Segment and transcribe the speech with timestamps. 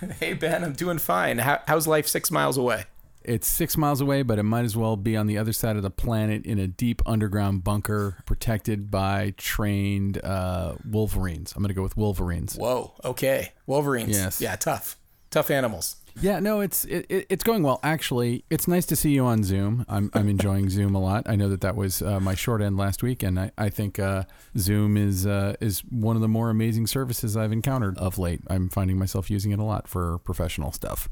[0.20, 1.38] Hey, Ben, I'm doing fine.
[1.38, 2.84] How, how's life six miles away?
[3.24, 5.82] It's six miles away, but it might as well be on the other side of
[5.82, 11.52] the planet in a deep underground bunker protected by trained uh, wolverines.
[11.54, 12.56] I'm going to go with wolverines.
[12.56, 13.52] Whoa, okay.
[13.66, 14.16] Wolverines.
[14.16, 14.40] Yes.
[14.40, 14.96] Yeah, tough.
[15.30, 15.96] Tough animals.
[16.20, 17.78] Yeah, no, it's it, it, it's going well.
[17.82, 19.84] Actually, it's nice to see you on Zoom.
[19.88, 21.28] I'm I'm enjoying Zoom a lot.
[21.28, 23.98] I know that that was uh, my short end last week, and I I think
[23.98, 24.24] uh,
[24.56, 28.40] Zoom is uh, is one of the more amazing services I've encountered of late.
[28.48, 31.08] I'm finding myself using it a lot for professional stuff.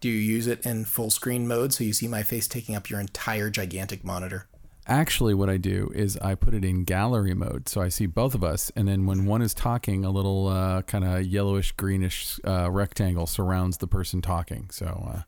[0.00, 2.88] Do you use it in full screen mode so you see my face taking up
[2.88, 4.46] your entire gigantic monitor?
[4.88, 8.34] Actually, what I do is I put it in gallery mode, so I see both
[8.34, 12.40] of us, and then when one is talking, a little uh, kind of yellowish greenish
[12.46, 14.70] uh, rectangle surrounds the person talking.
[14.70, 15.22] So, uh,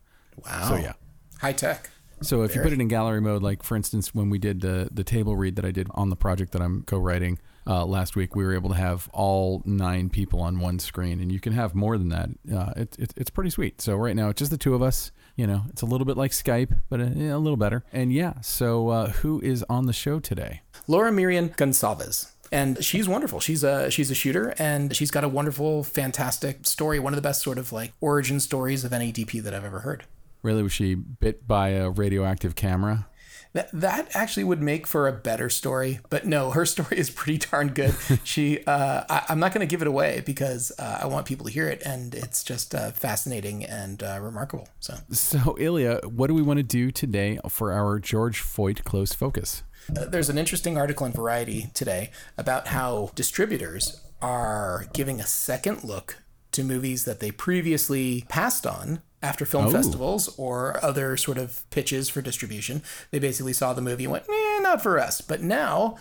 [0.47, 0.69] Wow.
[0.69, 0.92] so yeah.
[1.41, 1.91] High tech.
[2.22, 4.88] So if you put it in gallery mode, like for instance, when we did the
[4.91, 8.36] the table read that I did on the project that I'm co-writing uh, last week,
[8.36, 11.75] we were able to have all nine people on one screen, and you can have
[11.75, 12.28] more than that.
[12.55, 13.81] Uh, it, it, it's pretty sweet.
[13.81, 15.12] So right now it's just the two of us.
[15.41, 17.83] You know, it's a little bit like Skype, but a, a little better.
[17.94, 20.60] And yeah, so uh, who is on the show today?
[20.86, 22.32] Laura Merians Gonçalves.
[22.52, 23.41] And she's wonderful.
[23.41, 26.98] She's a she's a shooter, and she's got a wonderful, fantastic story.
[26.98, 29.78] One of the best sort of like origin stories of any DP that I've ever
[29.78, 30.05] heard.
[30.42, 33.08] Really, was she bit by a radioactive camera?
[33.52, 37.38] That that actually would make for a better story, but no, her story is pretty
[37.38, 37.94] darn good.
[38.22, 41.46] she, uh, I, I'm not going to give it away because uh, I want people
[41.46, 44.68] to hear it, and it's just uh, fascinating and uh, remarkable.
[44.78, 49.12] So So Ilya, what do we want to do today for our George Foyt close
[49.12, 49.62] focus?
[49.96, 55.82] uh, there's an interesting article in Variety today about how distributors are giving a second
[55.84, 56.19] look
[56.52, 59.70] to movies that they previously passed on after film Oh.
[59.70, 62.82] festivals or other sort of pitches for distribution.
[63.10, 65.20] They basically saw the movie and went, eh, not for us.
[65.20, 65.97] But now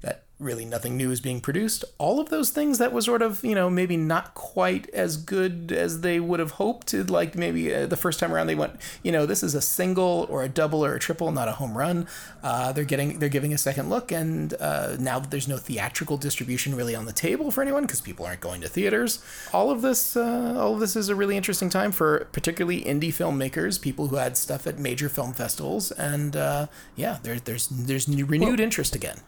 [0.00, 3.42] that really nothing new is being produced, all of those things that was sort of,
[3.42, 7.86] you know, maybe not quite as good as they would have hoped, like maybe uh,
[7.86, 10.84] the first time around they went, you know, this is a single or a double
[10.84, 12.06] or a triple, not a home run.
[12.42, 14.12] Uh, they're getting, they're giving a second look.
[14.12, 18.02] And uh, now that there's no theatrical distribution really on the table for anyone because
[18.02, 19.24] people aren't going to theaters,
[19.54, 23.08] all of this, uh, all of this is a really interesting time for particularly indie
[23.08, 25.92] filmmakers, people who had stuff at major film festivals.
[25.92, 29.20] And uh, yeah, there, there's, there's new, renewed interest again.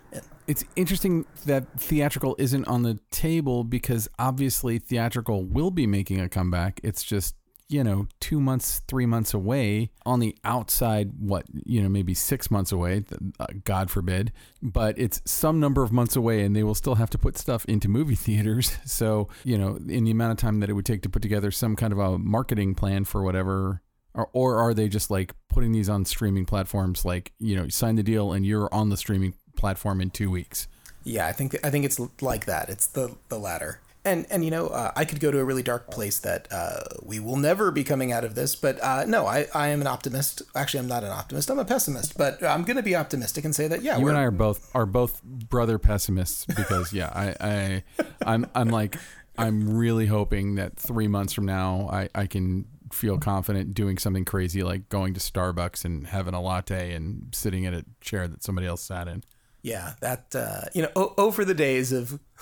[0.49, 6.29] It's interesting that theatrical isn't on the table because obviously theatrical will be making a
[6.31, 6.81] comeback.
[6.83, 7.35] It's just,
[7.69, 9.91] you know, two months, three months away.
[10.07, 13.05] On the outside, what, you know, maybe six months away,
[13.39, 14.33] uh, God forbid.
[14.63, 17.67] But it's some number of months away and they will still have to put stuff
[17.67, 18.79] into movie theaters.
[18.87, 21.51] So, you know, in the amount of time that it would take to put together
[21.51, 23.83] some kind of a marketing plan for whatever.
[24.15, 27.97] Or, or are they just like putting these on streaming platforms like, you know, sign
[27.97, 30.69] the deal and you're on the streaming platform in two weeks?
[31.05, 32.69] Yeah, I think I think it's like that.
[32.69, 33.81] It's the the latter.
[34.05, 36.81] And and you know, uh, I could go to a really dark place that uh,
[37.03, 38.55] we will never be coming out of this.
[38.55, 40.43] But uh, no, I, I am an optimist.
[40.55, 41.51] Actually, I'm not an optimist.
[41.51, 42.17] I'm a pessimist.
[42.17, 44.71] But I'm going to be optimistic and say that yeah, You and I are both
[44.75, 47.83] are both brother pessimists because yeah, I, I
[48.25, 48.97] I'm I'm like
[49.37, 54.25] I'm really hoping that three months from now I, I can feel confident doing something
[54.25, 58.43] crazy like going to Starbucks and having a latte and sitting in a chair that
[58.43, 59.23] somebody else sat in.
[59.63, 62.21] Yeah, that uh, you know, o- over the days of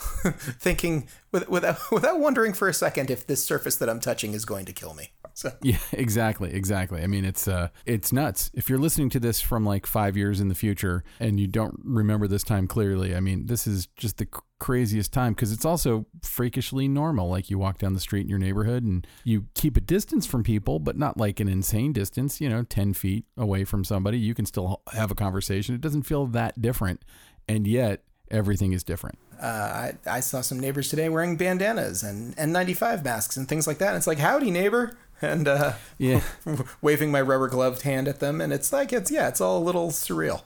[0.61, 4.45] thinking with, without without wondering for a second if this surface that I'm touching is
[4.45, 5.11] going to kill me.
[5.43, 7.03] So Yeah, exactly, exactly.
[7.03, 8.51] I mean, it's uh, it's nuts.
[8.55, 11.79] If you're listening to this from like five years in the future and you don't
[11.85, 14.27] remember this time clearly, I mean, this is just the
[14.59, 17.29] craziest time because it's also freakishly normal.
[17.29, 20.43] Like you walk down the street in your neighborhood and you keep a distance from
[20.43, 22.41] people, but not like an insane distance.
[22.41, 25.75] You know, ten feet away from somebody, you can still have a conversation.
[25.75, 27.03] It doesn't feel that different,
[27.47, 29.19] and yet everything is different.
[29.41, 33.79] uh, I, I saw some neighbors today wearing bandanas and N95 masks and things like
[33.79, 33.89] that.
[33.89, 34.97] And it's like, howdy, neighbor.
[35.23, 36.21] And uh, Yeah.
[36.83, 38.41] waving my rubber gloved hand at them.
[38.41, 40.43] And it's like, it's, yeah, it's all a little surreal.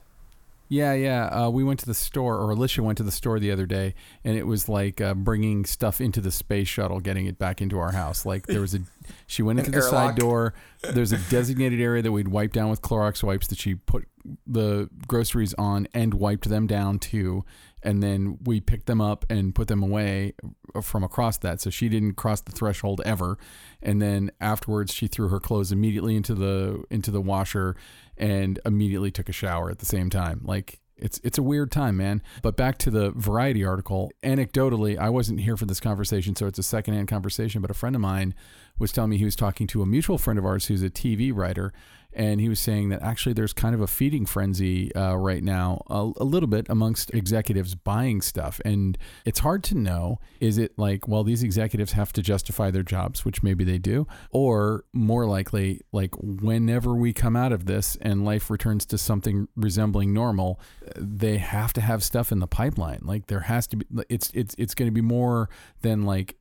[0.72, 1.26] Yeah, yeah.
[1.26, 3.93] Uh, we went to the store, or Alicia went to the store the other day,
[4.22, 7.81] and it was like uh, bringing stuff into the space shuttle, getting it back into
[7.81, 8.25] our house.
[8.25, 8.78] Like there was a,
[9.26, 10.55] she went into the side door.
[10.82, 14.06] There's a designated area that we'd wipe down with Clorox wipes that she put
[14.46, 17.44] the groceries on and wiped them down too
[17.82, 20.35] and then we picked them up and put them away
[20.82, 23.38] from across that so she didn't cross the threshold ever
[23.82, 27.77] and then afterwards she threw her clothes immediately into the into the washer
[28.17, 31.97] and immediately took a shower at the same time like it's it's a weird time,
[31.97, 32.23] man.
[32.43, 34.12] But back to the Variety article.
[34.23, 37.62] Anecdotally, I wasn't here for this conversation, so it's a secondhand conversation.
[37.62, 38.35] But a friend of mine
[38.79, 41.35] was telling me he was talking to a mutual friend of ours who's a TV
[41.35, 41.73] writer,
[42.12, 45.83] and he was saying that actually there's kind of a feeding frenzy uh, right now,
[45.89, 50.79] a, a, little bit amongst executives buying stuff, and it's hard to know is it
[50.79, 55.27] like well these executives have to justify their jobs, which maybe they do, or more
[55.27, 60.61] likely like whenever we come out of this and life returns to something resembling normal,
[60.97, 63.01] they have to have stuff in the pipeline.
[63.03, 65.49] Like there has to be it's it's it's going to be more
[65.83, 66.37] than like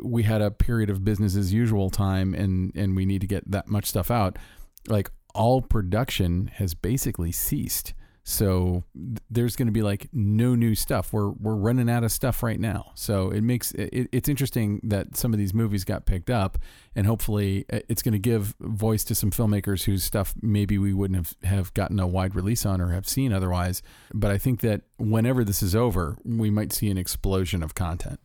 [0.00, 3.50] we had a period of business as usual time and and we need to get
[3.50, 4.38] that much stuff out
[4.88, 7.94] like all production has basically ceased.
[8.24, 8.84] So
[9.28, 11.12] there's going to be like no new stuff.
[11.12, 12.92] We're we're running out of stuff right now.
[12.94, 16.56] So it makes it, it's interesting that some of these movies got picked up,
[16.94, 20.94] and hopefully uh, it's going to give voice to some filmmakers whose stuff maybe we
[20.94, 23.82] wouldn't have have gotten a wide release on or have seen otherwise.
[24.14, 28.20] But I think that whenever this is over, we might see an explosion of content.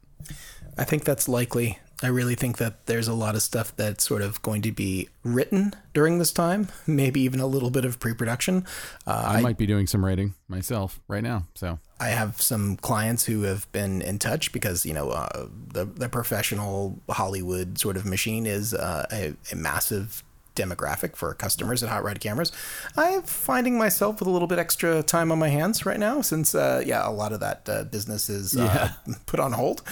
[0.77, 1.79] I think that's likely.
[2.03, 5.09] I really think that there's a lot of stuff that's sort of going to be
[5.23, 8.65] written during this time, maybe even a little bit of pre production.
[9.05, 11.47] Uh, I, I might be doing some writing myself right now.
[11.55, 15.85] So I have some clients who have been in touch because, you know, uh, the,
[15.85, 20.23] the professional Hollywood sort of machine is uh, a, a massive
[20.57, 22.51] demographic for customers at Hot Rod Cameras.
[22.97, 26.53] I'm finding myself with a little bit extra time on my hands right now since,
[26.55, 29.13] uh, yeah, a lot of that uh, business is uh, yeah.
[29.25, 29.83] put on hold.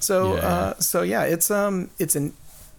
[0.00, 0.40] So, yeah.
[0.40, 2.32] Uh, so yeah, it's um, it's an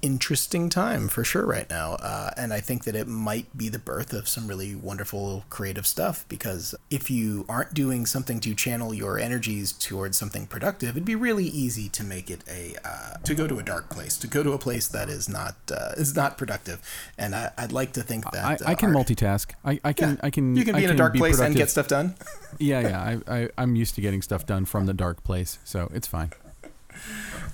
[0.06, 1.94] interesting time for sure right now.
[1.94, 5.88] Uh, and I think that it might be the birth of some really wonderful creative
[5.88, 11.06] stuff because if you aren't doing something to channel your energies towards something productive, it'd
[11.06, 14.28] be really easy to make it a uh, to go to a dark place, to
[14.28, 16.80] go to a place that is not uh, is not productive.
[17.18, 19.54] And I, would like to think that I, I can art, multitask.
[19.66, 21.46] I, I can yeah, I can you can be I in a dark place productive.
[21.48, 22.14] and get stuff done.
[22.60, 23.20] yeah, yeah.
[23.28, 26.32] I, I I'm used to getting stuff done from the dark place, so it's fine.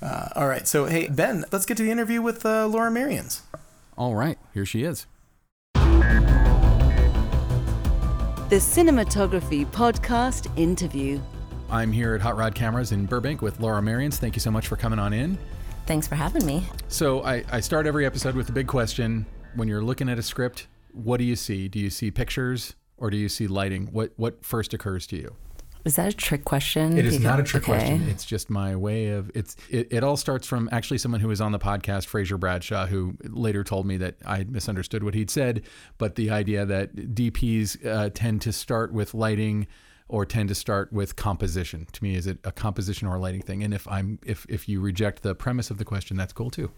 [0.02, 0.68] Uh, all right.
[0.68, 3.42] So, hey, Ben, let's get to the interview with uh, Laura Merians.
[3.98, 4.38] All right.
[4.54, 5.06] Here she is.
[8.50, 11.22] The Cinematography Podcast Interview.
[11.70, 14.16] I'm here at Hot Rod Cameras in Burbank with Laura Merians.
[14.16, 15.38] Thank you so much for coming on in.
[15.86, 16.66] Thanks for having me.
[16.88, 19.26] So, I, I start every episode with a big question.
[19.56, 21.68] When you're looking at a script, what do you see?
[21.68, 23.88] Do you see pictures or do you see lighting?
[23.92, 25.36] What, what first occurs to you?
[25.84, 26.98] Is that a trick question?
[26.98, 27.74] It is not a trick okay.
[27.74, 28.10] question.
[28.10, 29.56] It's just my way of it's.
[29.70, 33.16] It, it all starts from actually someone who was on the podcast, Frazer Bradshaw, who
[33.24, 35.64] later told me that I misunderstood what he'd said,
[35.98, 39.68] but the idea that DPs uh, tend to start with lighting
[40.12, 41.88] or tend to start with composition.
[41.94, 43.64] To me, is it a composition or a lighting thing?
[43.64, 46.70] And if I'm if if you reject the premise of the question, that's cool too.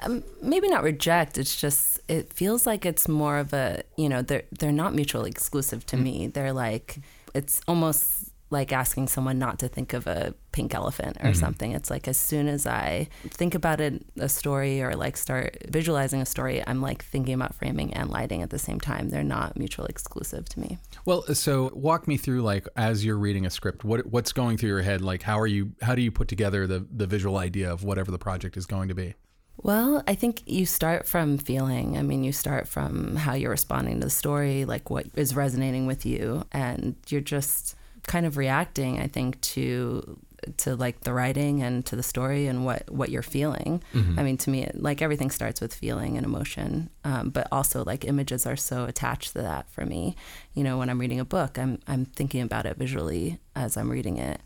[0.00, 1.36] Um, maybe not reject.
[1.36, 5.30] It's just it feels like it's more of a you know they're they're not mutually
[5.30, 6.04] exclusive to mm-hmm.
[6.04, 6.26] me.
[6.28, 7.00] They're like
[7.34, 11.34] it's almost like asking someone not to think of a pink elephant or mm-hmm.
[11.34, 11.72] something.
[11.72, 16.20] It's like as soon as I think about it, a story or like start visualizing
[16.20, 19.08] a story, I'm like thinking about framing and lighting at the same time.
[19.08, 20.78] They're not mutually exclusive to me.
[21.04, 24.70] Well, so walk me through like as you're reading a script, what what's going through
[24.70, 25.00] your head?
[25.00, 28.10] Like how are you how do you put together the the visual idea of whatever
[28.10, 29.14] the project is going to be?
[29.62, 31.98] Well, I think you start from feeling.
[31.98, 35.86] I mean, you start from how you're responding to the story, like what is resonating
[35.86, 37.76] with you, and you're just
[38.10, 40.18] kind of reacting, I think, to
[40.56, 43.82] to like the writing and to the story and what what you're feeling.
[43.94, 44.18] Mm-hmm.
[44.18, 48.04] I mean, to me, like everything starts with feeling and emotion, um, but also like
[48.04, 50.16] images are so attached to that for me.
[50.54, 53.88] You know, when I'm reading a book, I'm I'm thinking about it visually as I'm
[53.88, 54.40] reading it.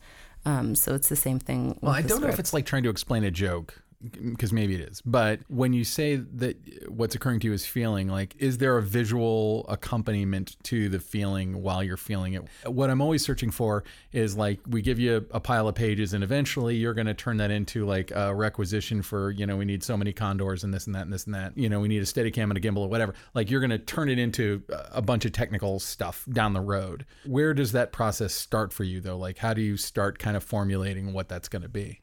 [0.45, 1.79] Um, so it's the same thing.
[1.81, 2.23] Well, I don't script.
[2.23, 3.81] know if it's like trying to explain a joke
[4.13, 5.01] because maybe it is.
[5.03, 6.57] But when you say that
[6.89, 11.63] what's occurring to you is feeling, like, is there a visual accompaniment to the feeling
[11.63, 12.45] while you're feeling it?
[12.67, 16.23] What I'm always searching for is like, we give you a pile of pages, and
[16.25, 19.83] eventually you're going to turn that into like a requisition for, you know, we need
[19.83, 21.57] so many condors and this and that and this and that.
[21.57, 23.15] You know, we need a steady cam and a gimbal or whatever.
[23.35, 27.07] Like, you're going to turn it into a bunch of technical stuff down the road.
[27.27, 29.19] Where does that process start for you, though?
[29.19, 32.01] Like, how do you start kind of formulating what that's going to be?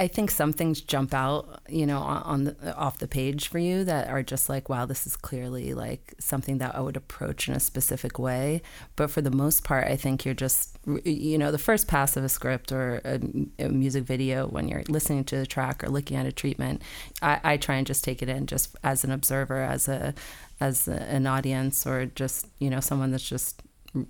[0.00, 3.84] I think some things jump out, you know, on the, off the page for you
[3.84, 7.54] that are just like, wow, this is clearly like something that I would approach in
[7.54, 8.62] a specific way.
[8.96, 12.24] But for the most part, I think you're just, you know, the first pass of
[12.24, 13.20] a script or a,
[13.58, 16.80] a music video when you're listening to the track or looking at a treatment,
[17.20, 20.14] I, I try and just take it in just as an observer, as a
[20.60, 23.62] as an audience, or just you know someone that's just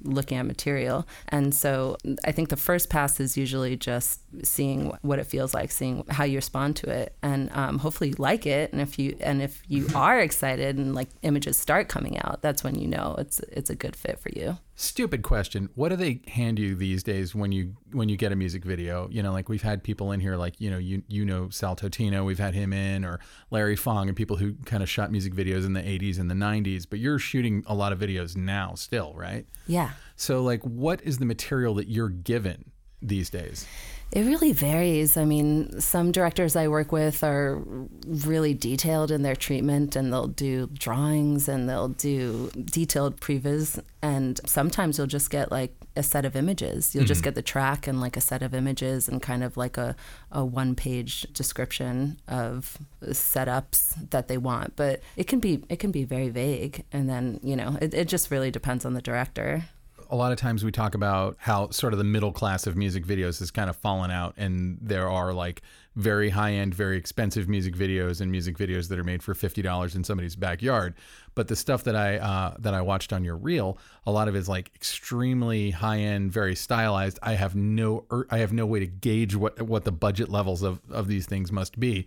[0.03, 1.07] looking at material.
[1.29, 5.71] And so I think the first pass is usually just seeing what it feels like,
[5.71, 8.73] seeing how you respond to it, and um, hopefully you like it.
[8.73, 12.63] And if you and if you are excited and like images start coming out, that's
[12.65, 14.59] when you know it's it's a good fit for you.
[14.81, 15.69] Stupid question.
[15.75, 19.11] What do they hand you these days when you when you get a music video?
[19.11, 21.77] You know, like we've had people in here, like you know, you you know Sal
[21.77, 23.21] Totino, we've had him in, or
[23.51, 26.35] Larry Fong, and people who kind of shot music videos in the '80s and the
[26.35, 26.87] '90s.
[26.89, 29.45] But you're shooting a lot of videos now, still, right?
[29.67, 29.91] Yeah.
[30.17, 32.71] So, like, what is the material that you're given
[33.03, 33.67] these days?
[34.12, 35.17] It really varies.
[35.17, 37.62] I mean, some directors I work with are
[38.05, 43.81] really detailed in their treatment and they'll do drawings and they'll do detailed previs.
[44.02, 46.93] And sometimes you'll just get like a set of images.
[46.93, 47.09] You'll mm-hmm.
[47.09, 49.95] just get the track and like a set of images and kind of like a,
[50.33, 54.75] a one page description of setups that they want.
[54.75, 56.85] But it can be it can be very vague.
[56.90, 59.67] And then, you know, it, it just really depends on the director
[60.11, 63.07] a lot of times we talk about how sort of the middle class of music
[63.07, 65.62] videos has kind of fallen out, and there are like
[65.97, 69.62] very high end, very expensive music videos and music videos that are made for fifty
[69.62, 70.95] dollars in somebody's backyard.
[71.35, 74.35] But the stuff that I uh, that I watched on your reel, a lot of
[74.35, 77.19] it is like extremely high end, very stylized.
[77.23, 80.81] I have no I have no way to gauge what what the budget levels of
[80.90, 82.07] of these things must be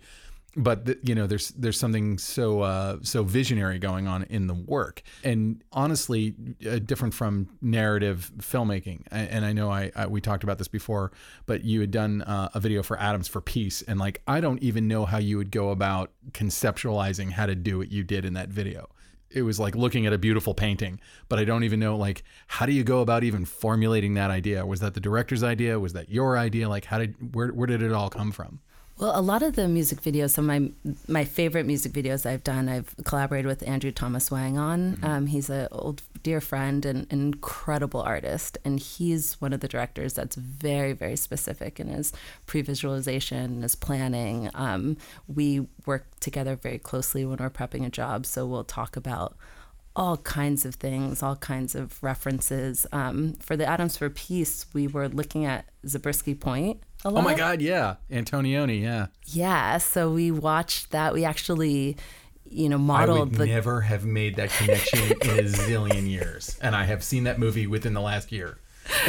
[0.56, 5.02] but you know there's there's something so uh, so visionary going on in the work.
[5.22, 6.34] And honestly
[6.68, 9.02] uh, different from narrative filmmaking.
[9.10, 11.12] And I know I, I, we talked about this before
[11.46, 13.82] but you had done uh, a video for Atoms for Peace.
[13.82, 17.78] And like I don't even know how you would go about conceptualizing how to do
[17.78, 18.88] what you did in that video.
[19.30, 22.66] It was like looking at a beautiful painting but I don't even know like how
[22.66, 24.64] do you go about even formulating that idea?
[24.64, 25.80] Was that the director's idea?
[25.80, 26.68] Was that your idea?
[26.68, 28.60] Like how did where where did it all come from
[28.96, 32.44] well, a lot of the music videos, some of my my favorite music videos I've
[32.44, 34.96] done, I've collaborated with Andrew Thomas Huang on.
[34.96, 35.04] Mm-hmm.
[35.04, 39.68] Um, he's an old dear friend and an incredible artist, and he's one of the
[39.68, 42.12] directors that's very very specific in his
[42.46, 44.48] pre-visualization, his planning.
[44.54, 44.96] Um,
[45.26, 49.36] we work together very closely when we're prepping a job, so we'll talk about
[49.96, 52.86] all kinds of things, all kinds of references.
[52.92, 56.82] Um, for the Atoms for Peace, we were looking at Zabriskie Point.
[57.04, 59.06] Oh my God, yeah, Antonioni, yeah.
[59.26, 61.12] Yeah, so we watched that.
[61.12, 61.96] We actually,
[62.48, 63.18] you know, modeled.
[63.18, 63.46] I would the...
[63.46, 67.66] never have made that connection in a zillion years, and I have seen that movie
[67.66, 68.58] within the last year.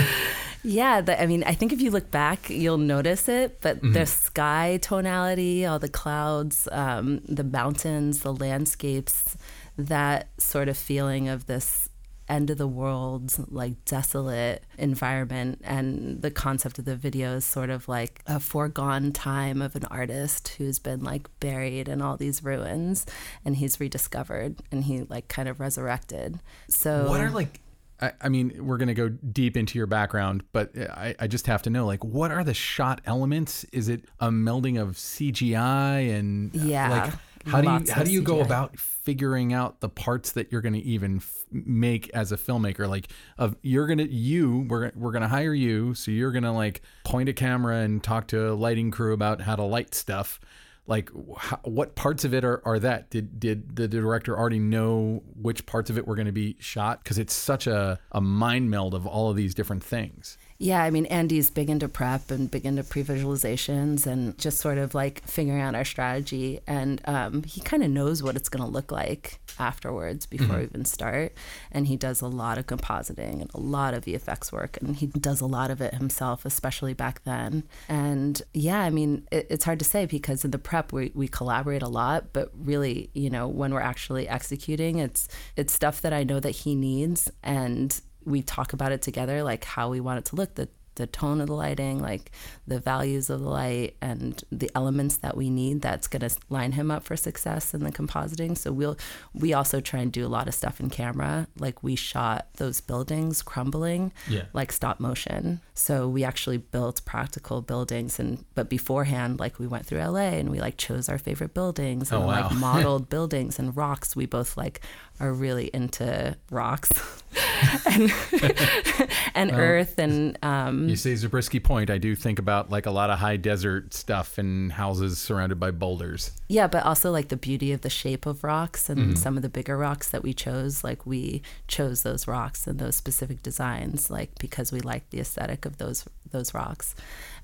[0.67, 3.61] Yeah, the, I mean, I think if you look back, you'll notice it.
[3.61, 3.93] But mm-hmm.
[3.93, 9.37] the sky tonality, all the clouds, um, the mountains, the landscapes,
[9.77, 11.89] that sort of feeling of this
[12.27, 15.61] end of the world, like desolate environment.
[15.63, 19.85] And the concept of the video is sort of like a foregone time of an
[19.85, 23.05] artist who's been like buried in all these ruins
[23.43, 26.39] and he's rediscovered and he like kind of resurrected.
[26.67, 27.61] So, what are like
[28.01, 31.27] I, I, mean, we're going to go deep into your background, but uh, I, I,
[31.27, 33.63] just have to know, like, what are the shot elements?
[33.71, 37.13] Is it a melding of CGI and uh, yeah, like
[37.45, 40.73] how do you how do you go about figuring out the parts that you're going
[40.73, 42.87] to even f- make as a filmmaker?
[42.87, 47.29] Like, of you're gonna you we're we're gonna hire you, so you're gonna like point
[47.29, 50.39] a camera and talk to a lighting crew about how to light stuff.
[50.87, 53.09] Like, how, what parts of it are, are that?
[53.09, 57.03] Did did the director already know which parts of it were going to be shot?
[57.03, 60.37] Because it's such a a mind meld of all of these different things.
[60.57, 64.77] Yeah, I mean, Andy's big into prep and big into pre visualizations and just sort
[64.77, 66.61] of like figuring out our strategy.
[66.65, 70.57] And um, he kind of knows what it's going to look like afterwards before mm-hmm.
[70.57, 71.33] we even start.
[71.73, 74.77] And he does a lot of compositing and a lot of VFX work.
[74.81, 77.63] And he does a lot of it himself, especially back then.
[77.89, 81.27] And yeah, I mean, it, it's hard to say because in the prep, we, we
[81.27, 82.31] collaborate a lot.
[82.31, 86.51] But really, you know, when we're actually executing, it's, it's stuff that I know that
[86.51, 87.29] he needs.
[87.43, 91.07] And we talk about it together, like how we want it to look, the the
[91.07, 92.31] tone of the lighting, like
[92.67, 96.71] the values of the light and the elements that we need that's going to line
[96.71, 98.57] him up for success in the compositing.
[98.57, 98.97] So we'll
[99.33, 101.47] we also try and do a lot of stuff in camera.
[101.59, 104.43] Like we shot those buildings crumbling yeah.
[104.53, 105.61] like stop motion.
[105.77, 110.49] So we actually built practical buildings and but beforehand like we went through LA and
[110.49, 112.43] we like chose our favorite buildings and oh, wow.
[112.43, 114.15] like modeled buildings and rocks.
[114.15, 114.79] We both like
[115.19, 116.91] are really into rocks
[117.85, 118.11] and
[119.35, 123.09] and earth and um you say Zabriskie Point, I do think about like a lot
[123.09, 126.31] of high desert stuff and houses surrounded by boulders.
[126.47, 129.49] Yeah, but also like the beauty of the shape of rocks and some of the
[129.49, 130.83] bigger rocks that we chose.
[130.83, 135.64] Like we chose those rocks and those specific designs, like because we liked the aesthetic
[135.65, 136.95] of those those rocks.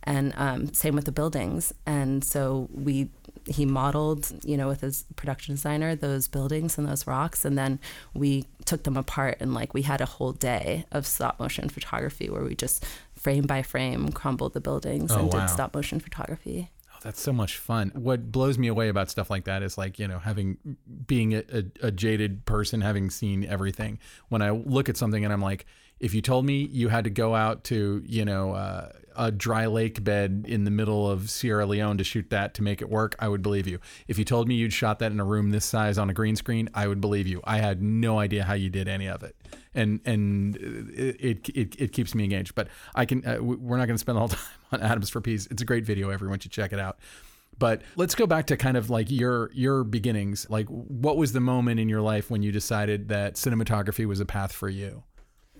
[0.04, 1.74] And um, same with the buildings.
[1.86, 3.10] And so we
[3.48, 7.80] he modeled, you know, with his production designer those buildings and those rocks, and then
[8.13, 12.30] we took them apart and like we had a whole day of stop motion photography
[12.30, 12.86] where we just
[13.16, 15.40] frame by frame crumbled the buildings Oh, and wow.
[15.40, 16.70] did stop motion photography.
[16.94, 17.92] Oh, that's so much fun.
[17.96, 20.58] What blows me away about stuff like that is like, you know, having
[21.08, 23.98] being a, a, a jaded person, having seen everything.
[24.30, 25.66] When I look at something and I'm like,
[26.01, 29.67] if you told me you had to go out to, you know, uh, a dry
[29.67, 33.15] lake bed in the middle of Sierra Leone to shoot that to make it work,
[33.20, 33.79] I would believe you.
[34.08, 36.36] If you told me you'd shot that in a room this size on a green
[36.36, 37.41] screen, I would believe you.
[37.43, 39.36] I had no idea how you did any of it.
[39.75, 42.55] And and it it, it, keeps me engaged.
[42.55, 44.39] But I can uh, we're not going to spend the time
[44.72, 45.48] on Atoms for Peace.
[45.51, 46.10] It's a great video.
[46.10, 46.98] Everyone should check it out.
[47.60, 50.48] But let's go back to kind of like your your beginnings.
[50.50, 54.25] Like, what was the moment in your life when you decided that cinematography was a
[54.25, 55.03] path for you?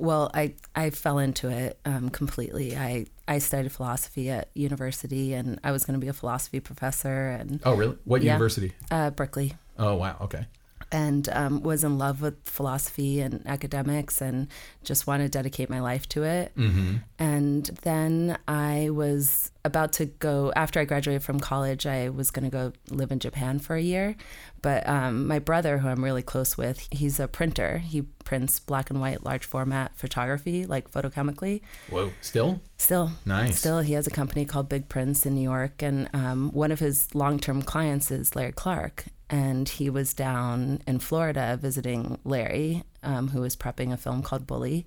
[0.01, 2.75] Well, I, I fell into it um, completely.
[2.75, 7.29] I, I studied philosophy at university and I was going to be a philosophy professor
[7.29, 7.98] and Oh, really?
[8.05, 8.34] What Yeah.
[8.34, 8.74] university?
[8.89, 10.17] uh, Berkeley Oh, wow.
[10.22, 10.46] Okay.
[10.91, 14.48] And um, was in love with philosophy and academics and
[14.83, 16.51] just wanted to dedicate my life to it.
[16.57, 16.98] Mm-hmm.
[17.19, 22.45] And then I was about to go, after I graduated from college, I was going
[22.45, 24.15] to go live in Japan for a year.
[24.62, 27.79] But um, my brother, who I'm really close with, he's a printer.
[27.79, 31.62] He prints black and white, large format photography, like photochemically.
[31.89, 32.12] Whoa.
[32.21, 32.62] Still?
[32.77, 33.60] Still, Nice.
[33.60, 36.79] Still, he has a company called Big Prince in New York, and um, one of
[36.79, 43.29] his long-term clients is Larry Clark, and he was down in Florida visiting Larry, um,
[43.29, 44.85] who was prepping a film called Bully.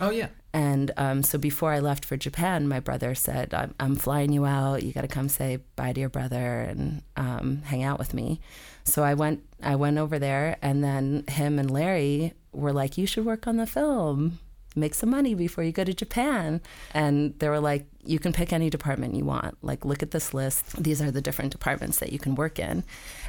[0.00, 0.28] Oh, yeah.
[0.52, 4.44] And um, so before I left for Japan, my brother said, "I'm, I'm flying you
[4.44, 4.82] out.
[4.82, 8.40] You got to come say bye to your brother and um, hang out with me."
[8.82, 9.42] So I went.
[9.62, 13.56] I went over there, and then him and Larry were like, "You should work on
[13.56, 14.38] the film."
[14.74, 16.60] Make some money before you go to Japan.
[16.92, 19.56] And they were like, you can pick any department you want.
[19.62, 20.82] Like, look at this list.
[20.82, 22.84] These are the different departments that you can work in.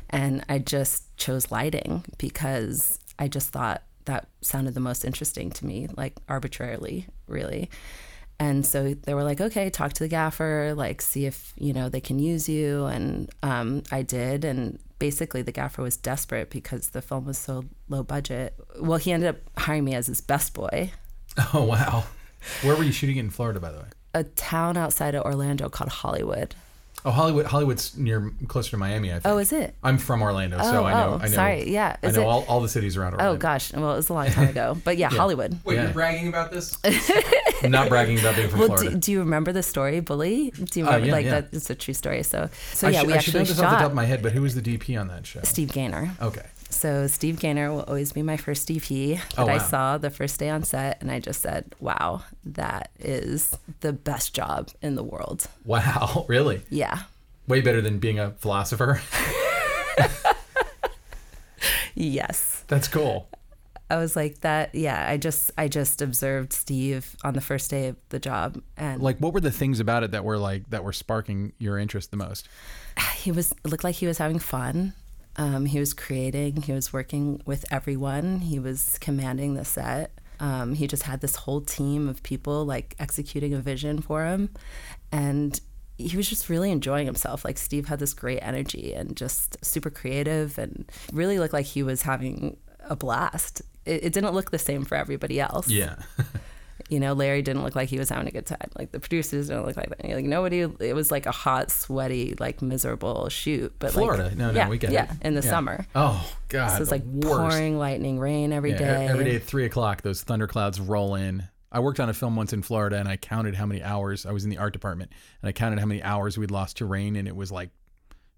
[0.10, 5.66] And I just chose lighting because I just thought that sounded the most interesting to
[5.66, 7.70] me, like arbitrarily, really.
[8.40, 11.90] And so they were like, okay, talk to the gaffer, like see if, you know,
[11.90, 12.86] they can use you.
[12.86, 14.44] And um, I did.
[14.44, 18.54] And basically the gaffer was desperate because the film was so low budget.
[18.80, 20.92] Well, he ended up hiring me as his best boy,
[21.54, 22.04] Oh, wow.
[22.62, 23.86] Where were you shooting it in Florida, by the way?
[24.14, 26.56] a town outside of Orlando called Hollywood.
[27.04, 27.46] Oh, Hollywood.
[27.48, 29.26] Hollywood's near closer to Miami, I think.
[29.26, 29.76] Oh, is it?
[29.84, 31.10] I'm from Orlando, Oh, so I know.
[31.16, 31.34] oh, I know.
[31.34, 31.70] sorry.
[31.70, 31.98] Yeah.
[32.02, 32.26] I know it?
[32.26, 33.34] all, all the cities around Orlando.
[33.34, 35.60] Oh gosh, well it was a long time ago, but yeah, Hollywood.
[35.66, 35.84] Wait, Yeah.
[35.84, 36.78] you're bragging about this?
[37.62, 38.92] I'm not bragging about being from Well, Florida.
[38.92, 40.52] do, do you remember the story, Bully?
[40.52, 41.32] Do you Uh, remember yeah, like yeah.
[41.42, 41.50] that?
[41.52, 42.24] It's a true story.
[42.24, 43.96] So, so I, yeah, should, we I should know actually this off the top of
[43.96, 45.42] my head, but who was the DP on that show?
[45.44, 46.10] Steve Gainer.
[46.22, 46.46] Okay.
[46.76, 50.40] So Steve Gainer will always be my first DP that Oh, I saw the first
[50.40, 55.04] day on set, and I just said, "Wow, that is the best job in the
[55.04, 56.26] world." Wow.
[56.28, 56.62] Really?
[56.70, 57.04] Yeah,
[57.48, 59.02] Way better than being a philosopher.
[61.96, 62.64] yes.
[62.68, 63.28] That's cool.
[63.90, 64.74] I was like that.
[64.74, 69.02] Yeah, I just I just observed Steve on the first day of the job, and
[69.02, 72.10] Like, what were the things about it that were like that were sparking your interest
[72.12, 72.50] the most?
[73.16, 74.94] he was looked like he was having fun.
[75.38, 76.62] Um, he was creating.
[76.62, 78.40] He was working with everyone.
[78.40, 80.12] He was commanding the set.
[80.40, 84.50] Um, he just had this whole team of people like executing a vision for him,
[85.12, 85.60] and
[85.98, 87.46] he was just really enjoying himself.
[87.46, 91.84] Like Steve had this great energy and just super creative, and really looked like he
[91.84, 92.58] was having
[92.90, 93.62] a blast.
[93.86, 95.70] It, it didn't look the same for everybody else.
[95.70, 95.96] Yeah.
[96.88, 98.70] You know, Larry didn't look like he was having a good time.
[98.78, 100.08] Like the producers didn't look like that.
[100.08, 100.60] Like nobody.
[100.62, 103.74] It was like a hot, sweaty, like miserable shoot.
[103.80, 104.26] But Florida.
[104.26, 105.18] like, No, no, yeah, we get yeah, it.
[105.24, 105.50] in the Yeah.
[105.50, 105.88] summer.
[105.96, 106.70] Oh God.
[106.76, 107.28] So it's the like worst.
[107.38, 109.08] pouring lightning, rain every Yeah, day.
[109.08, 111.48] Every day at three o'clock, those thunderclouds roll in.
[111.72, 114.32] I worked on a film once in Florida, and I counted how many hours I
[114.32, 117.16] was in the art department, and I counted how many hours we'd lost to rain,
[117.18, 117.72] and it was like,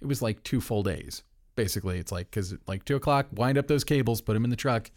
[0.02, 1.22] it was like two full days.
[1.56, 4.56] Basically, it's like because like two o'clock, wind up those cables, put them in the
[4.56, 4.90] truck,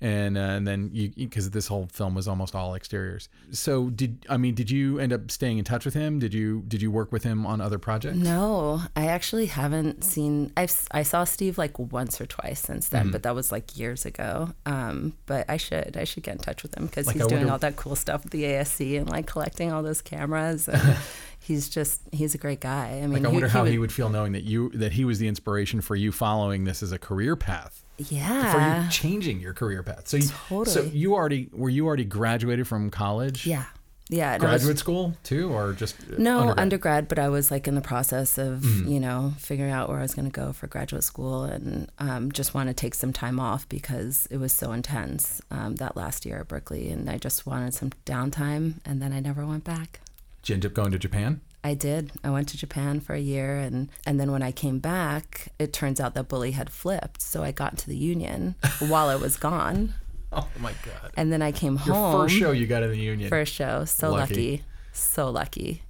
[0.00, 3.28] and uh, and then you because this whole film was almost all exteriors.
[3.52, 6.18] So did I mean did you end up staying in touch with him?
[6.18, 8.16] Did you did you work with him on other projects?
[8.18, 10.52] No, I actually haven't seen.
[10.56, 14.04] I've I saw Steve like once or twice since then, but that was like years
[14.04, 14.50] ago.
[14.66, 17.28] Um, but I should I should get in touch with him because Like, he's I
[17.28, 20.68] doing wonder- all that cool stuff with the ASC and like collecting all those cameras.
[20.68, 20.96] And
[21.38, 22.98] he's just he's a great guy.
[23.02, 25.04] I mean, Like I wonder how would- he would feel knowing that you that he
[25.04, 27.83] was the inspiration for you following this as a career path.
[27.98, 28.52] Yeah.
[28.80, 30.08] for you changing your career path.
[30.08, 33.46] So you, so you already were you already graduated from college?
[33.46, 33.64] Yeah.
[34.08, 34.30] yeah.
[34.30, 36.58] I was- Graduate school too, or just no undergrad?
[36.58, 37.08] undergrad.
[37.08, 38.88] but I was like in the process of Mm-hmm.
[38.88, 42.32] you know figuring out where I was going to go for graduate school, and um,
[42.32, 46.26] just want to take some time off because it was so intense um, that last
[46.26, 50.00] year at Berkeley, and I just wanted some downtime, and then I never went back.
[50.42, 51.40] Did you end up going to Japan?
[51.64, 52.12] I did.
[52.22, 55.72] I went to Japan for a year, and and then when I came back, it
[55.72, 59.36] turns out that bully had flipped, so I got into the union while I was
[59.38, 59.94] gone,
[60.30, 61.12] Oh my god!
[61.16, 62.22] and then I came Your home.
[62.28, 63.30] first show you got in the union.
[63.30, 63.86] First show.
[63.86, 64.34] So Lucky.
[64.34, 64.62] lucky.
[64.92, 65.82] So lucky.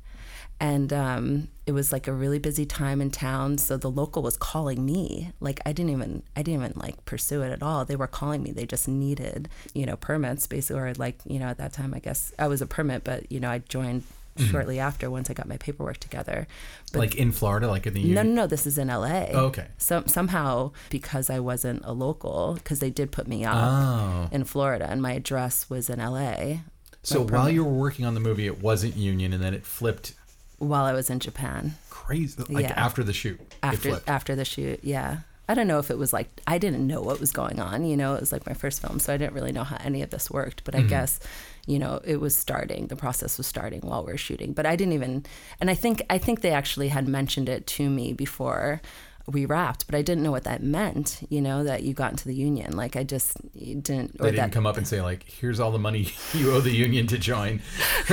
[0.61, 3.59] And um, it was like a really busy time in town.
[3.59, 5.33] So the local was calling me.
[5.41, 7.85] Like I didn't even I didn't even like pursue it at all.
[7.85, 8.53] They were calling me.
[8.53, 11.99] They just needed, you know, permits basically or like, you know, at that time I
[11.99, 14.05] guess I was a permit, but you know, I joined
[14.37, 14.51] Mm-hmm.
[14.51, 16.49] shortly after once I got my paperwork together.
[16.93, 18.35] But like in Florida, like in the no, union.
[18.35, 18.47] no, no.
[18.49, 19.27] This is in LA.
[19.33, 19.67] Oh, okay.
[19.79, 24.29] So somehow, because I wasn't a local, because they did put me up Oh.
[24.33, 26.59] in Florida, and my address was in LA
[27.05, 30.15] So while you were working on the movie, it wasn't union, and then it flipped
[30.59, 31.75] while I was in Japan.
[31.91, 32.43] crazy.
[32.49, 32.73] Like Yeah.
[32.77, 35.19] after the shoot, after after the shoot yeah
[35.49, 37.97] i don't know if it was like i didn't know what was going on you
[37.97, 40.11] know it was like my first film so i didn't really know how any of
[40.11, 40.89] this worked but i mm-hmm.
[40.89, 41.19] guess
[41.67, 44.77] you know it was starting the process was starting while we were shooting but i
[44.77, 45.25] didn't even
[45.61, 48.83] and i think i think they actually had mentioned it to me before
[49.27, 52.27] we wrapped but i didn't know what that meant you know that you got into
[52.29, 55.59] the union like i just didn't They didn't that come up and say like, "Here's
[55.61, 57.63] all the money you owe the union to join."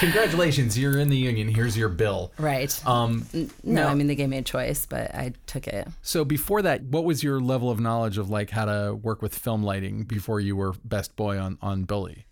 [0.00, 1.48] Congratulations, you're in the union.
[1.48, 2.32] Here's your bill.
[2.38, 5.88] right Um, no now- i mean they gave me a choice but i took it
[6.02, 9.34] So before that, what was your level of knowledge of like how to work with
[9.36, 12.26] film lighting before you were best boy on on Bully?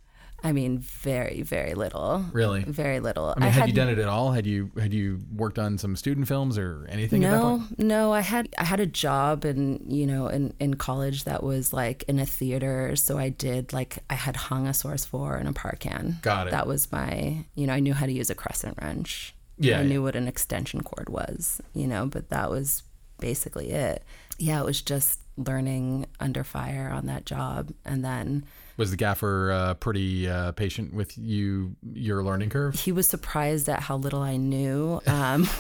[0.49, 2.63] I mean very very little Really?
[2.65, 4.33] very little I mean, had, you done it at all?
[4.33, 7.79] Had you had you worked on some student films or anything at that No, point?
[7.79, 8.13] no.
[8.13, 11.99] I had I had a job in you know in in college that was like
[12.09, 12.95] in a theater.
[12.97, 16.19] So I did like I had hung a source four in a par can.
[16.23, 16.51] Got it.
[16.53, 19.35] That was my you know I knew how to use a crescent wrench.
[19.59, 19.89] Yeah, I yeah.
[19.89, 21.61] knew what an extension cord was.
[21.75, 22.83] You know, but that was
[23.21, 24.03] basically it.
[24.39, 28.45] Yeah, it was just learning under fire on that job, and then
[28.77, 32.75] Was the gaffer uh, pretty uh, patient with you your learning curve?
[32.79, 35.01] he was surprised at how little I knew.
[35.07, 35.49] Um,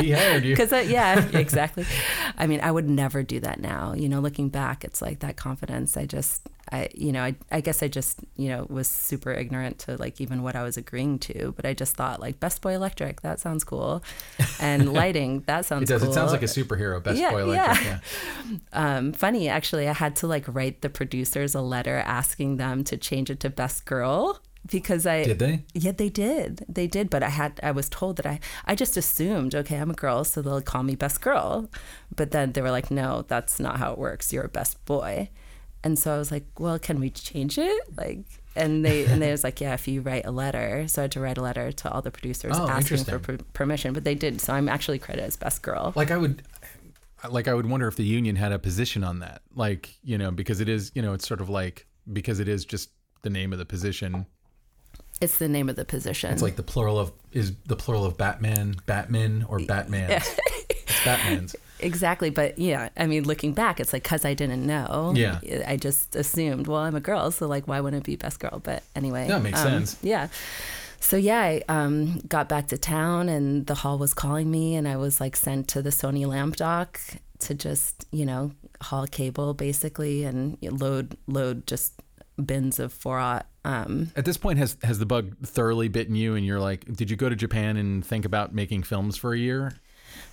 [0.00, 0.56] He hired you.
[0.56, 1.84] Because yeah, exactly.
[2.36, 3.92] I mean, I would never do that now.
[3.92, 5.96] You know, looking back, it's like that confidence.
[5.96, 9.78] I just, I, you know, I, I guess I just, you know, was super ignorant
[9.80, 11.52] to like even what I was agreeing to.
[11.56, 14.02] But I just thought like Best Boy Electric, that sounds cool,
[14.60, 15.90] and lighting, that sounds.
[15.90, 16.02] It does.
[16.02, 16.10] Cool.
[16.10, 17.02] It sounds like a superhero.
[17.02, 17.84] Best Yeah, boy electric.
[17.84, 17.98] yeah.
[18.50, 18.58] Yeah.
[18.72, 22.96] Um, funny, actually, I had to like write the producers a letter asking them to
[22.96, 25.64] change it to Best Girl because I Did they?
[25.74, 26.64] Yeah, they did.
[26.68, 29.90] They did, but I had I was told that I I just assumed, okay, I'm
[29.90, 31.68] a girl, so they'll call me best girl.
[32.14, 34.32] But then they were like, no, that's not how it works.
[34.32, 35.30] You're a best boy.
[35.82, 37.82] And so I was like, well, can we change it?
[37.96, 38.24] Like
[38.56, 40.86] and they and they was like, yeah, if you write a letter.
[40.88, 43.38] So I had to write a letter to all the producers Oh, asking for per-
[43.52, 44.40] permission, but they did.
[44.40, 45.92] So I'm actually credited as best girl.
[45.94, 46.42] Like I would,
[47.28, 49.42] like I would wonder if the union had a position on that.
[49.54, 52.64] Like you know, because it is you know, it's sort of like because it is
[52.64, 52.90] just
[53.22, 54.26] the name of the position.
[55.20, 56.32] It's the name of the position.
[56.32, 60.24] It's like the plural of is the plural of Batman, Batman, or Batman's.
[60.70, 61.54] it's Batman's.
[61.82, 65.12] Exactly, but yeah, I mean, looking back, it's like because I didn't know.
[65.16, 65.40] Yeah.
[65.66, 68.60] I just assumed, well, I'm a girl, so like, why wouldn't it be best girl?
[68.62, 69.96] But anyway, That makes um, sense.
[70.02, 70.28] Yeah.
[71.00, 74.86] So yeah, I um, got back to town, and the hall was calling me, and
[74.86, 77.00] I was like sent to the Sony lamp dock
[77.40, 81.94] to just you know haul cable basically and load load just
[82.44, 83.46] bins of four aught.
[83.64, 86.34] Um, At this point, has has the bug thoroughly bitten you?
[86.34, 89.38] And you're like, did you go to Japan and think about making films for a
[89.38, 89.72] year?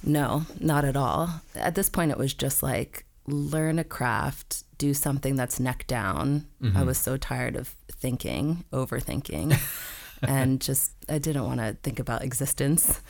[0.04, 1.30] No, not at all.
[1.56, 6.48] At this point, it was just like learn a craft, do something that's neck down.
[6.76, 9.58] I was so tired of thinking, overthinking,
[10.22, 13.02] and just I didn't want to think about existence.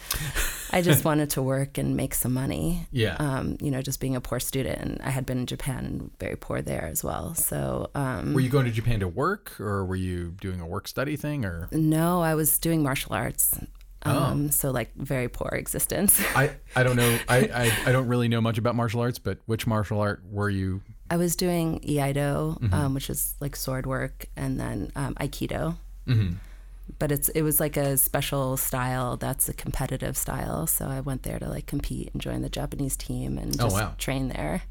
[0.72, 2.88] I just wanted to work and make some money.
[2.92, 3.16] Yeah.
[3.20, 6.12] Um, you know, just being a poor student, and I had been in Japan and
[6.20, 7.36] very poor there as well.
[7.36, 10.88] So um, Were you going to Japan to work, or were you doing a work
[10.88, 11.68] study thing, or?
[11.72, 13.60] no, I was doing martial arts.
[14.08, 14.24] Oh.
[14.24, 16.20] Um, so like very poor existence.
[16.36, 17.18] I, I don't know.
[17.28, 20.50] I, I, I don't really know much about martial arts, but which martial art were
[20.50, 20.82] you?
[21.10, 22.74] I was doing Iaido, Mm-hmm.
[22.74, 25.78] um, which is like sword work, and then um, Aikido.
[26.08, 26.34] Mm-hmm.
[27.00, 30.68] But it's it was like a special style that's a competitive style.
[30.68, 33.76] So I went there to like compete and join the Japanese team and Oh, just
[33.76, 33.94] wow.
[33.98, 34.64] train there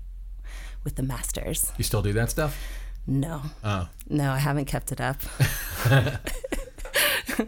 [0.82, 1.72] with the masters.
[1.76, 2.58] You still do that stuff?
[3.06, 3.88] No, Oh.
[4.08, 5.18] no, I haven't kept it up.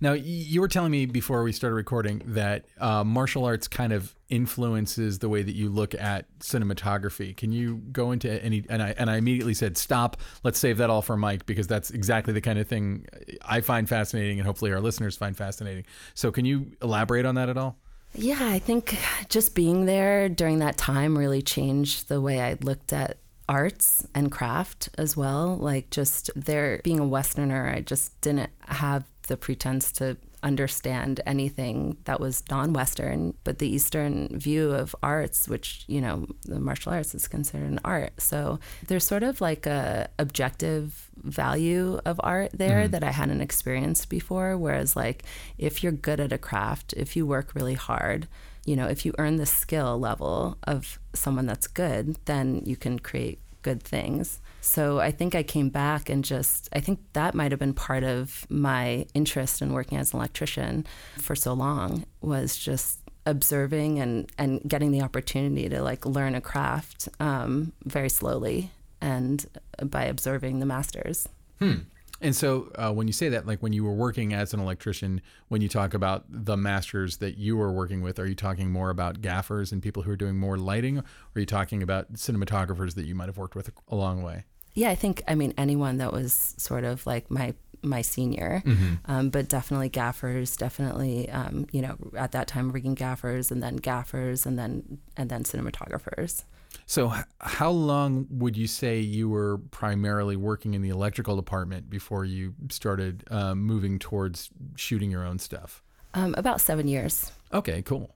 [0.00, 4.14] Now, you were telling me before we started recording that uh, martial arts kind of
[4.28, 7.36] influences the way that you look at cinematography.
[7.36, 8.64] Can you go into any?
[8.68, 10.16] And I and I immediately said, "Stop.
[10.42, 13.06] Let's save that all for mic because that's exactly the kind of thing
[13.44, 17.48] I find fascinating, and hopefully our listeners find fascinating." So, can you elaborate on that
[17.48, 17.76] at all?
[18.16, 18.96] Yeah, I think
[19.28, 24.30] just being there during that time really changed the way I looked at arts and
[24.30, 25.56] craft as well.
[25.56, 31.96] Like just there being a Westerner, I just didn't have the pretense to understand anything
[32.04, 37.14] that was non-western but the eastern view of arts which you know the martial arts
[37.14, 38.12] is considered an art.
[38.18, 42.92] So there's sort of like a objective value of art there mm-hmm.
[42.92, 44.56] that i hadn't experienced before.
[44.58, 45.24] Whereas like
[45.56, 48.28] if you're good at a craft if you work really hard
[48.66, 52.98] you know if you earn the skill level of someone that's good then you can
[52.98, 57.52] create good things so I think I came back and just, I think that might
[57.52, 60.86] have been part of my interest in working as an electrician
[61.18, 66.40] for so long was just observing and, and getting the opportunity to like learn a
[66.40, 68.70] craft um, very slowly
[69.02, 69.44] and
[69.82, 71.28] by observing the masters.
[71.58, 71.80] Hmm.
[72.22, 75.20] And so, uh, when you say that, like when you were working as an electrician,
[75.48, 78.88] when you talk about the masters that you were working with, are you talking more
[78.88, 81.04] about gaffers and people who are doing more lighting, or
[81.36, 84.44] are you talking about cinematographers that you might have worked with a long way?
[84.74, 88.94] Yeah, I think I mean anyone that was sort of like my my senior, Mm-hmm.
[89.10, 93.76] um, but definitely gaffers, definitely um, you know at that time rigging gaffers and then
[93.76, 96.44] gaffers and then and then cinematographers.
[96.86, 102.24] So, how long would you say you were primarily working in the electrical department before
[102.24, 105.82] you started uh, moving towards shooting your own stuff?
[106.14, 107.30] Um, about seven years.
[107.52, 108.14] Okay, cool.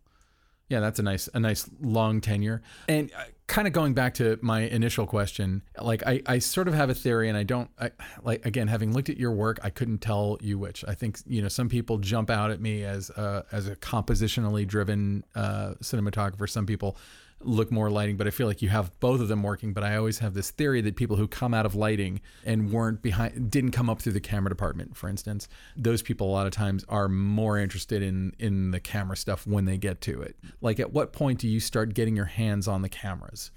[0.69, 2.63] Yeah, that's a nice a nice long tenure.
[2.89, 6.75] And uh, kind of going back to my initial question, like I, I sort of
[6.75, 7.91] have a theory and I don't I,
[8.23, 10.85] like again having looked at your work, I couldn't tell you which.
[10.87, 14.67] I think you know some people jump out at me as a, as a compositionally
[14.67, 16.49] driven uh, cinematographer.
[16.49, 16.97] Some people
[17.41, 19.73] look more lighting, but I feel like you have both of them working.
[19.73, 23.03] But I always have this theory that people who come out of lighting and weren't
[23.03, 26.53] behind, didn't come up through the camera department, for instance, those people a lot of
[26.53, 30.37] times are more interested in in the camera stuff when they get to it.
[30.61, 33.51] Like, at what point do you start getting your hands on the cameras?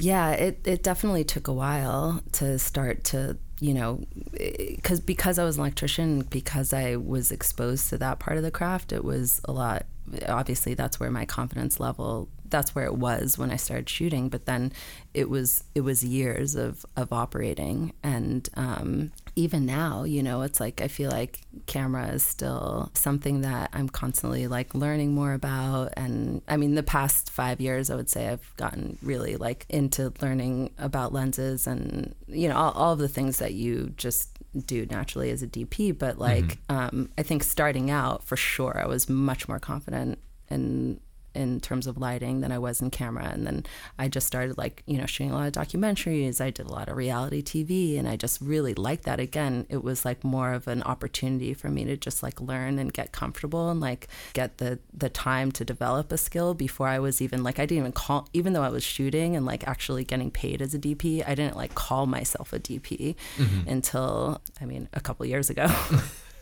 [0.00, 5.44] Yeah, it, it definitely took a while to start to, you know, because because I
[5.44, 9.40] was an electrician, because I was exposed to that part of the craft, it was
[9.44, 9.86] a lot.
[10.26, 12.28] Obviously, that's where my confidence level.
[12.50, 14.28] That's where it was when I started shooting.
[14.28, 14.72] But then,
[15.14, 20.58] it was it was years of of operating, and um, even now, you know, it's
[20.58, 25.92] like I feel like camera is still something that I'm constantly like learning more about.
[25.96, 30.12] And I mean, the past five years, I would say I've gotten really like into
[30.20, 34.86] learning about lenses and, you know, all, all of the things that you just do
[34.86, 35.96] naturally as a DP.
[35.96, 40.18] But like, um, I think starting out for sure, I was much more confident
[40.50, 41.00] in
[41.38, 43.30] in terms of lighting than I was in camera.
[43.32, 43.64] And then
[43.98, 46.40] I just started like, you know, shooting a lot of documentaries.
[46.40, 49.20] I did a lot of reality TV and I just really liked that.
[49.20, 52.92] Again, it was like more of an opportunity for me to just like learn and
[52.92, 57.22] get comfortable and like get the the time to develop a skill before I was
[57.22, 60.32] even like I didn't even call even though I was shooting and like actually getting
[60.32, 63.68] paid as a DP, I didn't like call myself a DP mm-hmm.
[63.68, 65.68] until I mean a couple years ago.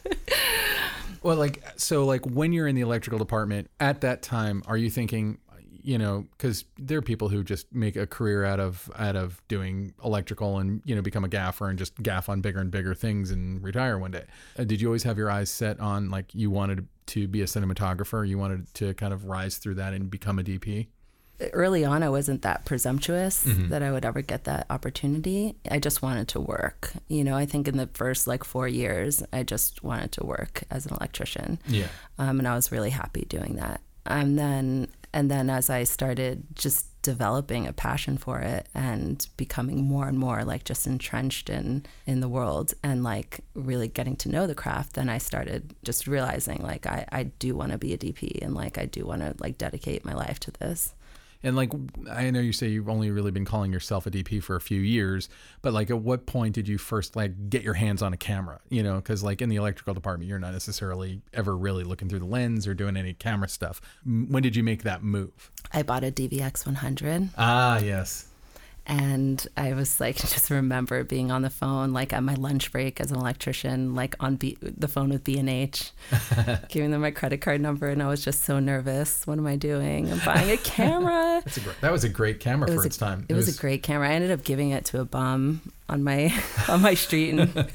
[1.26, 4.88] Well, like so, like when you're in the electrical department at that time, are you
[4.88, 5.38] thinking,
[5.82, 9.42] you know, because there are people who just make a career out of out of
[9.48, 12.94] doing electrical and you know become a gaffer and just gaff on bigger and bigger
[12.94, 14.24] things and retire one day.
[14.56, 17.46] Uh, did you always have your eyes set on like you wanted to be a
[17.46, 18.26] cinematographer?
[18.28, 20.86] You wanted to kind of rise through that and become a DP?
[21.52, 23.68] Early on I wasn't that presumptuous Mm-hmm.
[23.68, 25.54] that I would ever get that opportunity.
[25.70, 26.92] I just wanted to work.
[27.08, 30.62] You know, I think in the first like 4 years I just wanted to work
[30.70, 31.58] as an electrician.
[31.68, 31.88] Yeah.
[32.18, 33.80] Um, and I was really happy doing that.
[34.06, 39.84] And then and then as I started just developing a passion for it and becoming
[39.84, 44.28] more and more like just entrenched in in the world and like really getting to
[44.28, 47.92] know the craft then i started just realizing like i, I do want to be
[47.94, 50.94] a dp and like i do want to like dedicate my life to this
[51.42, 51.70] And like,
[52.10, 54.80] I know you say you've only really been calling yourself a DP for a few
[54.80, 55.28] years,
[55.62, 58.60] but like, at what point did you first like get your hands on a camera?
[58.68, 62.20] You know, because like in the electrical department, you're not necessarily ever really looking through
[62.20, 63.80] the lens or doing any camera stuff.
[64.04, 65.50] When did you make that move?
[65.72, 68.26] I bought a DVX 100 Ah, yes.
[68.86, 73.00] And I was like, just remember being on the phone, like at my lunch break
[73.00, 75.90] as an electrician, like on B- the phone with B and H,
[76.68, 79.26] giving them my credit card number, and I was just so nervous.
[79.26, 80.10] What am I doing?
[80.12, 81.40] I'm buying a camera.
[81.44, 83.26] That's a great, that was a great camera It for was, its a, time.
[83.28, 84.08] it was a great camera.
[84.08, 86.32] I ended up giving it to a bum on my
[86.68, 87.68] on my street, and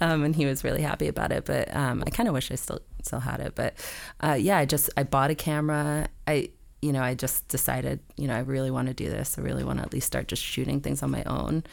[0.00, 1.44] um, and he was really happy about it.
[1.44, 3.54] But um, I kind of wish I still still had it.
[3.54, 3.74] But
[4.20, 6.08] uh, yeah, I just I bought a camera.
[6.26, 6.50] I
[6.82, 9.38] you know I just decided you know I really want to do this.
[9.38, 11.64] I really want to at least start just shooting things on my own.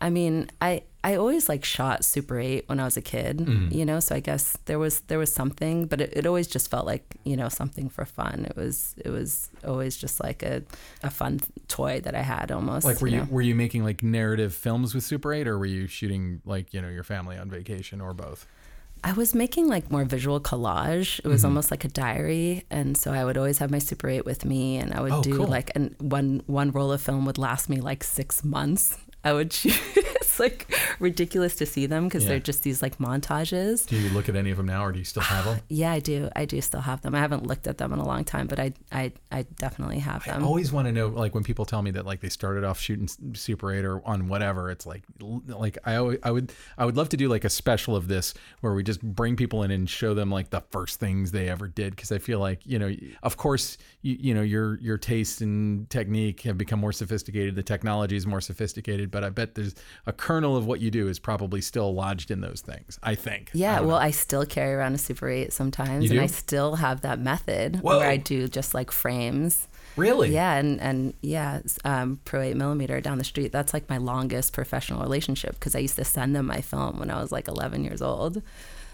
[0.00, 3.74] I mean, I I always like shot Super 8 when I was a kid, Mm-hmm.
[3.74, 6.70] you know, so I guess there was there was something, but it, it always just
[6.70, 8.46] felt like, you know, something for fun.
[8.50, 10.62] It was it was always just like a,
[11.02, 12.84] a fun toy that I had almost.
[12.84, 13.28] Like, were you know?
[13.30, 16.82] were you making like narrative films with Super 8, or were you shooting like you
[16.82, 18.46] know your family on vacation, or both?
[19.06, 21.18] I was making like more visual collage.
[21.18, 21.30] It Mm-hmm.
[21.30, 24.44] was almost like a diary, and so I would always have my Super 8 with
[24.46, 25.46] me, and I would Oh, do cool.
[25.46, 28.96] like and one one roll of film would last me like six months.
[29.24, 29.80] I would shoot.
[29.96, 32.30] it's like ridiculous to see them because Yeah.
[32.30, 33.86] they're just these like montages.
[33.86, 35.60] Do you look at any of them now, or do you still have them?
[35.68, 36.28] Yeah, I do.
[36.36, 37.14] I do still have them.
[37.14, 40.24] I haven't looked at them in a long time, but I I, I definitely have
[40.24, 40.42] them.
[40.42, 42.78] I always want to know, like when people tell me that like they started off
[42.78, 46.96] shooting Super 8 or on whatever, it's like, like I always, I would, I would
[46.96, 49.88] love to do like a special of this where we just bring people in and
[49.88, 51.96] show them like the first things they ever did.
[51.96, 55.88] Cause I feel like, you know, of course, you, you know, your, your taste and
[55.90, 57.54] technique have become more sophisticated.
[57.56, 59.74] The technology is more sophisticated, but I bet there's
[60.06, 62.98] a kernel of what you do is probably still lodged in those things.
[63.02, 63.50] I think.
[63.54, 64.02] Yeah, don't well, know.
[64.02, 66.20] I still carry around a Super 8 sometimes, and?
[66.20, 67.98] I still have that method Whoa.
[68.00, 69.68] where I do just like frames.
[69.96, 70.34] really?
[70.34, 73.52] Yeah, and and yeah, um, Pro 8 millimeter down the street.
[73.52, 77.10] That's like my longest professional relationship because I used to send them my film when
[77.10, 78.42] I was like 11 years old.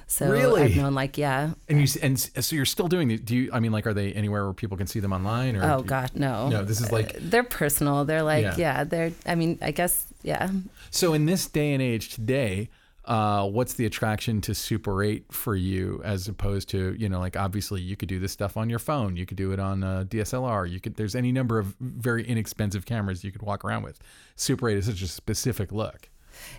[0.06, 0.62] So Really?
[0.62, 1.52] I've known like yeah.
[1.68, 3.20] And you, and so you're still doing these?
[3.20, 5.62] do you, I mean, like, are they anywhere where people can see them online or?
[5.62, 6.48] Oh God, no.
[6.48, 8.04] No, this is like- Uh, they're personal.
[8.04, 8.54] They're like Yeah.
[8.58, 8.84] yeah.
[8.84, 9.12] they're.
[9.24, 10.50] I mean, I guess yeah.
[10.90, 12.68] So in this day and age today,
[13.06, 17.36] uh, what's the attraction to Super 8 for you as opposed to, you know, like
[17.36, 20.04] obviously you could do this stuff on your phone, you could do it on a
[20.08, 23.98] DSLR, you could there's any number of very inexpensive cameras you could walk around with.
[24.36, 26.08] Super 8 is such a specific look.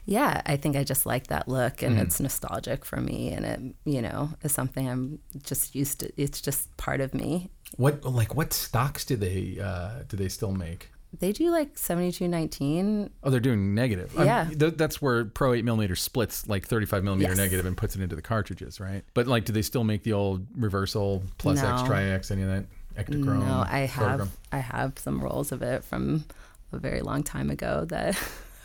[0.06, 2.02] Yeah, I think I just like that look and Mm-hmm.
[2.04, 6.12] it's nostalgic for me and it, you know, is something I'm just used to.
[6.21, 7.50] It's just part of me.
[7.78, 10.89] What like what stocks do they uh, do they still make?
[11.19, 13.10] They do like 7219.
[13.24, 14.13] Oh, they're doing negative.
[14.17, 14.45] Yeah.
[14.58, 17.38] th- that's where Pro 8 millimeter splits like 35 millimeter Yes.
[17.38, 19.04] negative and puts it into the cartridges, right?
[19.13, 21.88] But like, do they still make the old reversal plus X, No.
[21.88, 22.65] tri X, any of that?
[22.97, 23.39] Ektachrome?
[23.45, 24.28] No, I have photochrome?
[24.52, 26.26] I have some rolls of it from
[26.71, 28.17] a very long time ago that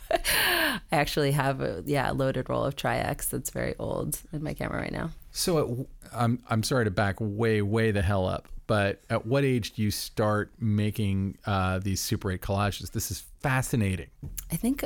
[0.11, 4.53] I actually have a yeah, a loaded roll of Tri-X that's very old in my
[4.53, 5.11] camera right now.
[5.31, 9.25] So uh, at, I'm I'm sorry to back way way the hell up, but at
[9.25, 12.91] what age do you start making uh, these Super 8 collages?
[12.91, 14.07] This is fascinating.
[14.51, 14.83] I think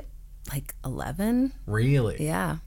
[0.51, 1.53] like 11.
[1.65, 2.23] Really?
[2.23, 2.57] Yeah.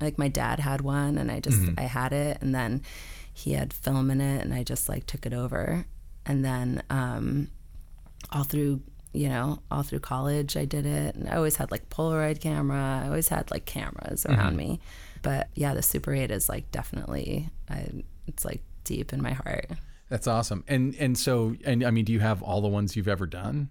[0.00, 1.80] Like my dad had one and I just Mm-hmm.
[1.80, 2.82] I had it and then
[3.32, 5.86] he had film in it and I just like took it over.
[6.26, 7.48] And then um
[8.32, 8.80] all through,
[9.12, 13.00] you know, all through college I did it and I always had like Polaroid camera.
[13.04, 14.38] I always had like cameras Mm-hmm.
[14.40, 14.80] around me.
[15.22, 17.86] But yeah, the Super 8 is like definitely I,
[18.26, 19.70] it's like deep in my heart.
[20.08, 20.64] That's awesome.
[20.68, 23.70] And and so and I mean, do you have all the ones you've ever done?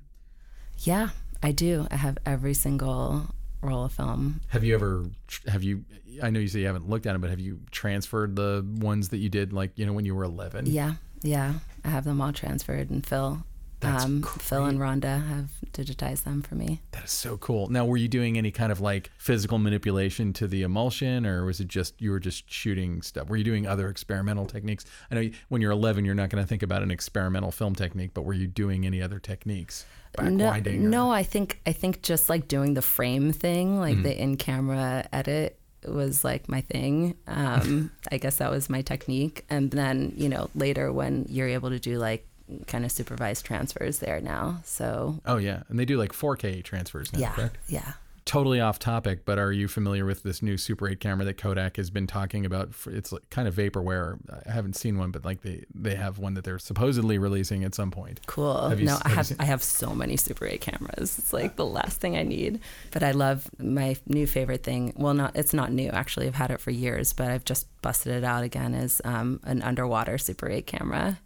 [0.79, 1.09] Yeah,
[1.41, 1.87] I do.
[1.91, 3.27] I have every single
[3.61, 4.41] roll of film.
[4.49, 5.05] Have you ever
[5.47, 5.85] have you?
[6.21, 9.09] I know you say you haven't looked at them, but have you transferred the ones
[9.09, 10.65] that you did like you know when you were 11?
[10.67, 11.53] Yeah, yeah.
[11.83, 13.43] I have them all transferred, and Phil,
[13.85, 16.81] um, Phil and Rhonda have digitized them for me.
[16.91, 17.67] That is so cool.
[17.69, 21.59] Now, were you doing any kind of like physical manipulation to the emulsion, or was
[21.59, 23.29] it just you were just shooting stuff?
[23.29, 24.85] Were you doing other experimental techniques?
[25.11, 27.75] I know you- when you're 11, you're not going to think about an experimental film
[27.75, 29.85] technique, but were you doing any other techniques?
[30.21, 34.03] No, or- no, I think I think just like doing the frame thing, like Mm-hmm.
[34.03, 37.15] the in-camera edit, was like my thing.
[37.27, 39.43] Um, I guess that was my technique.
[39.49, 42.25] And then you know later when you're able to do like
[42.67, 44.61] kind of supervised transfers there now.
[44.65, 47.19] So Oh yeah, and they do like 4K transfers now.
[47.19, 47.57] yeah, correct?
[47.67, 47.93] yeah.
[48.25, 51.75] Totally off topic, but are you familiar with this new Super 8 camera that Kodak
[51.75, 52.73] has been talking about?
[52.73, 54.17] For, it's like kind of vaporware.
[54.47, 57.75] I haven't seen one, but like they they have one that they're supposedly releasing at
[57.75, 58.21] some point.
[58.25, 58.69] Cool.
[58.69, 61.19] Have you no, s- I have have seen- I have so many Super 8 cameras.
[61.19, 62.61] It's like the last thing I need.
[62.91, 64.93] But I love my new favorite thing.
[64.95, 66.27] Well, not it's not new actually.
[66.27, 68.73] I've had it for years, but I've just busted it out again.
[68.73, 71.19] Is um, an underwater Super 8 camera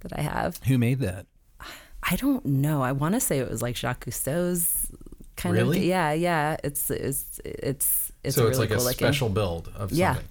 [0.00, 0.58] that I have.
[0.66, 1.26] Who made that?
[2.02, 2.82] I don't know.
[2.82, 4.90] I want to say it was like Jacques Cousteau's
[5.36, 5.78] kind Really?
[5.78, 5.84] of.
[5.84, 6.56] Yeah, yeah.
[6.64, 8.98] It's it's it's it's so really it's like cool a looking.
[8.98, 9.98] special build of something.
[9.98, 10.14] Yeah.
[10.14, 10.30] something.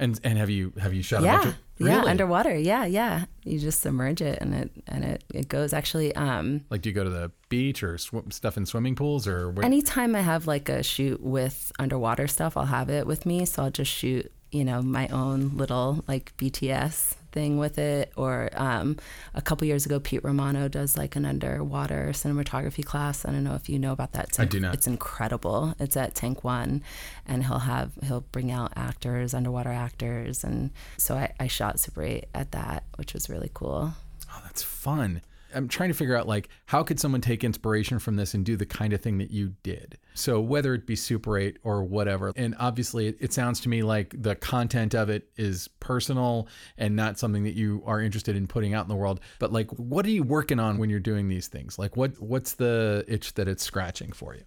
[0.00, 2.10] And and have you have you shot a yeah, bunch of yeah, really?
[2.10, 2.56] underwater.
[2.56, 3.24] Yeah, yeah.
[3.44, 6.14] You just submerge it and it and it it goes actually.
[6.14, 9.50] Um, Like, do you go to the beach or sw- stuff in swimming pools or
[9.50, 9.64] where?
[9.64, 13.44] Anytime I have like a shoot with underwater stuff, I'll have it with me.
[13.44, 18.12] So I'll just shoot, you know, my own little like BTS thing with it.
[18.16, 18.96] Or um,
[19.32, 23.24] a couple years ago, Pete Romano does like an underwater cinematography class.
[23.24, 24.30] I don't know if you know about that.
[24.30, 24.74] It's I do not.
[24.74, 25.74] It's incredible.
[25.78, 26.82] It's at Tank One,
[27.26, 32.02] and he'll have he'll bring out actors, underwater actors, and so I, I shot Super
[32.02, 33.92] 8 at that, which was really cool.
[34.32, 35.22] Oh, that's fun.
[35.54, 38.56] I'm trying to figure out like how could someone take inspiration from this and do
[38.56, 39.96] the kind of thing that you did.
[40.18, 44.14] So whether it be Super 8 or whatever, and obviously it, sounds to me like
[44.20, 48.74] the content of it is personal and not something that you are interested in putting
[48.74, 49.20] out in the world.
[49.38, 51.78] But like, what are you working on when you're doing these things?
[51.78, 54.42] Like, what what's the itch that it's scratching for you?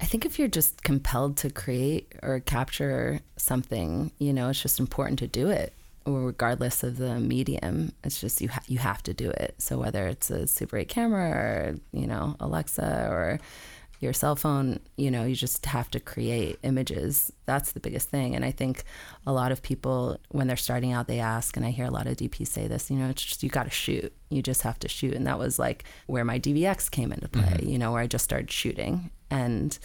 [0.00, 4.78] I think if you're just compelled to create or capture something, you know, it's just
[4.78, 5.72] important to do it
[6.06, 7.92] regardless of the medium.
[8.04, 9.56] It's just you ha- you have to do it.
[9.58, 13.40] So whether it's a Super 8 camera or you know Alexa or
[14.00, 17.32] your cell phone, you know, you just have to create images.
[17.46, 18.36] That's the biggest thing.
[18.36, 18.84] And I think
[19.26, 22.06] a lot of people, when they're starting out, they ask, and I hear a lot
[22.06, 24.12] of DPs say this, you know, it's just, you got to shoot.
[24.30, 25.14] You just have to shoot.
[25.14, 27.68] And that was like where my DVX came into play, mm-hmm.
[27.68, 29.10] you know, where I just started shooting.
[29.30, 29.76] And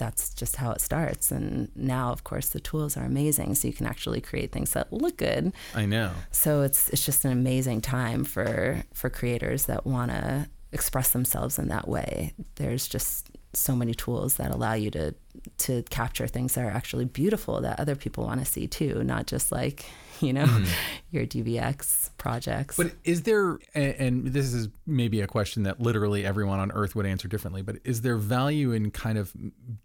[0.00, 1.30] that's just how it starts.
[1.30, 4.92] And now, of course, the tools are amazing, so you can actually create things that
[4.92, 5.52] look good.
[5.74, 6.12] I know.
[6.32, 11.58] So it's it's just an amazing time for for creators that want to express themselves
[11.58, 12.32] in that way.
[12.56, 15.14] There's just so many tools that allow you to
[15.58, 19.26] to capture things that are actually beautiful that other people want to see too, not
[19.26, 19.84] just like
[20.22, 20.68] you know, mm.
[21.10, 22.76] your DVX projects.
[22.76, 27.06] But is there, and this is maybe a question that literally everyone on earth would
[27.06, 29.32] answer differently, but is there value in kind of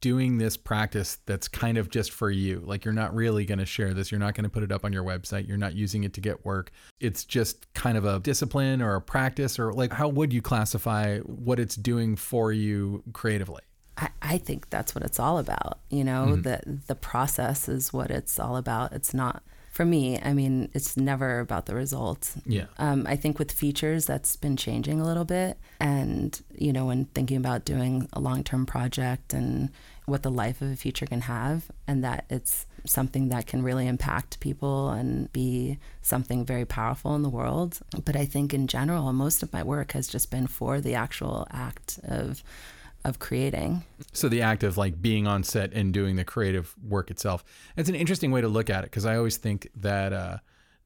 [0.01, 2.61] doing this practice that's kind of just for you?
[2.65, 4.83] Like you're not really going to share this, you're not going to put it up
[4.83, 6.71] on your website, you're not using it to get work.
[6.99, 11.19] It's just kind of a discipline or a practice, or like how would you classify
[11.19, 13.61] what it's doing for you creatively?
[13.97, 15.79] I, I think that's what it's all about.
[15.89, 16.41] You know, mm-hmm.
[16.41, 18.93] the the process is what it's all about.
[18.93, 19.43] It's not
[19.75, 22.37] for me, I mean, it's never about the results.
[22.45, 22.67] Yeah.
[22.77, 25.59] Um, I think with features, that's been changing a little bit.
[25.81, 29.69] And, you know, when thinking about doing a long term project and
[30.05, 33.85] what the life of a feature can have, and that it's something that can really
[33.85, 37.79] impact people and be something very powerful in the world.
[38.05, 41.47] But I think in general, most of my work has just been for the actual
[41.51, 42.41] act of
[43.05, 43.83] of creating.
[44.11, 47.45] So the act of like being on set and doing the creative work itself.
[47.77, 50.37] It's an interesting way to look at it because I always think that uh,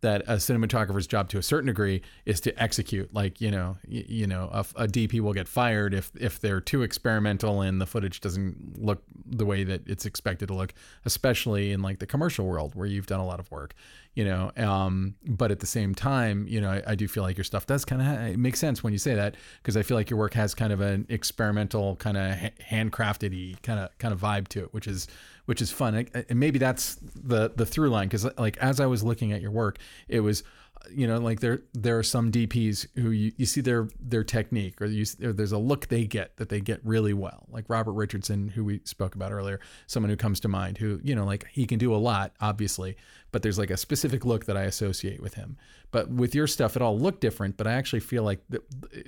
[0.01, 4.25] that a cinematographer's job to a certain degree is to execute like you know you
[4.25, 8.21] know a, a, dp will get fired if if they're too experimental and the footage
[8.21, 10.73] doesn't look the way that it's expected to look
[11.05, 13.73] especially in like the commercial world where you've done a lot of work
[14.13, 17.37] you know um, but at the same time you know I, I do feel like
[17.37, 19.97] your stuff does kind of ha- makes sense when you say that because i feel
[19.97, 24.13] like your work has kind of an experimental kind of ha- handcrafted kind of kind
[24.13, 25.07] of vibe to it which is
[25.49, 26.07] which is fun.
[26.13, 29.49] And maybe that's the the through line because like as I was looking at your
[29.49, 30.43] work, it was
[30.91, 34.79] you know like there there are some DPs who you, you see their their technique
[34.79, 37.47] or, you, or there's a look they get that they get really well.
[37.49, 41.15] Like Robert Richardson who we spoke about earlier someone who comes to mind who you
[41.15, 42.95] know like he can do a lot obviously
[43.31, 45.57] but there's like a specific look that I associate with him.
[45.89, 48.41] But with your stuff it all looked different but I actually feel like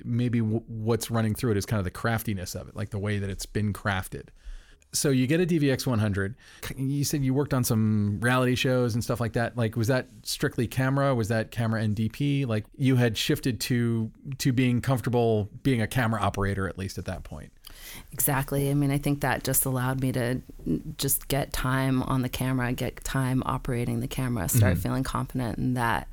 [0.04, 2.98] maybe w- what's running through it is kind of the craftiness of it like the
[2.98, 4.30] way that it's been crafted
[4.92, 6.34] so you get a DVX 100.
[6.76, 9.56] You said you worked on some reality shows and stuff like that.
[9.56, 11.14] Like, was that strictly camera?
[11.14, 12.46] Was that camera and DP?
[12.46, 17.06] Like, you had shifted to to being comfortable being a camera operator at least at
[17.06, 17.52] that point.
[18.12, 18.70] Exactly.
[18.70, 20.42] I mean, I think that just allowed me to
[20.98, 24.82] just get time on the camera, get time operating the camera, start mm-hmm.
[24.82, 26.06] feeling confident in that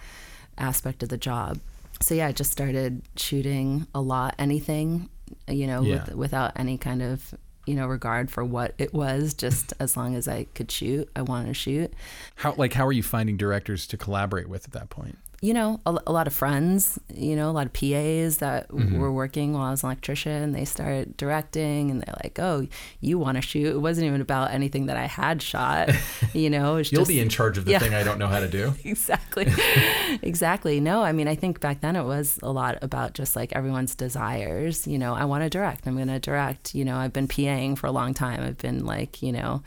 [0.58, 1.60] aspect of the job.
[2.02, 5.10] So yeah, I just started shooting a lot, anything,
[5.50, 6.06] you know, yeah.
[6.06, 7.34] with, without any kind of
[7.66, 11.22] you know regard for what it was just as long as i could shoot i
[11.22, 11.93] wanted to shoot.
[12.36, 15.80] How like how are you finding directors to collaborate with at that point you know,
[15.86, 19.00] a, a, lot of friends, you know, a lot of PAs that mm-hmm.
[19.00, 20.52] were working while I was an electrician.
[20.52, 22.68] They started directing and they're like, oh,
[23.00, 23.68] you want to shoot.
[23.68, 25.92] It wasn't even about anything that I had shot,
[26.34, 26.76] you know.
[26.76, 27.80] You'll just, be in charge of the yeah.
[27.80, 28.74] thing I don't know how to do.
[28.84, 29.48] exactly.
[30.22, 30.82] exactly.
[30.82, 33.96] No, I mean, I think back then it was a lot about just like everyone's
[33.96, 34.88] desires.
[34.88, 35.88] You know, I want to direct.
[35.88, 36.76] I'm going to direct.
[36.76, 38.42] You know, I've been PAing for a long time.
[38.42, 39.64] I've been like, you know,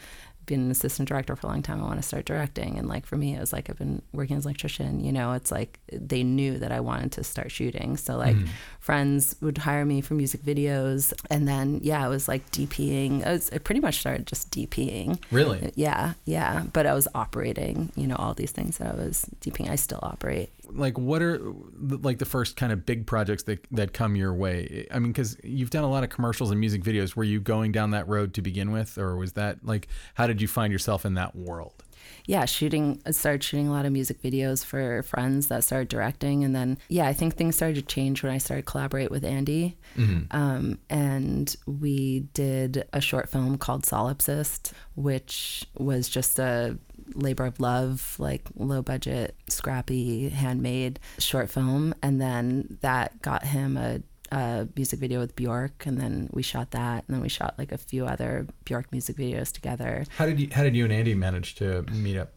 [0.52, 1.80] been an assistant director for a long time.
[1.82, 2.78] I want to start directing.
[2.78, 5.02] And like for me, it was like I've been working as an electrician.
[5.02, 7.96] You know, it's like they knew that I wanted to start shooting.
[7.96, 8.48] So like mm.
[8.78, 13.26] friends would hire me for music videos, and then yeah, I was like DPing.
[13.26, 15.18] I, was, I pretty much started just DPing.
[15.30, 15.72] Really?
[15.74, 16.64] Yeah, yeah.
[16.72, 17.90] But I was operating.
[17.96, 19.70] You know, all these things that I was DPing.
[19.70, 20.50] I still operate.
[20.70, 21.40] Like what are
[21.78, 24.86] like the first kind of big projects that that come your way?
[24.90, 27.16] I mean, because you've done a lot of commercials and music videos.
[27.16, 30.40] Were you going down that road to begin with, or was that like how did
[30.40, 31.82] you find yourself in that world?
[32.26, 36.44] yeah, shooting, I started shooting a lot of music videos for friends that started directing.
[36.44, 39.76] And then, yeah, I think things started to change when I started collaborate with Andy.
[39.96, 40.36] Mm-hmm.
[40.36, 46.78] Um, and we did a short film called Solipsist, which was just a
[47.14, 51.94] labor of love, like low budget, scrappy, handmade short film.
[52.02, 56.70] And then that got him a a music video with Bjork, and then we shot
[56.70, 60.04] that, and then we shot like a few other Bjork music videos together.
[60.16, 62.32] How did you How did you and Andy manage to meet up?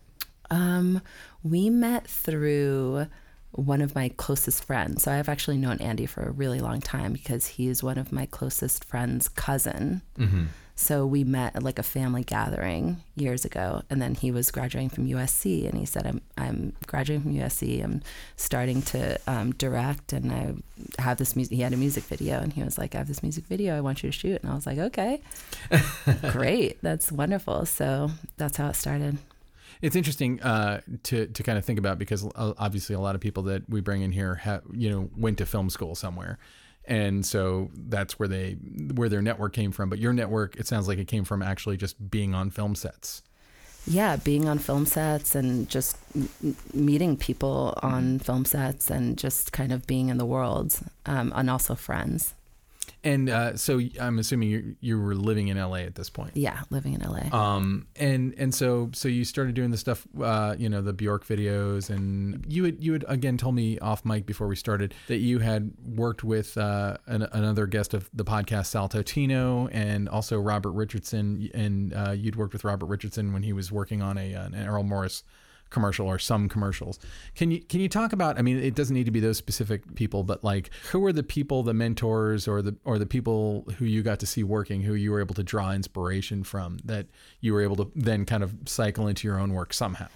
[0.52, 1.02] Um,
[1.42, 3.08] we met through
[3.52, 5.04] one of my closest friends.
[5.04, 8.26] So I've actually known Andy for a really long time because he's one of my
[8.26, 10.02] closest friends' cousin.
[10.20, 10.46] Mm-hmm.
[10.78, 14.90] So we met at like a family gathering years ago, and then he was graduating
[14.90, 17.82] from USC, and he said, "I'm I'm graduating from USC.
[17.82, 18.02] I'm
[18.36, 22.52] starting to um, direct, and I have this music." He had a music video, and
[22.52, 23.78] he was like, "I have this music video.
[23.78, 25.22] I want you to shoot." And I was like, "Okay,
[26.32, 29.18] great, that's wonderful." So that's how it started.
[29.82, 33.22] It's interesting uh, to to kind of think about because uh, obviously a lot of
[33.22, 36.38] people that we bring in here have you know went to film school somewhere
[36.88, 38.54] and so that's where they
[38.94, 39.90] where their network came from.
[39.90, 43.22] But your network it sounds like it came from actually just being on film sets.
[43.88, 49.52] Yeah being on film sets and just m- meeting people on film sets and just
[49.52, 52.34] kind of being in the world um, and also friends
[53.06, 56.36] and uh, so I'm assuming you you were living in LA at this point.
[56.36, 57.32] Yeah, living in LA.
[57.32, 61.26] Um, and and so so you started doing the stuff, uh, you know, the Bjork
[61.26, 65.18] videos, and you had you had again told me off mic before we started that
[65.18, 70.40] you had worked with uh, an, another guest of the podcast, Sal Totino, and also
[70.40, 74.34] Robert Richardson, and uh, you'd worked with Robert Richardson when he was working on a
[74.34, 75.24] an Errol Morris
[75.76, 76.98] commercial or some commercials.
[77.36, 78.40] Can you can you talk about?
[78.40, 81.22] I mean, it doesn't need to be those specific people, but like who were the
[81.22, 84.94] people, the mentors, or the or the people who you got to see working, who
[84.94, 87.08] you were able to draw inspiration from, that
[87.42, 90.08] you were able to then kind of cycle into your own work somehow.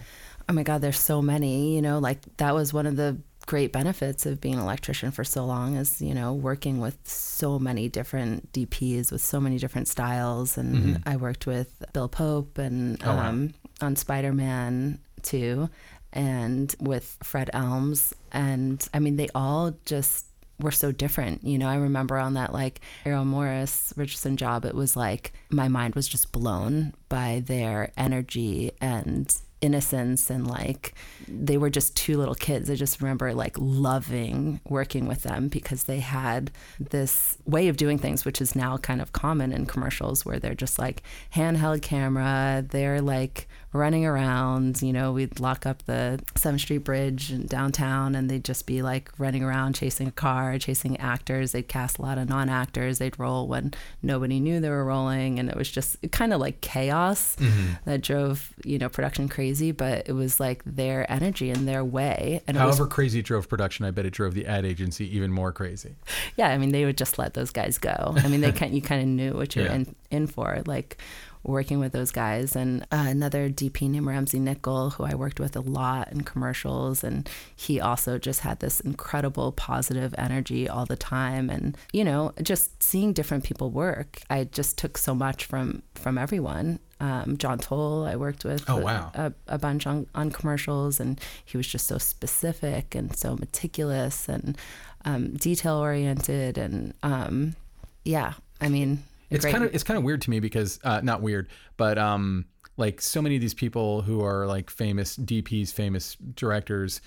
[0.48, 1.76] Oh my God, there's so many.
[1.76, 5.24] You know, like that was one of the great benefits of being an electrician for
[5.24, 9.88] so long is you know working with so many different DPs with so many different
[9.88, 11.08] styles and mm-hmm.
[11.08, 13.86] I worked with Bill Pope and oh, um, wow.
[13.86, 15.70] on Spider Man too,
[16.12, 18.12] and with Fred Elmes.
[18.32, 20.26] And I mean, they all just
[20.60, 21.44] were so different.
[21.44, 25.68] You know, I remember on that like Errol Morris Richardson job, it was like my
[25.68, 30.94] mind was just blown by their energy and innocence and like
[31.28, 32.70] they were just two little kids.
[32.70, 37.98] I just remember like loving working with them because they had this way of doing
[37.98, 41.02] things, which is now kind of common in commercials where they're just like
[41.34, 42.64] handheld camera.
[42.68, 44.82] They're like running around.
[44.82, 48.82] You know, we'd lock up the 7th Street Bridge in downtown and they'd just be
[48.82, 51.52] like running around chasing a car, chasing actors.
[51.52, 52.98] They'd cast a lot of non actors.
[52.98, 55.38] They'd roll when nobody knew they were rolling.
[55.38, 57.74] And it was just kind of like chaos mm-hmm.
[57.84, 62.42] that drove, you know, production crazy, but it was like their energy and their way.
[62.46, 65.32] And However was, crazy it drove production, I bet it drove the ad agency even
[65.32, 65.94] more crazy.
[66.36, 66.48] Yeah.
[66.48, 68.14] I mean, they would just let those guys go.
[68.16, 69.74] I mean, they kind you kind of knew what you're yeah.
[69.74, 70.62] in, in for.
[70.66, 70.98] Like,
[71.42, 72.54] working with those guys.
[72.54, 77.02] And uh, another DP named Ramsey Nickell, who I worked with a lot in commercials.
[77.02, 81.48] And he also just had this incredible positive energy all the time.
[81.50, 86.18] And, you know, just seeing different people work, I just took so much from, from
[86.18, 86.78] everyone.
[87.00, 89.10] Um, John Toll, I worked with oh, wow.
[89.14, 94.28] a, a, bunch on, on commercials, and he was just so specific and so meticulous
[94.28, 94.58] and
[95.04, 96.58] um, detail oriented.
[96.58, 97.56] And um,
[98.04, 101.22] yeah, I mean, it's kind of it's kind of weird to me because uh, not
[101.22, 102.44] weird, but um,
[102.76, 107.00] like so many of these people who are like famous DPs, famous directors,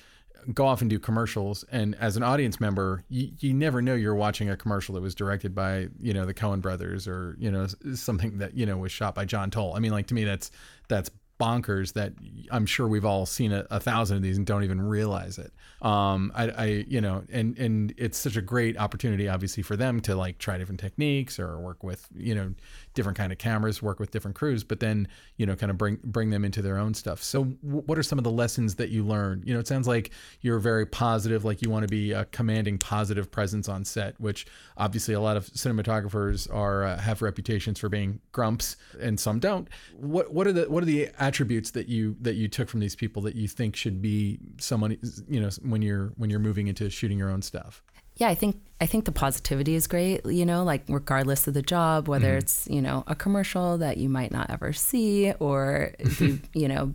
[0.53, 4.15] go off and do commercials and as an audience member you, you never know you're
[4.15, 7.67] watching a commercial that was directed by you know the coen brothers or you know
[7.93, 9.73] something that you know was shot by john toll.
[9.75, 10.51] I mean like to me that's
[10.87, 12.13] that's bonkers that
[12.51, 15.51] i'm sure we've all seen a, a thousand of these and don't even realize it.
[15.83, 19.99] Um, I, I, you know, and and it's such a great opportunity, obviously, for them
[20.01, 22.53] to like try different techniques or work with, you know,
[22.93, 25.99] different kind of cameras, work with different crews, but then you know, kind of bring
[26.03, 27.21] bring them into their own stuff.
[27.23, 29.43] So, w- what are some of the lessons that you learned?
[29.45, 32.77] You know, it sounds like you're very positive, like you want to be a commanding,
[32.77, 34.45] positive presence on set, which
[34.77, 39.67] obviously a lot of cinematographers are uh, have reputations for being grumps, and some don't.
[39.97, 42.95] What what are the what are the attributes that you that you took from these
[42.95, 45.49] people that you think should be someone, you know?
[45.63, 47.83] when you're when you're moving into shooting your own stuff?
[48.15, 51.61] Yeah, I think I think the positivity is great, you know, like regardless of the
[51.61, 52.39] job, whether mm-hmm.
[52.39, 56.93] it's, you know, a commercial that you might not ever see or be, you know,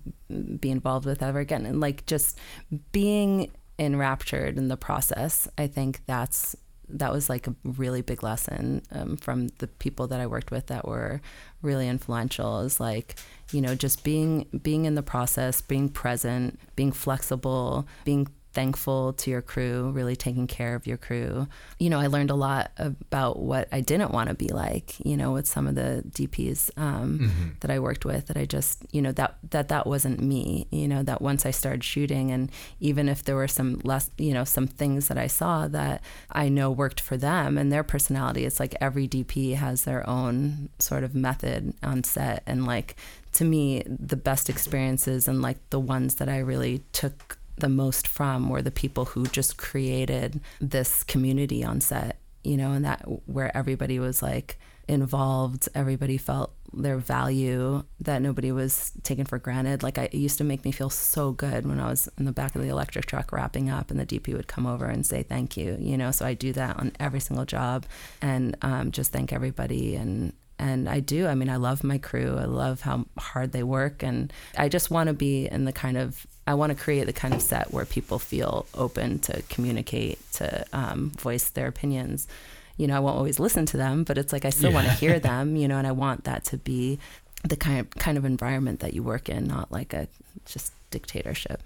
[0.61, 2.39] be involved with ever again and like just
[2.93, 5.49] being enraptured in the process.
[5.57, 6.55] I think that's
[6.91, 10.67] that was like a really big lesson um, from the people that I worked with
[10.67, 11.21] that were
[11.63, 12.61] really influential.
[12.61, 13.17] Is like
[13.51, 19.31] you know just being being in the process, being present, being flexible, being thankful to
[19.31, 21.47] your crew, really taking care of your crew.
[21.79, 25.17] You know, I learned a lot about what I didn't want to be like, you
[25.17, 27.49] know, with some of the DPs um, mm-hmm.
[27.61, 30.89] that I worked with that I just, you know, that, that that wasn't me, you
[30.89, 34.45] know, that once I started shooting and even if there were some less, you know,
[34.45, 38.61] some things that I saw that I know worked for them and their personality, it's
[38.61, 42.97] like every DP has their own sort of method on set and like
[43.33, 48.07] to me the best experiences and like the ones that I really took the most
[48.07, 53.03] from were the people who just created this community on set, you know, and that
[53.27, 59.83] where everybody was like involved, everybody felt their value, that nobody was taken for granted.
[59.83, 62.33] Like I, it used to make me feel so good when I was in the
[62.33, 65.23] back of the electric truck wrapping up and the DP would come over and say
[65.23, 67.87] thank you, you know, so I do that on every single job
[68.23, 71.27] and um, just thank everybody and and I do.
[71.27, 72.37] I mean, I love my crew.
[72.39, 75.97] I love how hard they work, and I just want to be in the kind
[75.97, 80.19] of I want to create the kind of set where people feel open to communicate,
[80.33, 82.27] to um, voice their opinions.
[82.77, 84.77] You know, I won't always listen to them, but it's like I still yeah.
[84.77, 85.57] want to hear them.
[85.57, 86.99] You know, and I want that to be
[87.45, 90.09] the kind of, kind of environment that you work in, not like a
[90.47, 91.63] just dictatorship.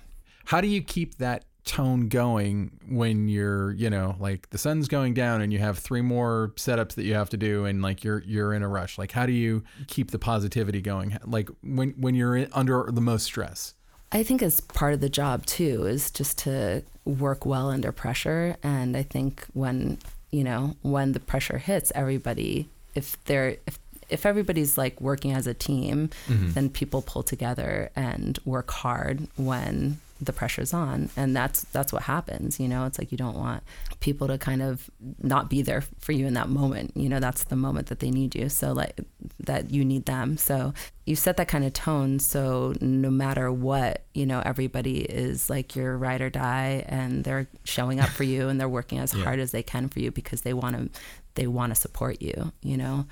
[0.47, 5.15] How do you keep that tone going when you're you know like the sun's going
[5.15, 8.21] down and you have three more setups that you have to do and like you're
[8.27, 12.17] you're in a rush like how do you keep the positivity going like when when
[12.17, 13.75] you're in, under the most stress
[14.13, 18.57] I think as part of the job too is just to work well under pressure.
[18.63, 19.99] And I think when
[20.31, 23.79] you know when the pressure hits, everybody if they're if
[24.11, 26.53] if everybody's like working as a team, mm-hmm.
[26.53, 31.11] then people pull together and work hard when the pressure's on.
[31.17, 32.87] And that's that's what happens you know?
[32.87, 33.63] It's like you don't want
[34.01, 34.91] people to kind of
[35.23, 36.93] not be there for you in that moment.
[36.97, 38.49] You know that's the moment that they need you.
[38.49, 39.01] So like
[39.41, 40.37] that you need them.
[40.37, 42.19] So you set that kind of tone.
[42.19, 47.49] So no matter what you know everybody is like your ride or die and they're
[47.65, 49.25] showing up for you and they're working as yeah.
[49.25, 51.01] hard as they can for you because they want to
[51.35, 53.07] they want to support you you know?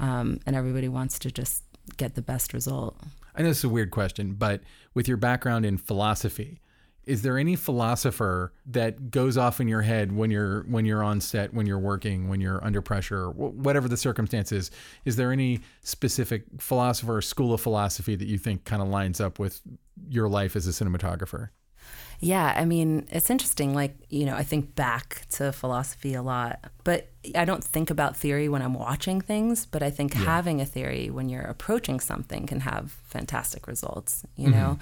[0.00, 1.64] Um, and everybody wants to just
[1.96, 2.96] get the best result.
[3.34, 4.62] I know this is a weird question, but
[4.98, 6.60] with your background in philosophy,
[7.04, 11.20] is there any philosopher that goes off in your head when you're when you're on
[11.20, 14.72] set, when you're working, when you're under pressure, whatever the circumstances?
[15.04, 19.20] Is there any specific philosopher or school of philosophy that you think kind of lines
[19.20, 19.60] up with
[20.10, 21.50] your life as a cinematographer?
[22.20, 23.74] Yeah, I mean, it's interesting.
[23.74, 28.16] Like, you know, I think back to philosophy a lot, but I don't think about
[28.16, 30.24] theory when I'm watching things, but I think yeah.
[30.24, 34.58] having a theory when you're approaching something can have fantastic results, you mm-hmm.
[34.58, 34.78] know?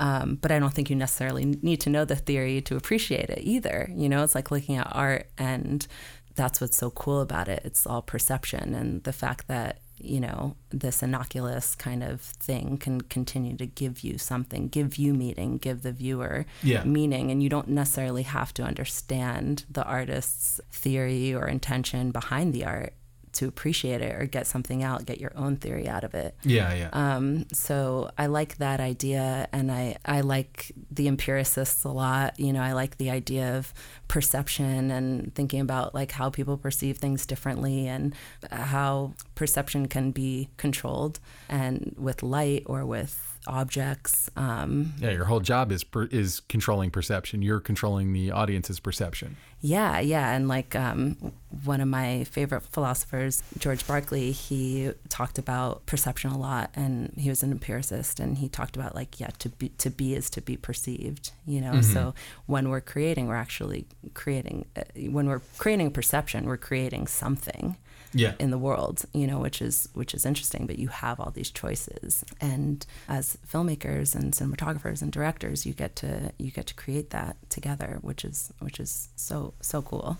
[0.00, 3.40] Um, but I don't think you necessarily need to know the theory to appreciate it
[3.42, 3.88] either.
[3.94, 5.86] You know, it's like looking at art and
[6.34, 7.62] that's what's so cool about it.
[7.64, 13.00] It's all perception and the fact that you know, this innocuous kind of thing can
[13.02, 16.84] continue to give you something, give you meaning, give the viewer yeah.
[16.84, 17.30] meaning.
[17.30, 22.94] And you don't necessarily have to understand the artist's theory or intention behind the art
[23.34, 26.34] to appreciate it or get something out, get your own theory out of it.
[26.44, 26.90] Yeah, yeah.
[26.92, 32.38] Um, so I like that idea, and I I like the empiricists a lot.
[32.38, 33.72] You know, I like the idea of
[34.08, 38.14] perception and thinking about like how people perceive things differently and
[38.50, 41.18] how perception can be controlled
[41.48, 44.30] and with light or with objects.
[44.36, 47.42] Um, yeah, your whole job is per, is controlling perception.
[47.42, 49.36] You're controlling the audience's perception.
[49.64, 51.32] Yeah, yeah, and like um,
[51.64, 57.28] one of my favorite philosophers, George Berkeley, he talked about perception a lot, and he
[57.28, 60.40] was an empiricist, and he talked about like yeah, to be to be is to
[60.40, 61.30] be perceived.
[61.46, 61.92] You know, mm-hmm.
[61.92, 62.12] so
[62.46, 64.66] when we're creating, we're actually creating.
[64.76, 67.76] Uh, when we're creating perception, we're creating something
[68.12, 68.34] yeah.
[68.38, 70.66] in the world, you know, which is which is interesting.
[70.66, 75.96] But you have all these choices, and as filmmakers and cinematographers and directors, you get
[75.96, 80.18] to you get to create that together, which is which is so so cool.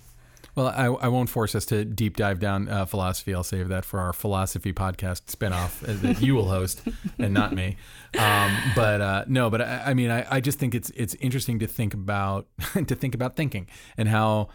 [0.54, 3.34] Well, I, I won't force us to deep dive down uh, philosophy.
[3.34, 6.82] I'll save that for our philosophy podcast spinoff that you will host
[7.18, 7.76] and not me.
[8.18, 11.58] Um, but uh, no, but I, I mean, I, I just think it's it's interesting
[11.60, 12.48] to think about
[12.86, 14.48] to think about thinking and how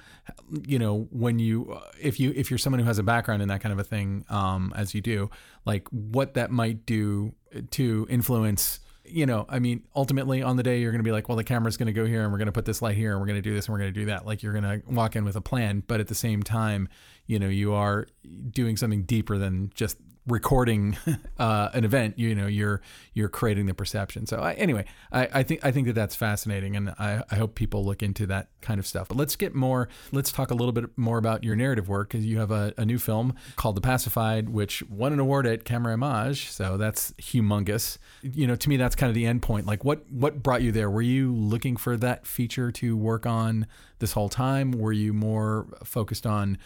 [0.67, 3.61] you know when you if you if you're someone who has a background in that
[3.61, 5.31] kind of a thing um, as you do,
[5.65, 7.33] like what that might do
[7.71, 8.79] to influence
[9.09, 11.43] you know, I mean, ultimately on the day you're going to be like, well, the
[11.43, 13.27] camera's going to go here and we're going to put this light here and we're
[13.27, 14.25] going to do this and we're going to do that.
[14.25, 16.89] Like you're going to walk in with a plan, but at the same time,
[17.25, 18.07] you know you are
[18.51, 19.97] doing something deeper than just
[20.27, 20.97] recording
[21.39, 22.81] uh, an event you know you're
[23.13, 24.25] you're creating the perception.
[24.25, 27.55] So I, anyway I, I think I think that that's fascinating and I, I hope
[27.55, 29.07] people look into that kind of stuff.
[29.07, 32.25] But let's get more let's talk a little bit more about your narrative work because
[32.25, 36.49] you have a, a new film called The Pacified which won an award at Camerimage
[36.49, 37.97] so that's humongous.
[38.21, 39.65] You know to me that's kind of the end point.
[39.65, 40.89] Like what what brought you there?
[40.89, 43.67] Were you looking for that feature to work on
[43.99, 44.71] this whole time?
[44.71, 46.57] Were you more focused on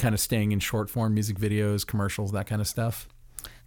[0.00, 3.08] kind of staying in short form music videos, commercials, that kind of stuff?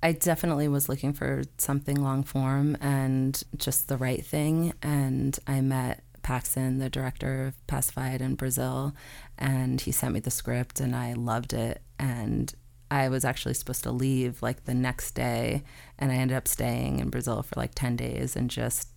[0.02, 4.74] I definitely was looking for something long form and just the right thing.
[4.82, 8.94] And I met Paxton, the director of Pacified in Brazil,
[9.38, 11.82] and he sent me the script and I loved it.
[11.98, 12.54] And
[12.92, 15.64] I was actually supposed to leave like the next day,
[15.98, 18.90] and I ended up staying in Brazil for like 10 days and just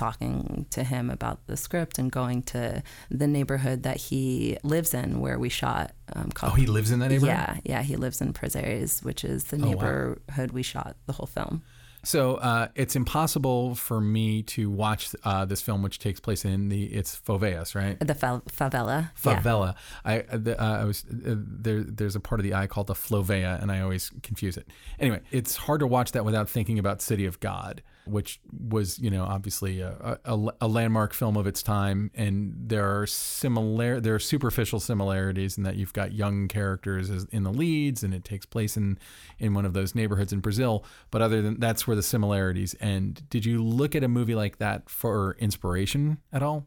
[0.00, 5.20] talking to him about the script and going to the neighborhood that he lives in
[5.20, 5.92] where we shot.
[6.16, 7.36] Um, called, oh, he lives in that neighborhood?
[7.36, 10.48] Yeah, yeah, he lives in Prazeres, which is the neighborhood oh, wow.
[10.52, 11.62] we shot the whole film.
[12.02, 16.70] So uh, it's impossible for me to watch uh, this film, which takes place in
[16.70, 18.00] the it's Favelas, right?
[18.00, 19.10] The fa- favela.
[19.22, 19.74] Favela.
[20.06, 20.12] Yeah.
[20.12, 21.82] I uh, the, uh, I was uh, there.
[21.82, 24.66] There's a part of the eye called the Fovea, and I always confuse it.
[24.98, 29.10] Anyway, it's hard to watch that without thinking about City of God which was you
[29.10, 32.10] know obviously a, a, a, landmark film of its time.
[32.14, 37.42] And there are similar there are superficial similarities in that you've got young characters in
[37.42, 38.98] the leads and it takes place in
[39.38, 40.84] in one of those neighborhoods in Brazil.
[41.10, 43.28] But other than that's where the similarities end.
[43.30, 46.66] Did you look at a movie like that for inspiration at all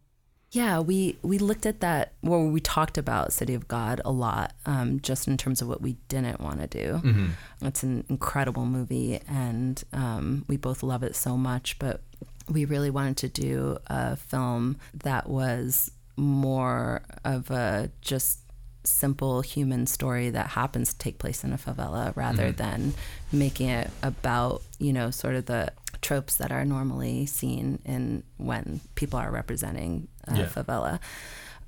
[0.54, 4.54] yeah, we we looked at that where we talked about City of God a lot,
[4.68, 7.01] um, just in terms of what we didn't want to do.
[7.04, 7.28] Mm-hmm.
[7.66, 11.80] It's an incredible movie, and um, we both love it so much.
[11.80, 12.01] But
[12.47, 18.41] we really wanted to do a film that was more of a just
[18.84, 22.58] simple human story that happens to take place in a favela rather mm-hmm.
[22.58, 22.93] than
[23.32, 28.82] making it about you know sort of the tropes that are normally seen in when
[28.95, 30.46] people are representing uh, yeah.
[30.46, 31.00] favela.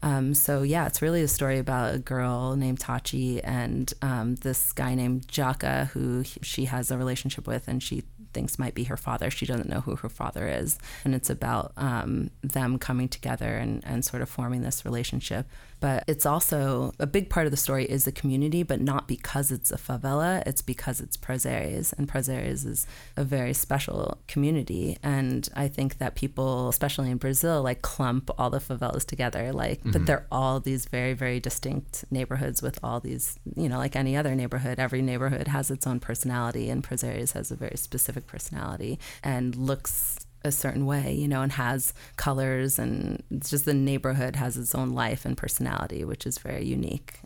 [0.01, 4.71] Um, so yeah, it's really a story about a girl named Tati and um, this
[4.73, 8.03] guy named Jaca who he, she has a relationship with, and she
[8.33, 9.31] thinks might be her father.
[9.31, 13.83] She doesn't know who her father is, and it's about um, them coming together and,
[13.85, 15.47] and sort of forming this relationship
[15.79, 19.51] but it's also a big part of the story is the community, but not because
[19.51, 21.93] it's a favela, it's because it's Prazeres.
[21.97, 24.97] And Prazeres is a very special community.
[25.03, 29.79] And I think that people, especially in Brazil, like clump all the favelas together, like,
[29.79, 29.91] mm-hmm.
[29.91, 34.15] but they're all these very, very distinct neighborhoods with all these, you know, like any
[34.15, 38.99] other neighborhood, every neighborhood has its own personality, and Prazeres has a very specific personality
[39.23, 44.55] and looks a certain way, you know, and has colors and just the neighborhood has
[44.57, 47.19] its own life and personality, which is very unique.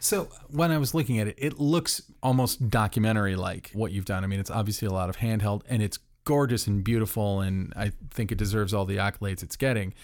[0.00, 4.22] So when I was looking at it, it looks almost documentary like what you've done.
[4.22, 7.92] I mean, it's obviously a lot of handheld and it's gorgeous and beautiful and I
[8.10, 9.94] think it deserves all the accolades it's getting.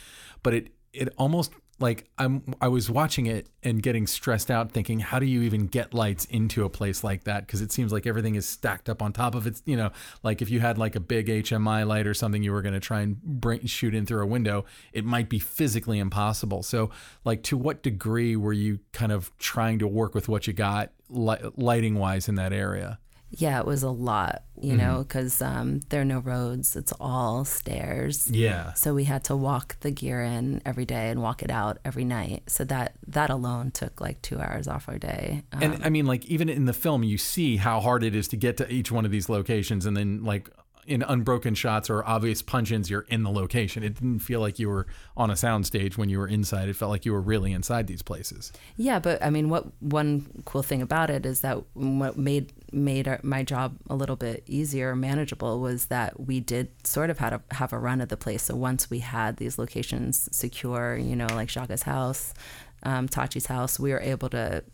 [0.42, 5.01] But it it almost like I'm I was watching it and getting stressed out thinking
[5.01, 7.47] how do you even get lights into a place like that?
[7.47, 9.91] Because it seems like everything is stacked up on top of it you know
[10.22, 12.81] like if you had like a big HMI light or something you were going to
[12.81, 16.62] try and bring, shoot in through a window it might be physically impossible.
[16.62, 16.91] So
[17.25, 20.93] like to what degree were you kind of trying to work with what you got
[21.09, 22.99] lighting wise in that area
[23.37, 24.78] yeah, it was a lot, you mm-hmm.
[24.78, 26.76] know, because um, there are no roads.
[26.76, 28.30] It's all stairs.
[28.30, 28.72] Yeah.
[28.74, 32.05] So we had to walk the gear in every day and walk it out every
[32.05, 32.45] night.
[32.47, 35.43] So that that alone took like two hours off our day.
[35.53, 38.28] Um, and I mean, like even in the film, you see how hard it is
[38.28, 40.49] to get to each one of these locations, and then like
[40.87, 43.82] in unbroken shots or obvious punch-ins, you're in the location.
[43.82, 46.68] It didn't feel like you were on a soundstage when you were inside.
[46.68, 48.53] It felt like you were really inside these places.
[48.76, 53.07] Yeah, but I mean, what one cool thing about it is that what made made
[53.07, 57.32] our, my job a little bit easier, manageable, was that we did sort of have
[57.32, 58.43] a have a run of the place.
[58.45, 62.35] So once we had these locations secure, you know, like Shaka's house,
[62.82, 64.64] um, Tati's house, we were able to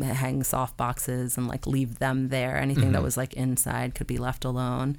[0.00, 2.56] hang soft boxes and like leave them there.
[2.56, 2.92] Anything mm-hmm.
[2.92, 4.96] that was like inside could be left alone.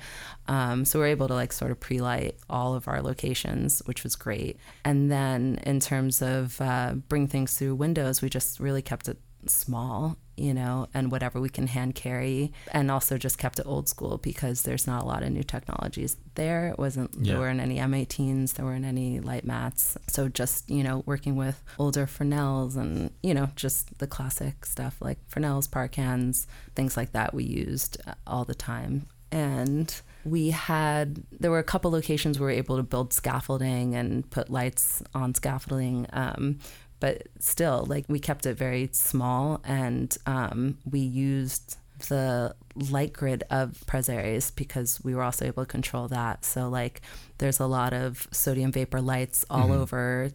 [0.47, 4.15] Um, so we're able to like sort of pre-light all of our locations, which was
[4.15, 4.57] great.
[4.84, 9.19] And then in terms of uh, bring things through windows, we just really kept it
[9.45, 13.89] small you know, and whatever we can hand carry, and also just kept it old
[13.89, 16.69] school because there's not a lot of new technologies there.
[16.69, 17.33] It wasn't yeah.
[17.33, 21.63] there weren't any M18s, there weren't any light mats, so just you know working with
[21.79, 27.11] older Fresnels and you know just the classic stuff like Fresnels, PAR cans, things like
[27.11, 32.47] that we used all the time, and we had there were a couple locations where
[32.47, 36.59] we were able to build scaffolding and put lights on scaffolding um,
[36.99, 41.77] but still, like we kept it very small and um, we used
[42.09, 46.45] the light grid of Prazeres because we were also able to control that.
[46.45, 47.01] So like
[47.39, 49.81] there's a lot of sodium vapor lights all mm-hmm.
[49.81, 50.31] over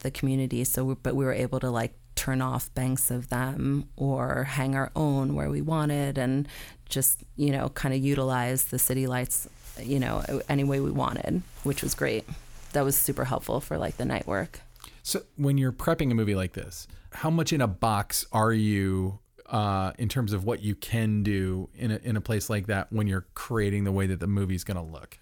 [0.00, 0.64] the community.
[0.64, 4.74] So, we, but we were able to like turn off banks of them or hang
[4.74, 6.46] our own where we wanted and
[6.88, 9.48] just, you know, kind of utilize the city lights,
[9.80, 12.24] you know, any way we wanted, which was great.
[12.72, 14.60] That was super helpful for like the night work.
[15.02, 19.18] So, when you're prepping a movie like this, how much in a box are you
[19.46, 22.92] uh, in terms of what you can do in a, in a place like that
[22.92, 25.18] when you're creating the way that the movie's going to look?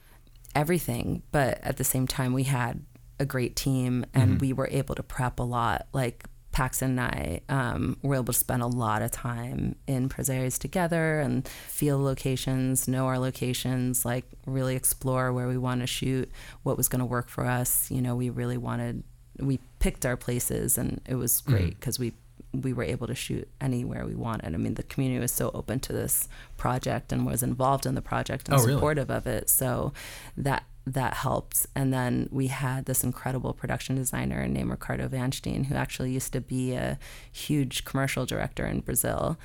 [0.54, 2.84] Everything, but at the same time, we had
[3.18, 4.38] a great team and mm-hmm.
[4.38, 5.86] we were able to prep a lot.
[5.92, 10.58] Like Paxton and I um, were able to spend a lot of time in Prazeres
[10.58, 16.30] together and feel locations, know our locations, like really explore where we want to shoot,
[16.62, 17.90] what was going to work for us.
[17.90, 19.04] You know, we really wanted,
[19.40, 22.04] we picked our places and it was great because mm-hmm.
[22.04, 22.12] we
[22.52, 24.54] we were able to shoot anywhere we wanted.
[24.54, 28.02] I mean, the community was so open to this project and was involved in the
[28.02, 29.18] project and oh, supportive really?
[29.18, 29.48] of it.
[29.48, 29.92] So
[30.36, 31.66] that that helped.
[31.76, 36.32] And then we had this incredible production designer named Ricardo Van Steen, who actually used
[36.32, 36.98] to be a
[37.30, 39.38] huge commercial director in Brazil.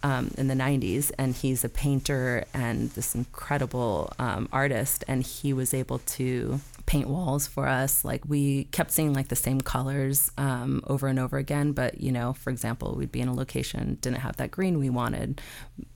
[0.00, 5.02] Um, in the 90s, and he's a painter and this incredible um, artist.
[5.08, 8.02] And he was able to paint walls for us.
[8.02, 11.72] Like we kept seeing like the same colors um, over and over again.
[11.72, 14.88] But you know, for example, we'd be in a location didn't have that green we
[14.88, 15.40] wanted,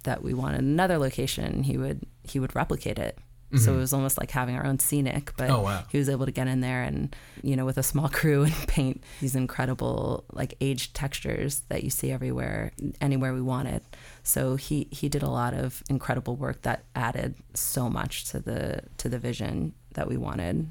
[0.05, 1.63] that we wanted another location.
[1.63, 3.19] He would he would replicate it
[3.53, 3.65] Mm-hmm.
[3.65, 5.85] So it was almost like having our own scenic, but oh, wow.
[5.91, 8.55] he was able to get in there and, you know, with a small crew and
[8.67, 12.73] paint these incredible like aged textures that you see everywhere,
[13.03, 13.83] anywhere we wanted.
[14.23, 18.81] So he, he did a lot of incredible work that added so much to the
[18.97, 20.71] to the vision that we wanted.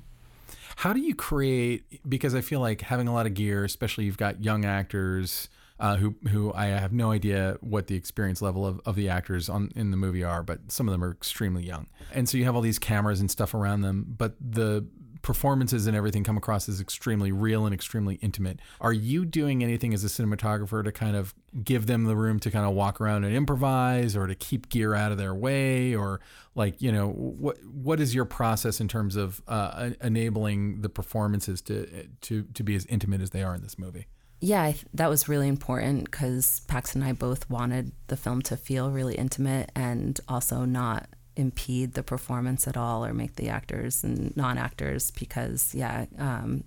[0.82, 4.18] How do you create because I feel like having a lot of gear, especially you've
[4.18, 5.48] got young actors,
[5.80, 9.48] uh, who who I have no idea what the experience level of, of the actors
[9.48, 11.86] on in the movie are, but some of them are extremely young.
[12.12, 14.88] And so you have all these cameras and stuff around them, but the
[15.22, 18.60] performances and everything come across as extremely real and extremely intimate.
[18.80, 22.52] Are you doing anything as a cinematographer to kind of give them the room to
[22.52, 26.22] kind of walk around and improvise or to keep gear out of their way or
[26.56, 31.62] like, you know, what what is your process in terms of uh, enabling the performances
[31.62, 34.08] to to to be as intimate as they are in this movie?
[34.42, 38.58] yeah, th- that was really important because Pax and I both wanted the film to
[38.58, 44.04] feel really intimate and also not impede the performance at all or make the actors
[44.04, 46.64] and non-actors because yeah um,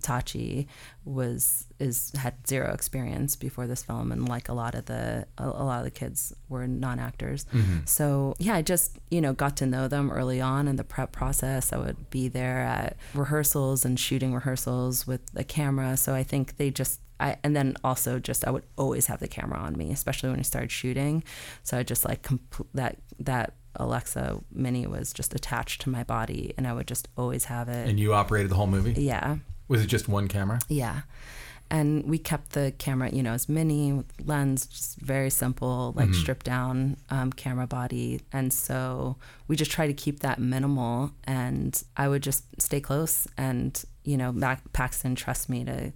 [0.00, 0.66] Tati
[1.04, 5.44] was is had zero experience before this film, and like a lot of the a,
[5.44, 7.46] a lot of the kids were non actors.
[7.54, 7.78] Mm-hmm.
[7.84, 11.12] So yeah, I just you know got to know them early on in the prep
[11.12, 11.72] process.
[11.72, 15.96] I would be there at rehearsals and shooting rehearsals with the camera.
[15.96, 19.28] So I think they just I, and then also just I would always have the
[19.28, 21.22] camera on me, especially when I started shooting.
[21.62, 26.54] So I just like compl- that that Alexa Mini was just attached to my body,
[26.56, 27.88] and I would just always have it.
[27.88, 28.92] And you operated the whole movie.
[28.92, 29.36] Yeah.
[29.68, 30.60] Was it just one camera?
[30.68, 31.02] Yeah.
[31.68, 36.20] And we kept the camera, you know, as mini lens, just very simple, like mm-hmm.
[36.20, 38.20] stripped down um, camera body.
[38.32, 39.16] And so
[39.48, 41.10] we just try to keep that minimal.
[41.24, 43.26] And I would just stay close.
[43.36, 44.32] And, you know,
[44.72, 45.92] Paxton trust me to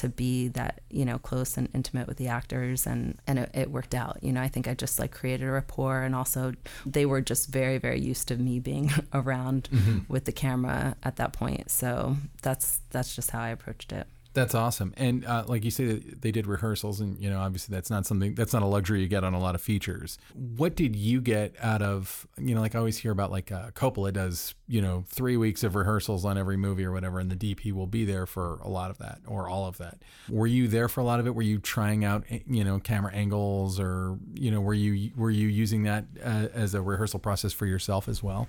[0.00, 3.70] to be that you know close and intimate with the actors and and it, it,
[3.70, 4.18] worked out.
[4.22, 6.52] You know i think i just like created a rapport and also
[6.86, 9.98] they were just very very used to me being around mm-hmm.
[10.08, 11.70] with the camera at that point.
[11.70, 14.94] So that's that's just how i approached it that's awesome.
[14.96, 18.34] And uh, like you say, they did rehearsals, and you know, obviously, that's not something
[18.34, 20.18] that's not a luxury you get on a lot of features.
[20.34, 23.70] What did you get out of you know, like I always hear about like uh,
[23.70, 27.54] Coppola does you know three weeks of rehearsals on every movie or whatever, and the
[27.54, 29.98] DP will be there for a lot of that or all of that.
[30.28, 31.34] Were you there for a lot of it?
[31.34, 35.30] Were you trying out eh, you know camera angles, or you know, were you were
[35.30, 38.48] you using that uh, as a rehearsal process for yourself as well?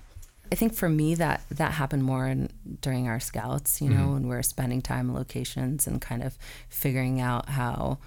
[0.52, 4.12] I think for me that that happened more in, during our scouts, you know, mm-hmm.
[4.12, 6.36] when we are spending time in locations and kind of
[6.68, 7.98] figuring out how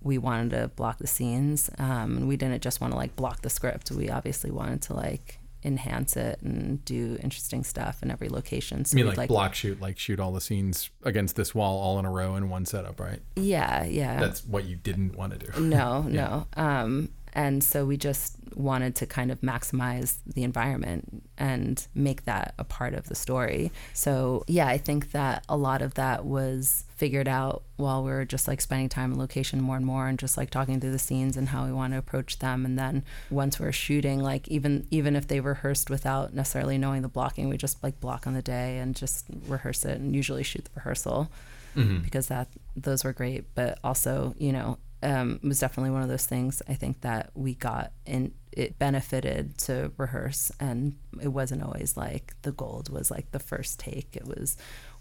[0.00, 1.70] we wanted to block the scenes.
[1.78, 3.90] Um, and we didn't just want to like block the script.
[3.90, 8.84] We obviously wanted to like enhance it and do interesting stuff in every location.
[8.84, 11.78] So you mean like, like, block shoot, like shoot all the scenes against this wall
[11.78, 13.20] all in a row in one setup, right?
[13.36, 14.18] Yeah, yeah.
[14.18, 15.60] That's what you didn't want to do.
[15.60, 16.12] No, yeah.
[16.14, 16.46] no.
[16.56, 22.54] Um, and so we just wanted to kind of maximize the environment and make that
[22.58, 23.72] a part of the story.
[23.94, 28.24] So, yeah, I think that a lot of that was figured out while we were
[28.24, 30.98] just like spending time in location more and more and just like talking through the
[30.98, 34.46] scenes and how we want to approach them and then once we we're shooting like
[34.46, 38.34] even even if they rehearsed without necessarily knowing the blocking we just like block on
[38.34, 41.28] the day and just rehearse it and usually shoot the rehearsal
[41.76, 41.98] mm-hmm.
[41.98, 43.44] because that those were great.
[43.54, 46.62] But also, you know, um, it was definitely one of those things.
[46.68, 48.32] I think that we got in.
[48.52, 53.80] It benefited to rehearse, and it wasn't always like the gold was like the first
[53.80, 54.14] take.
[54.14, 54.56] It was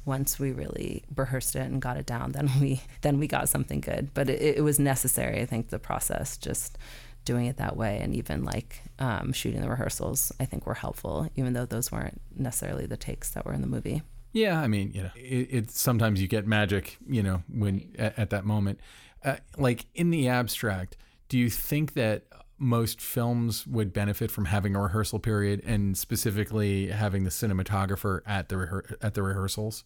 [0.05, 3.81] once we really rehearsed it and got it down, then we then we got something
[3.81, 4.13] good.
[4.13, 5.41] But it, it was necessary.
[5.41, 6.77] I think the process just
[7.23, 11.29] doing it that way and even like um, shooting the rehearsals i think were helpful
[11.35, 14.01] even though those weren't necessarily the takes that were in the movie
[14.33, 18.17] Yeah, I mean, you know, it, it sometimes you get magic, you know, when at,
[18.17, 18.79] at that moment.
[19.23, 20.97] Uh, like in the abstract,
[21.29, 22.23] do you think that
[22.57, 28.49] most films would benefit from having a rehearsal period and specifically having the cinematographer at
[28.49, 29.83] the rehe- at the rehearsals?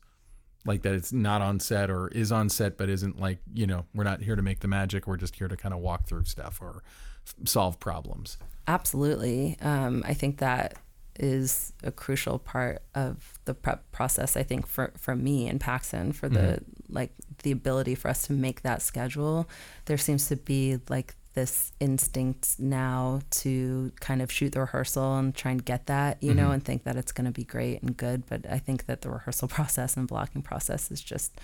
[0.65, 3.86] Like that it's not on set or is on set but isn't like, you know,
[3.93, 6.25] we're not here to make the magic, we're just here to kind of walk through
[6.25, 6.83] stuff or
[7.25, 8.38] f- solve problems.
[8.67, 9.57] Absolutely.
[9.61, 10.75] Um, I think that
[11.19, 14.36] is a crucial part of the prep process.
[14.36, 16.93] I think for, for me and Paxton, for the mm-hmm.
[16.93, 17.12] like
[17.43, 19.48] the ability for us to make that schedule,
[19.86, 25.36] there seems to be like this instinct now to kind of shoot the rehearsal and
[25.36, 26.54] try and get that, you know, mm-hmm.
[26.54, 28.26] and think that it's going to be great and good.
[28.26, 31.39] But I think that the rehearsal process and blocking process is just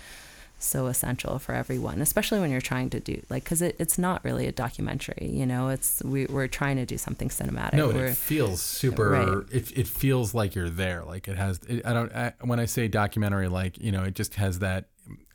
[0.64, 4.24] so essential for everyone, especially when you're trying to do like because it, it's not
[4.24, 5.68] really a documentary, you know.
[5.68, 7.74] It's we, we're trying to do something cinematic.
[7.74, 9.10] No, it feels super.
[9.10, 9.44] Right.
[9.50, 11.04] It, it feels like you're there.
[11.04, 11.60] Like it has.
[11.68, 12.12] It, I don't.
[12.14, 14.86] I, when I say documentary, like you know, it just has that.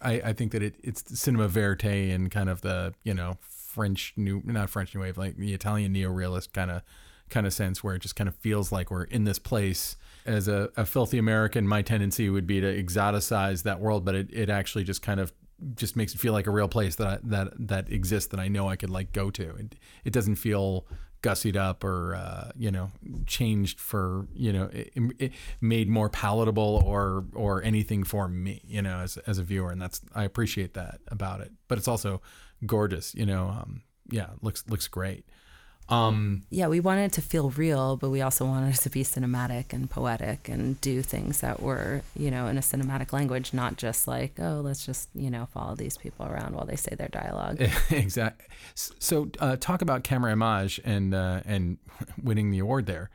[0.02, 4.14] I, I think that it, it's cinema verite and kind of the you know French
[4.18, 6.82] new, not French new wave, like the Italian neo-realist kind of
[7.30, 9.96] kind of sense where it just kind of feels like we're in this place.
[10.26, 14.30] As a, a filthy American, my tendency would be to exoticize that world, but it,
[14.34, 15.32] it actually just kind of
[15.76, 18.48] just makes it feel like a real place that I, that that exists that I
[18.48, 19.56] know I could like go to.
[19.56, 20.86] It, it doesn't feel
[21.24, 22.92] gussied up or uh, you know
[23.26, 28.84] changed for you know it, it made more palatable or or anything for me you
[28.84, 31.52] know as as a viewer and that's I appreciate that about it.
[31.68, 32.22] But it's also
[32.66, 33.48] gorgeous, you know.
[33.48, 35.26] Um, yeah, looks looks great.
[35.90, 39.04] Um, yeah, we wanted it to feel real, but we also wanted it to be
[39.04, 43.78] cinematic and poetic and do things that were, you know, in a cinematic language, not
[43.78, 47.08] just like, oh, let's just, you know, follow these people around while they say their
[47.08, 47.62] dialogue.
[47.90, 48.46] exactly.
[48.76, 51.78] So, uh, talk about Camerimage and uh, and
[52.22, 53.10] winning the award there.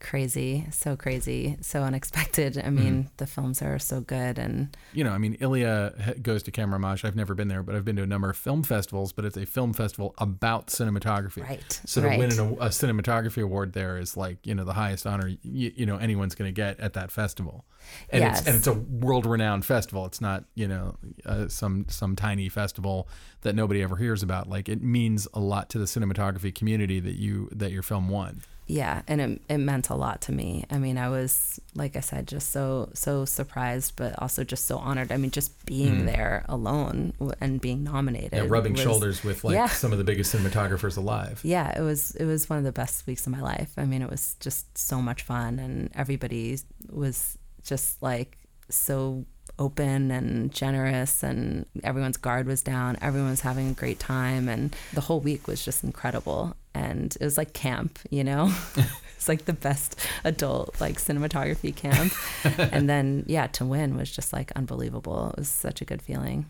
[0.00, 2.60] Crazy, so crazy, so unexpected.
[2.64, 6.50] I mean, the films are so good, and You know, I mean, Ilya goes to
[6.50, 7.04] Camerimage.
[7.04, 9.12] I've never been there, but I've been to a number of film festivals.
[9.12, 11.42] But it's a film festival about cinematography.
[11.46, 12.18] Right, So to right.
[12.18, 15.86] win an, a cinematography award there is like you know the highest honor you, you
[15.86, 17.66] know anyone's going to get at that festival.
[18.08, 18.38] And Yes.
[18.40, 20.06] it's and it's a world renowned festival.
[20.06, 20.96] It's not you know
[21.26, 23.06] uh, some some tiny festival
[23.42, 24.48] that nobody ever hears about.
[24.48, 28.40] Like it means a lot to the cinematography community that you that your film won.
[28.70, 30.64] Yeah, and it, it meant a lot to me.
[30.70, 34.78] I mean, I was, like I said, just so, so surprised, but also just so
[34.78, 35.10] honored.
[35.10, 36.06] I mean, just being hmm.
[36.06, 38.32] there alone and being nominated.
[38.32, 39.68] Yeah, rubbing was- shoulders with like Yeah.
[39.68, 41.40] some of the biggest cinematographers alive.
[41.42, 44.02] yeah it was it was one of the best weeks of my life i mean
[44.02, 46.58] it was just so much fun and everybody
[46.90, 49.24] was just like so
[49.58, 54.74] open and generous and everyone's guard was down everyone was having a great time and
[54.92, 58.52] the whole week was just incredible and it was like camp you know
[59.16, 62.12] it's like the best adult like cinematography camp
[62.72, 66.46] and then yeah to win was just like unbelievable it was such a good feeling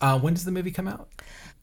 [0.00, 1.08] Uh, when does the movie come out?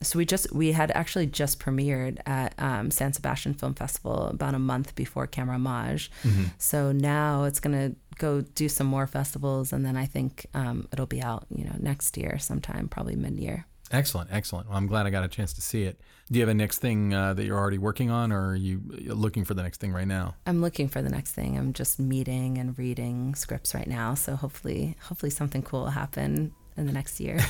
[0.02, 4.54] so we just we had actually just premiered at um, San Sebastian Film Festival about
[4.54, 6.10] a month before Camerimage.
[6.58, 11.08] So now it's gonna go do some more festivals, and then I think um, it'll
[11.18, 13.66] be out, you know, next year sometime, probably mid year.
[13.92, 14.68] Excellent, excellent.
[14.68, 16.00] Well, I'm glad I got a chance to see it.
[16.30, 18.82] Do you have a next thing uh, that you're already working on, or are you
[19.06, 20.36] looking for the next thing right now?
[20.46, 21.58] I'm looking for the next thing.
[21.58, 26.52] I'm just meeting and reading scripts right now, so hopefully, hopefully something cool will happen
[26.76, 27.40] in the next year.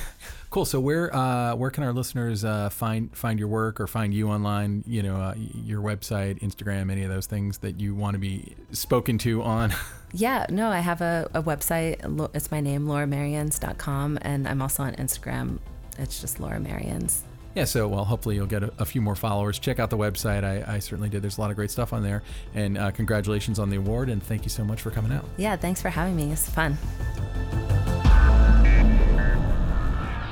[0.49, 0.63] Cool.
[0.63, 4.29] So where uh, where can our listeners uh, find find your work or find you
[4.29, 4.81] online?
[4.87, 8.55] You know, uh, your website, Instagram, any of those things that you want to be
[8.71, 9.73] spoken to on.
[10.13, 11.99] Yeah, no, I have a, a website.
[12.33, 15.59] It's my name, lauramerians.com, and I'm also on Instagram.
[15.97, 17.21] It's just Laura Merians.
[17.55, 17.65] yeah.
[17.65, 19.59] So well, hopefully you'll get a, a few more followers.
[19.59, 20.43] Check out the website.
[20.43, 21.21] I, I certainly did.
[21.21, 22.21] There's a lot of great stuff on there.
[22.53, 24.09] And uh, congratulations on the award.
[24.09, 25.25] And thank you so much for coming out.
[25.37, 26.31] Yeah, thanks for having me.
[26.31, 26.77] It's fun.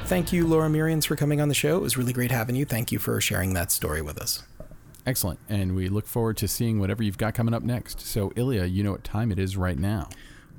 [0.05, 1.77] Thank you, Laura Merians, for coming on the show.
[1.77, 2.63] It was really great having you.
[2.63, 4.43] Thank you for sharing that story with us.
[5.03, 5.39] Excellent.
[5.49, 8.01] And we look forward to seeing whatever you've got coming up next.
[8.01, 10.09] So Ilya, you know what time it is right now.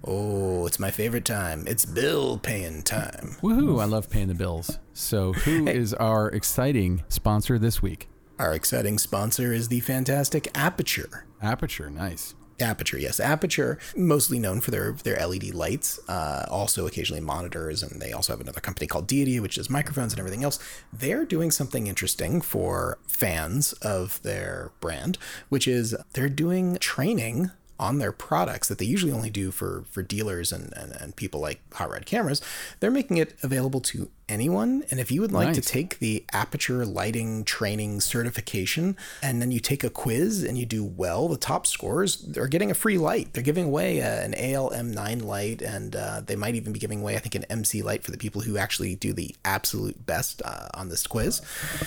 [0.05, 1.65] Oh, it's my favorite time.
[1.67, 3.37] It's bill paying time.
[3.43, 3.81] Woohoo!
[3.81, 4.79] I love paying the bills.
[4.93, 8.09] So who is our exciting sponsor this week?
[8.39, 11.23] Our exciting sponsor is the fantastic Aputure.
[11.43, 12.35] Aputure, nice.
[12.59, 13.21] Aputure, yes.
[13.21, 18.33] Aputure, mostly known for their their LED lights, uh, also occasionally monitors, and they also
[18.33, 20.59] have another company called Deity, which does microphones and everything else.
[20.93, 25.19] They're doing something interesting for fans of their brand,
[25.49, 30.03] which is they're doing training on their products that they usually only do for for
[30.03, 32.41] dealers and, and, and people like Hot Rod Cameras.
[32.81, 34.85] They're making it available to anyone.
[34.91, 35.57] And if you would like Nice.
[35.57, 40.67] to take the Aputure lighting training certification and then you take a quiz and you
[40.67, 43.33] do well, the top scores, they're getting a free light.
[43.33, 47.17] They're giving away a, an ALM9 light and uh, they might even be giving away,
[47.17, 50.69] I think, an MC light for the people who actually do the absolute best uh,
[50.75, 51.41] on this quiz.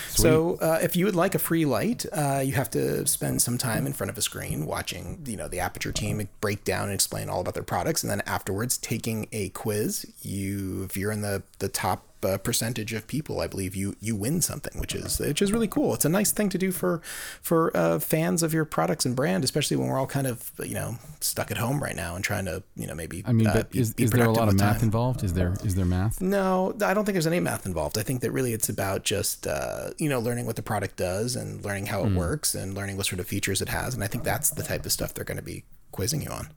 [0.08, 3.58] So uh, if you would like a free light, uh, you have to spend some
[3.58, 6.92] time in front of a screen watching, you know, the Aputure team break down and
[6.92, 8.02] explain all about their products.
[8.02, 12.92] And then afterwards, taking a quiz, you, if you're in the, the top uh, percentage
[12.92, 15.94] of people, I believe you you win something, which is which is really cool.
[15.94, 17.00] It's a nice thing to do for
[17.42, 20.74] for uh, fans of your products and brand, especially when we're all kind of you
[20.74, 23.22] know stuck at home right now and trying to you know maybe.
[23.26, 24.84] I mean, uh, be- is, be is there a lot of math time.
[24.84, 25.24] involved?
[25.24, 26.20] Is there is there math?
[26.20, 27.98] No, I don't think there's any math involved.
[27.98, 31.36] I think that really it's about just uh, you know learning what the product does
[31.36, 33.94] and learning how it works and learning what sort of features it has.
[33.94, 36.48] And I think that's the type of stuff they're going to be quizzing you on.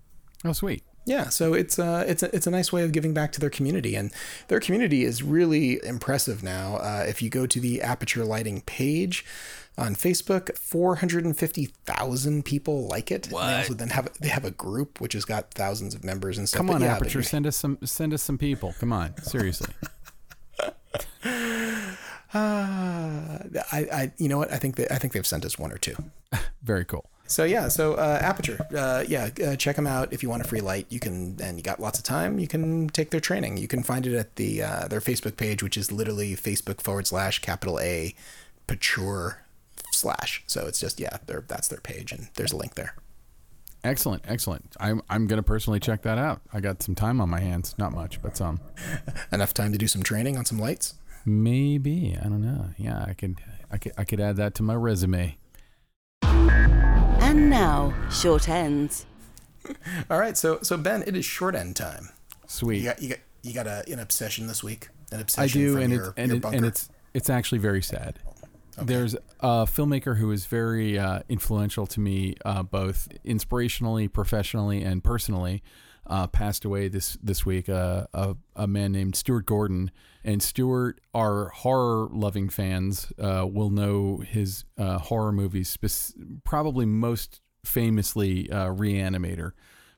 [0.46, 0.84] Oh, sweet.
[1.06, 3.50] Yeah, so it's uh, it's a, it's a nice way of giving back to their
[3.50, 4.12] community, and
[4.48, 6.78] their community is really impressive now.
[6.78, 9.26] Uh, if you go to the Aputure Lighting page
[9.78, 13.28] on Facebook, four hundred and fifty thousand people like it.
[13.30, 13.48] What?
[13.48, 16.48] They also then have they have a group which has got thousands of members and
[16.48, 16.60] stuff.
[16.60, 18.74] Come on, yeah, Aputure, send us some send us some people.
[18.80, 19.74] Come on, seriously.
[21.24, 21.30] Uh,
[22.34, 24.52] I, I, you know what?
[24.54, 25.96] I think that I think they've sent us one or two.
[26.64, 27.10] Very cool.
[27.26, 30.48] So yeah, so uh, Aputure, uh, yeah, uh, check them out if you want a
[30.48, 30.86] free light.
[30.90, 32.38] You can, and you got lots of time.
[32.38, 33.58] You can take their training.
[33.58, 37.08] You can find it at the uh, their Facebook page, which is literally Facebook forward
[37.08, 38.14] slash capital A,
[38.68, 39.46] Pature
[39.92, 40.44] slash.
[40.48, 41.18] So it's just yeah,
[41.48, 42.96] that's their page, and there's a link there.
[43.84, 44.76] Excellent, excellent.
[44.80, 46.42] I'm I'm gonna personally check that out.
[46.54, 48.60] I got some time on my hands, not much, but some.
[49.32, 50.96] Enough time to do some training on some lights.
[51.26, 52.68] Maybe I don't know.
[52.78, 53.40] Yeah, I could
[53.72, 55.38] I could I could add that to my resume.
[57.34, 59.08] And now, short ends.
[60.12, 62.10] All right, so so Ben, it is short end time.
[62.46, 62.78] Sweet.
[62.78, 64.90] You got you got you got a, an obsession this week.
[65.12, 65.60] An obsession.
[65.60, 66.58] I do, from and your, it's and, your it, bunker.
[66.58, 68.20] and it's it's actually very sad.
[68.80, 75.04] There's a filmmaker who is very uh, influential to me, uh, both inspirationally, professionally, and
[75.04, 75.64] personally.
[76.06, 77.70] Uh, passed away this this week.
[77.70, 79.90] Uh, a a man named Stuart Gordon,
[80.24, 85.70] and Stuart, our horror loving fans, uh, will know his uh, horror movies.
[85.70, 89.54] Spec- probably most famously, uh, Reanimator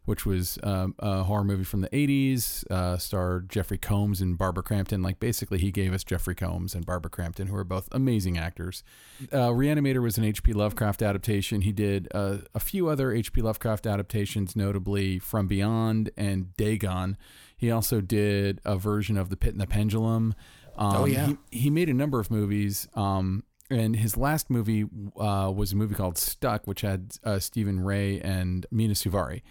[0.06, 4.64] which was um, a horror movie from the 80s, uh, starred Jeffrey Combs and Barbara
[4.64, 5.01] Crampton.
[5.01, 8.84] Like, basically, he gave us Jeffrey Combs and Barbara Crampton, who are both amazing actors.
[9.32, 10.53] Uh, Reanimator was an H.P.
[10.53, 11.62] Lovecraft adaptation.
[11.62, 13.41] He did uh, a few other H.P.
[13.41, 17.18] Lovecraft adaptations, notably From Beyond and Dagon.
[17.58, 20.36] He also did a version of The Pit and the Pendulum.
[20.78, 21.28] Um, Oh, yeah.
[21.51, 22.88] He, he made a number of movies.
[22.95, 24.86] Um, and his last movie
[25.20, 29.41] uh, was a movie called Stuck, which had uh, Stephen Rea and Mena Suvari.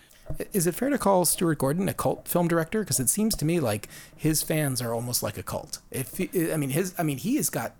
[0.52, 2.80] Is it fair to call Stuart Gordon a cult film director?
[2.80, 5.78] Because it seems to me like his fans are almost like a cult.
[5.90, 7.76] If he- I mean his, I mean he has got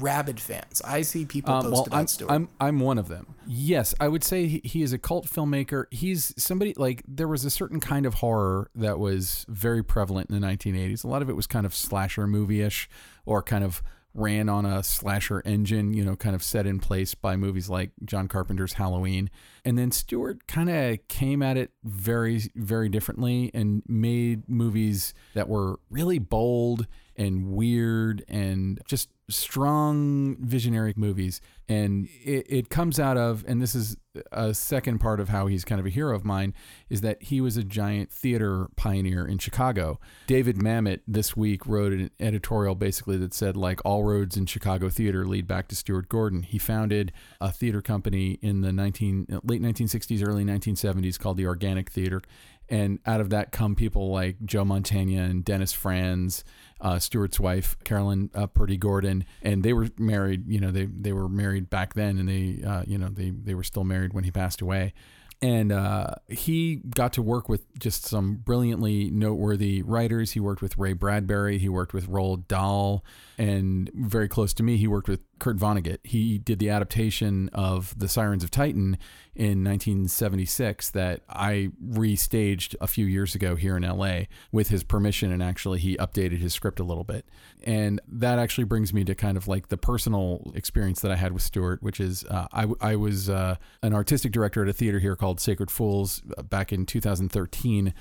[0.00, 0.82] rabid fans.
[0.84, 2.30] I see people Um, post well, about I'm, Stuart.
[2.30, 3.34] I'm I'm one of them.
[3.46, 5.86] Yes, I would say he, he is a cult filmmaker.
[5.90, 10.38] He's somebody like there was a certain kind of horror that was very prevalent in
[10.40, 11.04] the 1980s.
[11.04, 12.88] A lot of it was kind of slasher movie-ish
[13.24, 13.82] or kind of
[14.14, 17.90] ran on a slasher engine, you know, kind of set in place by movies like
[18.04, 19.30] John Carpenter's Halloween.
[19.64, 25.48] And then Stuart kind of came at it very very differently and made movies that
[25.48, 26.86] were really bold
[27.18, 31.40] and weird and just strong visionary movies.
[31.68, 33.96] And it, it comes out of and this is
[34.32, 36.54] a second part of how he's kind of a hero of mine
[36.88, 40.00] is that he was a giant theater pioneer in chicago.
[40.26, 44.88] David mamet this week wrote an editorial basically that said like all roads in chicago
[44.88, 46.42] theater lead back to stuart gordon.
[46.42, 51.90] He founded a theater company in the 19 late 1960s early 1970s called the organic
[51.90, 52.22] theater.
[52.68, 56.44] And out of that come people like Joe Mantegna and Dennis Franz,
[56.80, 60.48] uh, Stuart's wife Carolyn uh, Purdy Gordon, and they were married.
[60.48, 63.54] You know, they they were married back then, and they uh, you know they they
[63.54, 64.92] were still married when he passed away.
[65.40, 70.32] And uh, he got to work with just some brilliantly noteworthy writers.
[70.32, 71.58] He worked with Ray Bradbury.
[71.58, 73.04] He worked with Roald Dahl,
[73.36, 75.98] and very close to me, he worked with Kurt Vonnegut.
[76.04, 78.98] He did the adaptation of The Sirens of Titan
[79.34, 85.30] in 1976 that I restaged a few years ago here in LA with his permission.
[85.32, 87.26] And actually, he updated his script a little bit.
[87.64, 91.32] And that actually brings me to kind of like the personal experience that I had
[91.32, 94.98] with Stuart, which is uh, I, I was uh, an artistic director at a theater
[94.98, 97.94] here called Sacred Fools uh, back in 2013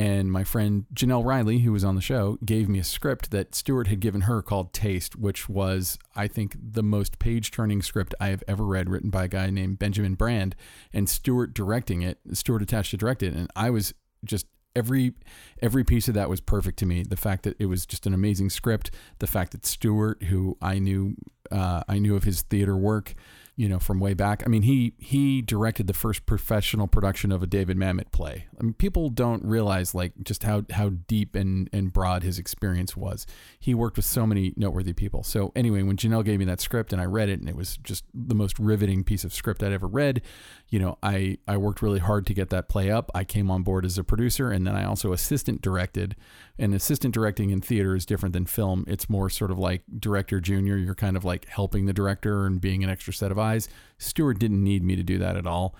[0.00, 3.54] and my friend Jenelle Riley, who was on the show, gave me a script that
[3.54, 8.14] Stuart had given her called Taste, which was, I think, the most page turning script
[8.18, 10.56] I have ever read, written by a guy named Benjamin Brand,
[10.94, 12.18] and Stuart directing it.
[12.32, 13.34] Stuart attached to direct it.
[13.34, 13.92] And I was
[14.24, 15.12] just every
[15.60, 17.02] every piece of that was perfect to me.
[17.02, 20.78] The fact that it was just an amazing script, the fact that Stuart, who I
[20.78, 21.14] knew
[21.50, 23.14] uh, I knew of his theater work,
[23.60, 24.42] you know, from way back.
[24.46, 28.46] I mean, he he directed the first professional production of a David Mamet play.
[28.58, 32.96] I mean, people don't realize like just how how deep and and broad his experience
[32.96, 33.26] was.
[33.58, 35.22] He worked with so many noteworthy people.
[35.24, 37.76] So anyway, when Jenelle gave me that script and I read it, and it was
[37.76, 40.22] just the most riveting piece of script I'd ever read.
[40.70, 43.10] You know, I I worked really hard to get that play up.
[43.14, 46.16] I came on board as a producer, and then I also assistant directed.
[46.58, 48.84] And assistant directing in theater is different than film.
[48.86, 50.76] It's more sort of like director junior.
[50.76, 53.49] You're kind of like helping the director and being an extra set of eyes.
[53.98, 55.74] Stuart didn't need me to do that at all.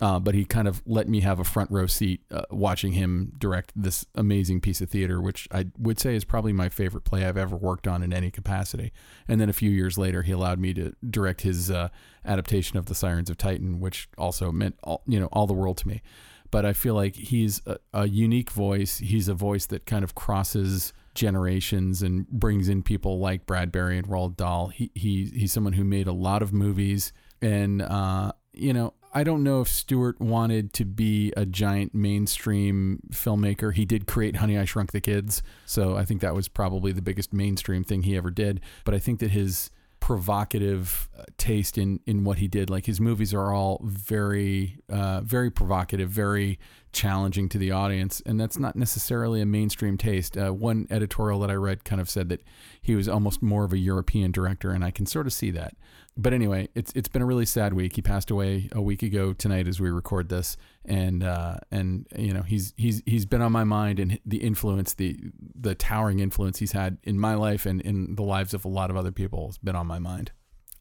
[0.00, 3.32] Uh, but he kind of let me have a front row seat uh, watching him
[3.38, 7.24] direct this amazing piece of theater, which I would say is probably my favorite play
[7.24, 8.92] I've ever worked on in any capacity.
[9.28, 11.90] And then a few years later, he allowed me to direct his uh,
[12.24, 15.76] adaptation of The Sirens of Titan, which also meant all, you know all the world
[15.78, 16.02] to me.
[16.50, 18.98] But I feel like he's a, a unique voice.
[18.98, 24.06] He's a voice that kind of crosses generations and brings in people like Bradbury and
[24.06, 24.68] Roald Dahl.
[24.68, 29.22] He, he he's someone who made a lot of movies, and uh, you know I
[29.22, 33.72] don't know if Stuart wanted to be a giant mainstream filmmaker.
[33.72, 37.02] He did create Honey I Shrunk the Kids, so I think that was probably the
[37.02, 38.60] biggest mainstream thing he ever did.
[38.84, 39.70] But I think that his
[40.00, 45.20] provocative uh, taste in in what he did, like his movies are all very uh,
[45.20, 46.58] very provocative, very
[46.94, 50.36] challenging to the audience, and that's not necessarily a mainstream taste.
[50.36, 52.42] Uh, one editorial that I read kind of said that
[52.80, 55.76] he was almost more of a European director, and I can sort of see that.
[56.16, 57.96] But anyway, it's it's been a really sad week.
[57.96, 62.32] He passed away a week ago tonight as we record this, and uh, and you
[62.32, 65.18] know he's he's he's been on my mind, and the influence, the
[65.54, 68.90] the towering influence he's had in my life and in the lives of a lot
[68.90, 70.30] of other people has been on my mind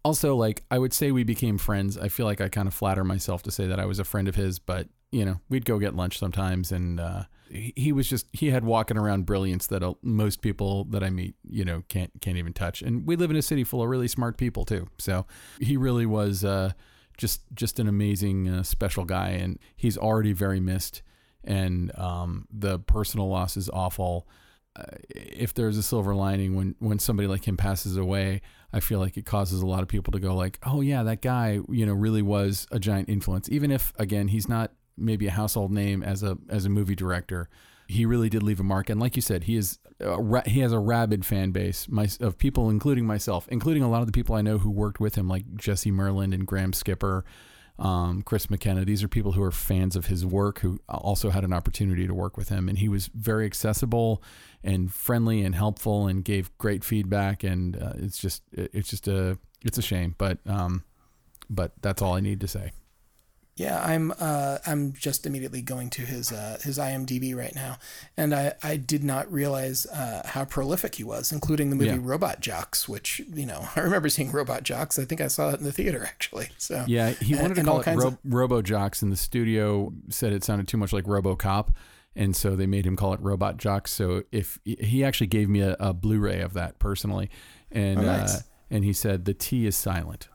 [0.04, 3.04] also like i would say we became friends i feel like i kind of flatter
[3.04, 5.78] myself to say that i was a friend of his but you know, we'd go
[5.78, 9.94] get lunch sometimes, and uh, he, was just he had walking around brilliance that uh,
[10.02, 12.82] most people that I meet, you know, can't can't even touch.
[12.82, 15.28] And we live in a city full of really smart people too, so
[15.60, 16.72] he really was uh,
[17.16, 21.04] just just an amazing uh, special guy, and he's already very missed.
[21.44, 24.28] And um, the personal loss is awful.
[24.76, 28.42] Uh, if there's a silver lining when when somebody like him passes away,
[28.72, 31.22] I feel like it causes a lot of people to go like, "Oh yeah, that
[31.22, 35.32] guy, you know, really was a giant influence." Even if again, he's not maybe a
[35.32, 37.50] household name as a as a movie director.
[37.88, 39.80] He really did leave a mark, and like you said, he is
[40.46, 44.08] he has a rabid fan base my, of people, including myself, including a lot of
[44.08, 47.24] the people I know who worked with him, like Jesse Merlin and Graham Skipper,
[47.80, 48.86] um, Chris McKenna.
[48.86, 52.14] These are people who are fans of his work, who also had an opportunity to
[52.14, 54.24] work with him, and he was very accessible
[54.64, 57.44] and friendly and helpful, and gave great feedback.
[57.44, 60.84] And uh, it's just it's just a it's a shame, but um,
[61.50, 62.72] but that's all I need to say.
[63.56, 67.78] Yeah, I'm uh, I'm just immediately going to his uh, his IMDb right now,
[68.18, 72.00] and I, I did not realize uh, how prolific he was, including the movie yeah.
[72.02, 74.98] Robot Jox, which you know I remember seeing Robot Jox.
[74.98, 76.50] I think I saw it in the theater actually.
[76.58, 78.18] So yeah, he wanted and, to call it Ro- of...
[78.24, 81.76] Robo Jox, and the studio said it sounded too much like RoboCop,
[82.16, 83.92] and so they made him call it Robot Jox.
[83.92, 87.30] So if he actually gave me a, a Blu-ray of that personally,
[87.72, 88.38] and oh, nice.
[88.38, 90.28] Uh, and he said the T is silent.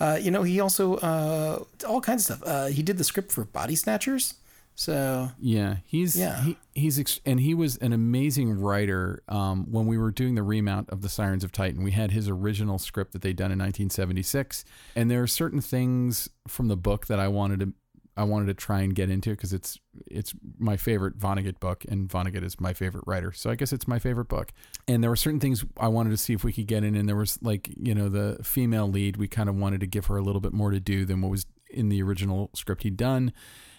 [0.00, 2.48] Uh, you know, he also uh, all kinds of stuff.
[2.48, 4.34] Uh, he did the script for Body Snatchers.
[4.74, 9.22] So yeah, he's yeah he, he's ex- and he was an amazing writer.
[9.28, 12.28] Um, when we were doing the remount of the Sirens of Titan, we had his
[12.28, 14.64] original script that they'd done in 1976,
[14.96, 17.74] and there are certain things from the book that I wanted to
[18.16, 22.08] I wanted to try and get into because it's it's my favorite Vonnegut book, and
[22.08, 23.32] Vonnegut is my favorite writer.
[23.32, 24.52] So I guess it's my favorite book.
[24.86, 27.08] And there were certain things I wanted to see if we could get in, and
[27.08, 29.16] there was like you know the female lead.
[29.16, 31.30] We kind of wanted to give her a little bit more to do than what
[31.30, 33.32] was in the original script he'd done.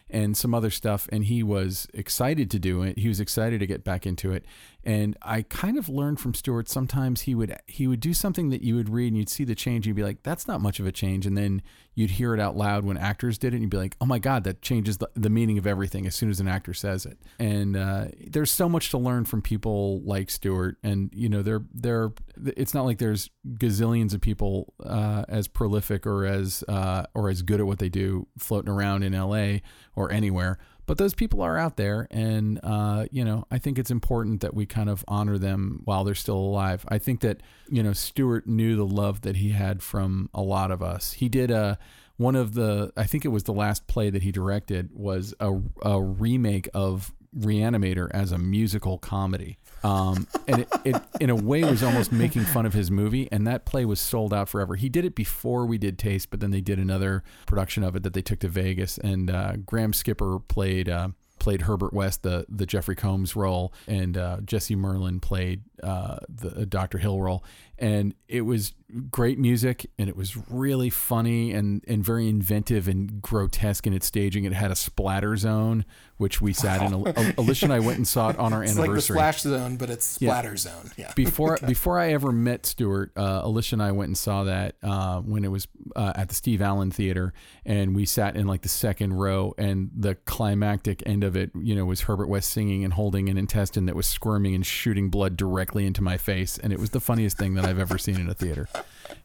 [0.10, 1.08] and some other stuff.
[1.12, 3.00] And he was excited to do it.
[3.00, 4.46] He was excited to get back into it.
[4.86, 6.68] And I kind of learned from Stuart.
[6.68, 9.56] Sometimes he would he would do something that you would read and you'd see the
[9.56, 9.86] change.
[9.86, 11.62] And you'd be like, "That's not much of a change." And then
[11.96, 14.20] you'd hear it out loud when actors did it, and you'd be like, "Oh my
[14.20, 17.18] god, that changes the, the meaning of everything as soon as an actor says it."
[17.40, 20.78] And uh, there's so much to learn from people like Stuart.
[20.84, 22.12] And you know, they're they're
[22.58, 27.42] it's not like there's gazillions of people uh, as prolific or as uh, or as
[27.42, 29.62] good at what they do floating around in L.A.
[29.96, 33.92] or anywhere but those people are out there and uh, you know i think it's
[33.92, 36.86] important that we kind of honor them while they're still alive.
[36.88, 40.72] I think that you know stuart knew the love that he had from a lot
[40.72, 41.14] of us.
[41.14, 41.78] He did a
[42.18, 45.60] one of the i think it was the last play that he directed was a,
[45.82, 51.64] a remake of reanimator as a musical comedy um, and it, it, in a way,
[51.64, 53.28] was almost making fun of his movie.
[53.32, 54.76] And that play was sold out forever.
[54.76, 58.04] He did it before we did Taste, but then they did another production of it
[58.04, 58.98] that they took to Vegas.
[58.98, 60.90] And uh, Graham Skipper played.
[60.90, 66.20] Uh, played Herbert West, the the Jeffrey Combs role, and uh, Jesse Merlin played uh,
[66.30, 66.98] the uh, Dr.
[66.98, 67.44] Hill role,
[67.78, 68.74] and it was
[69.10, 74.06] great music, and it was really funny and and very inventive and grotesque in its
[74.06, 74.46] staging.
[74.46, 75.86] It had a splatter zone,
[76.18, 77.04] which we sat wow.
[77.06, 77.34] in.
[77.38, 79.16] Alicia and I went and saw it on our it's anniversary.
[79.16, 80.56] like the splash zone, but it's splatter yeah.
[80.56, 80.92] zone.
[80.98, 81.12] Yeah.
[81.16, 81.66] Before okay.
[81.66, 85.44] before I ever met Stuart, uh, Alicia and I went and saw that uh, when
[85.44, 87.34] it was uh, at the Steve Allen Theater,
[87.66, 91.76] and we sat in like the second row, and the climactic end of it, you
[91.76, 95.36] know, was Herbert West singing and holding an intestine that was squirming and shooting blood
[95.36, 98.30] directly into my face, and it was the funniest thing that I've ever seen in
[98.30, 98.68] a theater.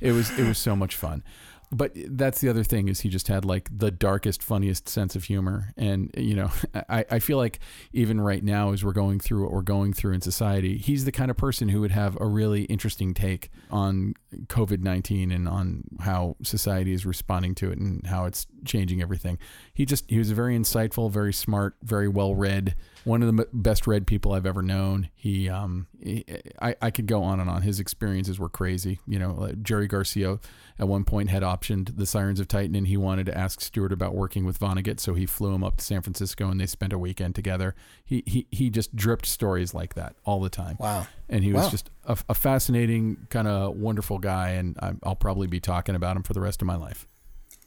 [0.00, 1.22] It was it was so much fun
[1.70, 5.24] but that's the other thing is he just had like the darkest funniest sense of
[5.24, 6.50] humor and you know
[6.88, 7.60] I, I feel like
[7.92, 11.12] even right now as we're going through what we're going through in society he's the
[11.12, 14.14] kind of person who would have a really interesting take on
[14.46, 19.38] covid-19 and on how society is responding to it and how it's changing everything
[19.74, 22.74] he just he was very insightful very smart very well read
[23.08, 25.08] one of the best read people I've ever known.
[25.14, 26.24] He, um, he,
[26.60, 27.62] I, I could go on and on.
[27.62, 29.00] His experiences were crazy.
[29.06, 30.38] You know, Jerry Garcia
[30.78, 33.92] at one point had optioned the Sirens of Titan, and he wanted to ask Stuart
[33.92, 36.92] about working with Vonnegut, so he flew him up to San Francisco, and they spent
[36.92, 37.74] a weekend together.
[38.04, 40.76] He he he just dripped stories like that all the time.
[40.78, 41.06] Wow!
[41.28, 41.70] And he was wow.
[41.70, 46.22] just a, a fascinating, kind of wonderful guy, and I'll probably be talking about him
[46.22, 47.06] for the rest of my life.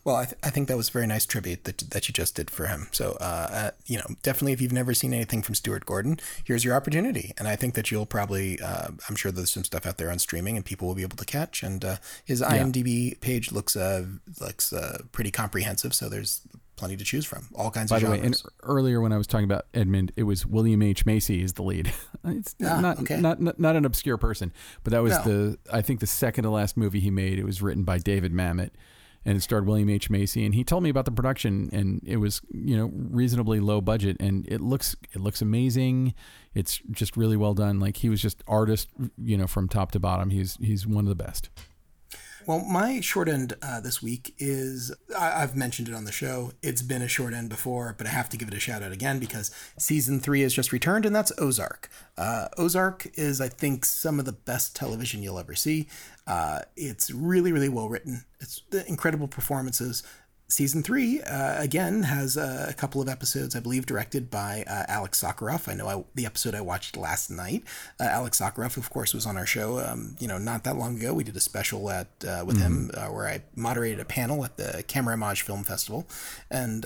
[0.04, 2.36] Well, I, th- I think that was a very nice tribute that, that you just
[2.36, 2.88] did for him.
[2.92, 6.66] So, uh, uh, you know, definitely if you've never seen anything from Stuart Gordon, here's
[6.66, 7.34] your opportunity.
[7.38, 10.18] And I think that you'll probably, uh, I'm sure there's some stuff out there on
[10.18, 11.62] streaming and people will be able to catch.
[11.62, 13.16] And uh, his IMDb yeah.
[13.22, 14.06] page looks uh,
[14.40, 15.94] looks uh, pretty comprehensive.
[15.94, 16.42] So there's
[16.78, 17.48] plenty to choose from.
[17.54, 18.22] All kinds By of the genres.
[18.22, 21.54] way, and earlier when I was talking about Edmond, it was William H Macy is
[21.54, 21.94] the lead.
[22.26, 23.18] it's ah, not, okay.
[23.18, 24.52] not, not not an obscure person,
[24.84, 25.24] but that was no.
[25.24, 27.38] the I think the second to last movie he made.
[27.38, 28.72] It was written by David Mamet
[29.26, 30.46] and it starred William H Macy.
[30.46, 34.18] And he told me about the production, and it was you know reasonably low budget,
[34.20, 36.14] and it looks it looks amazing.
[36.54, 37.80] It's just really well done.
[37.80, 40.30] Like he was just artist, you know, from top to bottom.
[40.30, 41.50] He's he's one of the best.
[42.48, 46.54] Well, my short end uh, this week is I, have mentioned it on the show.
[46.64, 48.92] It's been a short end before, but I have to give it a shout out
[48.92, 51.90] again because season three has just returned, and that's Ozark.
[52.18, 55.88] Uh, Ozark is, I think, some of the best television you'll ever see.
[56.26, 58.26] Uh, it's really, really well written.
[58.40, 60.04] It's incredible performances
[60.52, 64.86] season three uh, again has uh, a couple of episodes, I believe, directed by uh,
[64.90, 65.68] Alik Sakharov.
[65.68, 67.64] I know I, the episode I watched last night.
[68.00, 69.80] Uh, Alik Sakharov, of course, was on our show.
[69.80, 72.90] Um, you know, not that long ago, we did a special at uh, with mm-hmm.
[72.90, 76.08] him uh, where I moderated a panel at the Camerimage Film Festival,
[76.50, 76.86] and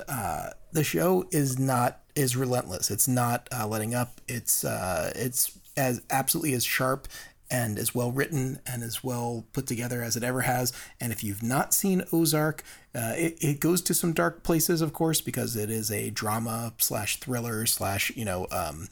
[0.71, 2.91] the show is not is relentless.
[2.91, 4.21] It's not letting up.
[4.27, 7.07] It's it's as absolutely as sharp
[7.49, 10.73] and as well written and as well put together as it ever has.
[10.99, 12.63] And if you've not seen Ozark,
[12.93, 16.73] uh, it, it goes to some dark places, of course, because it is a drama
[16.77, 18.87] slash thriller slash, you know, um,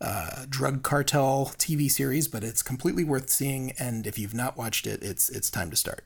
[0.00, 3.72] uh, drug cartel TV series, but it's completely worth seeing.
[3.78, 6.04] And if you've not watched it, it's it's time to start.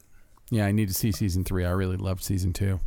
[0.50, 1.64] Yeah, I need to see season three.
[1.64, 2.80] I really loved season two.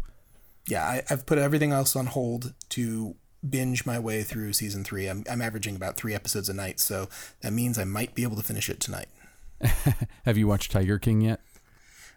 [0.68, 3.15] Yeah, I, I've put everything else on hold to
[3.47, 5.07] binge my way through season three.
[5.07, 7.09] I'm, I'm averaging about three episodes a night, so
[7.41, 9.07] that means I might be able to finish it tonight.
[10.25, 11.41] Have you watched Tiger King yet?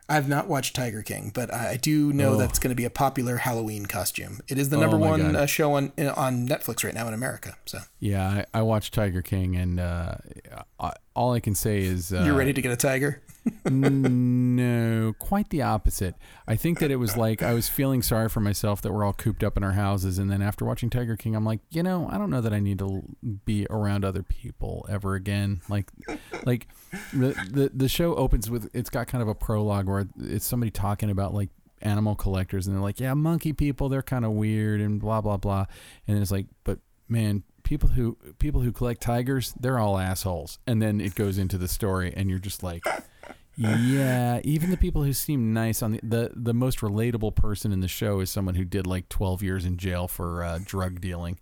[0.09, 2.37] I've not watched Tiger King, but I do know oh.
[2.37, 4.41] that's going to be a popular Halloween costume.
[4.49, 7.57] It is the number oh one uh, show on on Netflix right now in America.
[7.65, 10.17] So yeah, I, I watched Tiger King, and uh,
[10.79, 13.23] I, all I can say is uh, you're ready to get a tiger.
[13.65, 16.15] No, quite the opposite.
[16.47, 19.13] I think that it was like I was feeling sorry for myself that we're all
[19.13, 22.09] cooped up in our houses, and then after watching Tiger King, I'm like, you know,
[22.11, 23.03] I don't know that I need to
[23.45, 25.61] be around other people ever again.
[25.69, 25.91] Like,
[26.45, 26.69] like
[27.13, 30.71] the the, the show opens with it's got kind of a prologue where it's somebody
[30.71, 31.51] talking about like
[31.81, 35.37] animal collectors and they're like, yeah, monkey people, they're kind of weird and blah blah
[35.37, 35.67] blah.
[36.07, 36.79] And it's like, but
[37.09, 40.59] man, people who people who collect tigers, they're all assholes.
[40.67, 42.85] And then it goes into the story, and you're just like.
[43.57, 47.81] Yeah, even the people who seem nice on the, the the most relatable person in
[47.81, 51.39] the show is someone who did like 12 years in jail for uh, drug dealing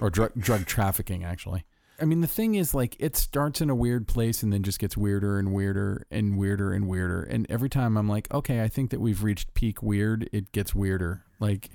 [0.00, 1.64] or drug drug trafficking actually.
[2.00, 4.78] I mean, the thing is, like, it starts in a weird place and then just
[4.78, 7.22] gets weirder and weirder and weirder and weirder.
[7.22, 10.74] And every time I'm like, okay, I think that we've reached peak weird, it gets
[10.74, 11.24] weirder.
[11.40, 11.70] Like,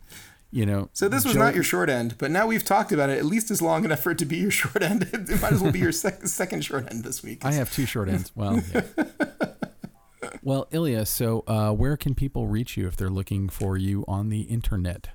[0.51, 0.89] you know.
[0.93, 3.25] So this was Joe- not your short end, but now we've talked about it at
[3.25, 5.03] least as long enough for it to be your short end.
[5.13, 7.43] It might as well be your sec- second short end this week.
[7.45, 8.31] I have two short ends.
[8.35, 8.81] Well, yeah.
[10.43, 11.05] well, Ilya.
[11.05, 15.09] So, uh, where can people reach you if they're looking for you on the internet?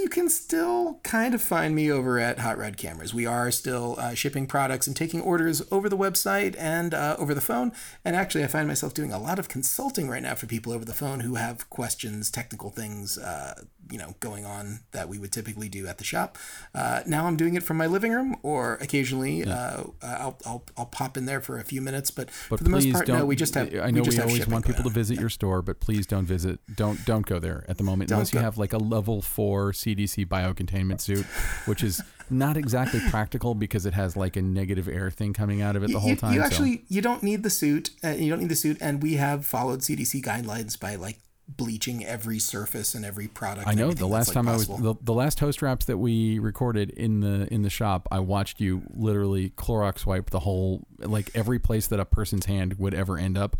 [0.00, 3.12] You can still kind of find me over at Hot Rod Cameras.
[3.12, 7.34] We are still uh, shipping products and taking orders over the website and uh, over
[7.34, 7.72] the phone.
[8.02, 10.86] And actually, I find myself doing a lot of consulting right now for people over
[10.86, 15.32] the phone who have questions, technical things, uh, you know, going on that we would
[15.32, 16.38] typically do at the shop.
[16.74, 20.86] Uh, now I'm doing it from my living room, or occasionally uh, I'll, I'll I'll
[20.86, 22.10] pop in there for a few minutes.
[22.10, 23.74] But, But for the most part, no, we just have.
[23.74, 26.60] I know we, have always want people to visit your store, but please don't visit.
[26.74, 29.72] Don't don't go there at the moment Don't unless you have like a level four
[29.94, 31.24] CDC biocontainment suit,
[31.66, 32.00] which is
[32.30, 35.88] not exactly practical because it has like a negative air thing coming out of it
[35.88, 36.34] the You- whole time.
[36.34, 37.90] You so- actually you don't need the suit.
[38.04, 41.18] Uh, you don't need the suit, and we have followed CDC guidelines by like
[41.56, 43.66] bleaching every surface and every product.
[43.66, 46.38] I know the last like, time I was the, the last host wraps that we
[46.38, 51.30] recorded in the in the shop, I watched you literally Clorox wipe the whole like
[51.34, 53.56] every place that a person's hand would ever end up.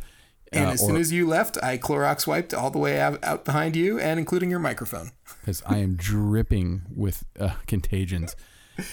[0.52, 3.44] And uh, as soon as you left, I Clorox wiped all the way out, out
[3.44, 5.12] behind you, and including your microphone.
[5.40, 8.34] because I am dripping with uh, contagions.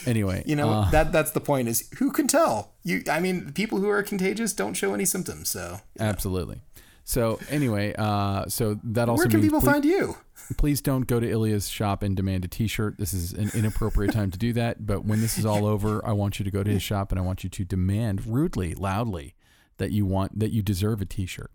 [0.05, 1.67] Anyway, You know uh, that that's the point.
[1.67, 2.73] Is who can tell?
[2.83, 5.49] You, I mean, people who are contagious don't show any symptoms.
[5.49, 6.61] So absolutely.
[7.05, 10.17] So anyway, uh, so that also where can people please, find you?
[10.57, 12.97] please don't go to Ilya's shop and demand a T-shirt.
[12.97, 14.85] This is an inappropriate time to do that.
[14.85, 17.19] But when this is all over, I want you to go to his shop and
[17.19, 19.35] I want you to demand rudely, loudly,
[19.77, 21.51] that you want that you deserve a T-shirt.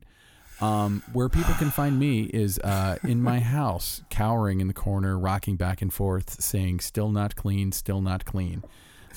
[0.61, 5.19] Um, where people can find me is uh, in my house, cowering in the corner,
[5.19, 8.63] rocking back and forth, saying "Still not clean, still not clean."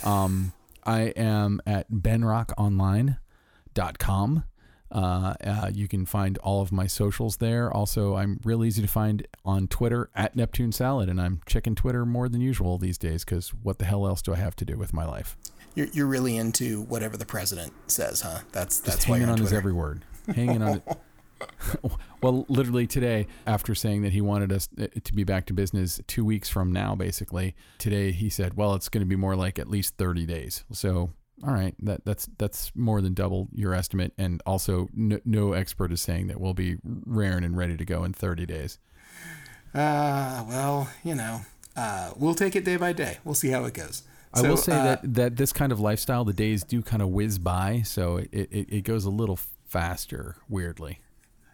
[0.03, 0.53] Um,
[0.83, 4.43] I am at benrockonline.com.
[4.91, 7.71] Uh, uh, you can find all of my socials there.
[7.71, 12.05] Also, I'm real easy to find on Twitter at Neptune Salad, and I'm checking Twitter
[12.05, 14.77] more than usual these days because what the hell else do I have to do
[14.77, 15.35] with my life?
[15.75, 18.39] You're, you're really into whatever the president says, huh?
[18.51, 20.03] That's Just that's why hanging on on his every word.
[20.33, 20.83] Hanging on it.
[22.21, 25.99] well, literally today, after saying that he wanted us uh, to be back to business
[26.07, 29.59] two weeks from now, basically, today he said, "Well, it's going to be more like
[29.59, 31.11] at least 30 days." So,
[31.45, 35.91] all right, that that's that's more than double your estimate, and also no, no expert
[35.91, 38.79] is saying that we'll be raring and ready to go in 30 days.
[39.73, 41.41] Uh, well, you know,
[41.75, 43.17] uh, we'll take it day by day.
[43.25, 44.03] We'll see how it goes.
[44.35, 47.09] I will say uh, that that this kind of lifestyle, the days do kind of
[47.09, 50.99] whiz by, so it, it, it goes a little faster, weirdly.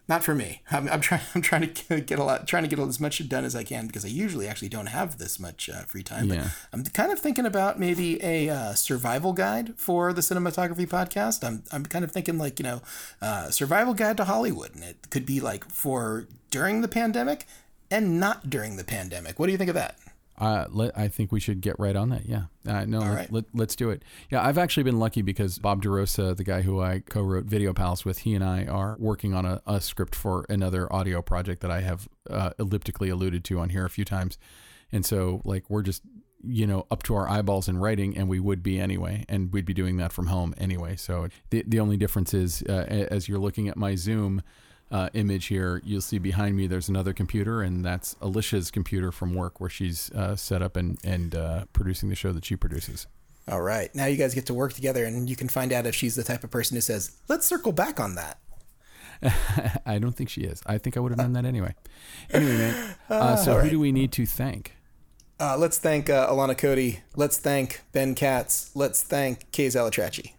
[0.08, 0.62] Not for me.
[0.70, 1.22] I'm, I'm trying.
[1.36, 3.88] I'm trying to get- a lot, trying to get as much done as I can
[3.88, 6.28] because I usually actually don't have this much uh, free time.
[6.28, 6.50] But Yeah.
[6.74, 11.46] I'm kind of thinking about maybe a uh, survival guide for the cinematography podcast.
[11.48, 12.82] I'm I'm kind of thinking like you know,
[13.22, 17.46] uh, survival guide to Hollywood, and it could be like for during the pandemic
[17.90, 19.40] and not during the pandemic.
[19.40, 19.98] What do you think of that?
[20.38, 22.26] Uh, let, I think we should get right on that.
[22.26, 22.46] Yeah.
[22.68, 23.32] Uh, no, let, right.
[23.32, 24.04] let, let's do it.
[24.32, 28.06] Yeah, I've actually been lucky because Bob DeRosa, the guy who I co-wrote Video Palace
[28.06, 31.70] with, he and I are working on a, a script for another audio project that
[31.70, 34.40] I have uh, elliptically alluded to on here a few times.
[34.92, 36.02] And so, like, we're just,
[36.44, 39.66] you know, up to our eyeballs in writing, and we would be anyway, and we'd
[39.66, 40.96] be doing that from home anyway.
[40.96, 44.42] So the the only difference is, uh, as you're looking at my Zoom,
[44.92, 49.34] uh, image here, you'll see behind me there's another computer, and that's Alicia's computer from
[49.34, 53.08] work where she's uh, set up and, and uh, producing the show that she produces.
[53.48, 55.96] All right, now you guys get to work together, and you can find out if
[55.96, 58.40] she's the type of person who says, "Let's circle back on that."
[59.86, 60.62] I don't think she is.
[60.66, 61.74] I think I would have done that anyway.
[62.32, 64.76] Anyway, man, uh, so who do we need to thank?
[65.40, 67.00] Uh, let's thank uh, Alana Cody.
[67.16, 68.76] Let's thank Ben Katz.
[68.76, 70.34] Let's thank Kay Zalatrachi.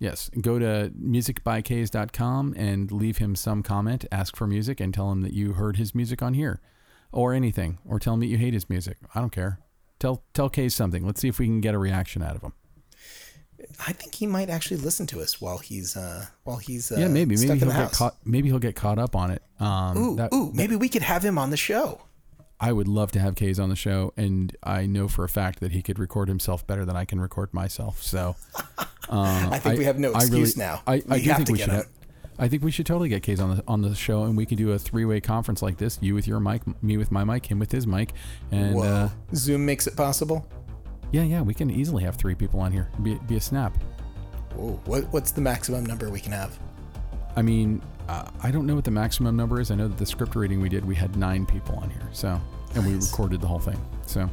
[0.00, 5.20] Yes, go to musicbykays.com and leave him some comment, ask for music, and tell him
[5.20, 6.60] that you heard his music on here,
[7.12, 8.96] or anything, or tell him that you hate his music.
[9.14, 9.60] I don't care.
[9.98, 11.06] Tell tell Kays something.
[11.06, 12.54] Let's see if we can get a reaction out of him.
[13.86, 17.08] I think he might actually listen to us while he's uh, while he's uh, yeah,
[17.08, 18.16] maybe maybe in he'll get caught.
[18.24, 19.42] Maybe he'll get caught up on it.
[19.60, 22.00] Um, Ooh, that- ooh, maybe we could have him on the show.
[22.60, 25.60] I would love to have Kays on the show, and I know for a fact
[25.60, 28.02] that he could record himself better than I can record myself.
[28.02, 28.36] So
[29.08, 30.82] uh, I think we have no I excuse now.
[30.86, 31.88] I, I do think we should have.
[32.38, 34.58] I think we should totally get Kays on the on the show, and we could
[34.58, 37.46] do a three way conference like this: you with your mic, me with my mic,
[37.46, 38.12] him with his mic,
[38.50, 40.46] and uh, Zoom makes it possible.
[41.12, 42.90] yeah, yeah, we can easily have three people on here.
[43.02, 43.76] Be, be a snap.
[44.54, 44.80] Whoa.
[44.84, 46.58] What, what's the maximum number we can have?
[47.36, 49.70] I mean, uh, I don't know what the maximum number is.
[49.70, 52.08] I know that the script reading we did, we had nine people on here.
[52.12, 52.40] So,
[52.74, 53.80] and we recorded the whole thing.
[54.06, 54.28] So,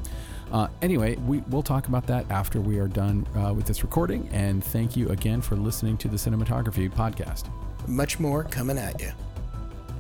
[0.52, 4.28] uh, anyway, we, we'll talk about that after we are done uh, with this recording.
[4.32, 7.49] And thank you again for listening to the Cinematography Podcast.
[7.88, 9.11] Much more coming at you.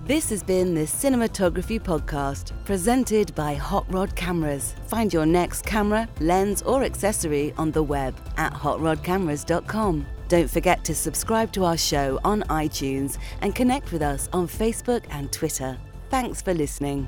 [0.05, 4.73] This has been the Cinematography Podcast, presented by Hot Rod Cameras.
[4.87, 10.05] Find your next camera, lens, or accessory on the web at hotrodcameras.com.
[10.27, 15.05] Don't forget to subscribe to our show on iTunes and connect with us on Facebook
[15.09, 15.77] and Twitter.
[16.09, 17.07] Thanks for listening.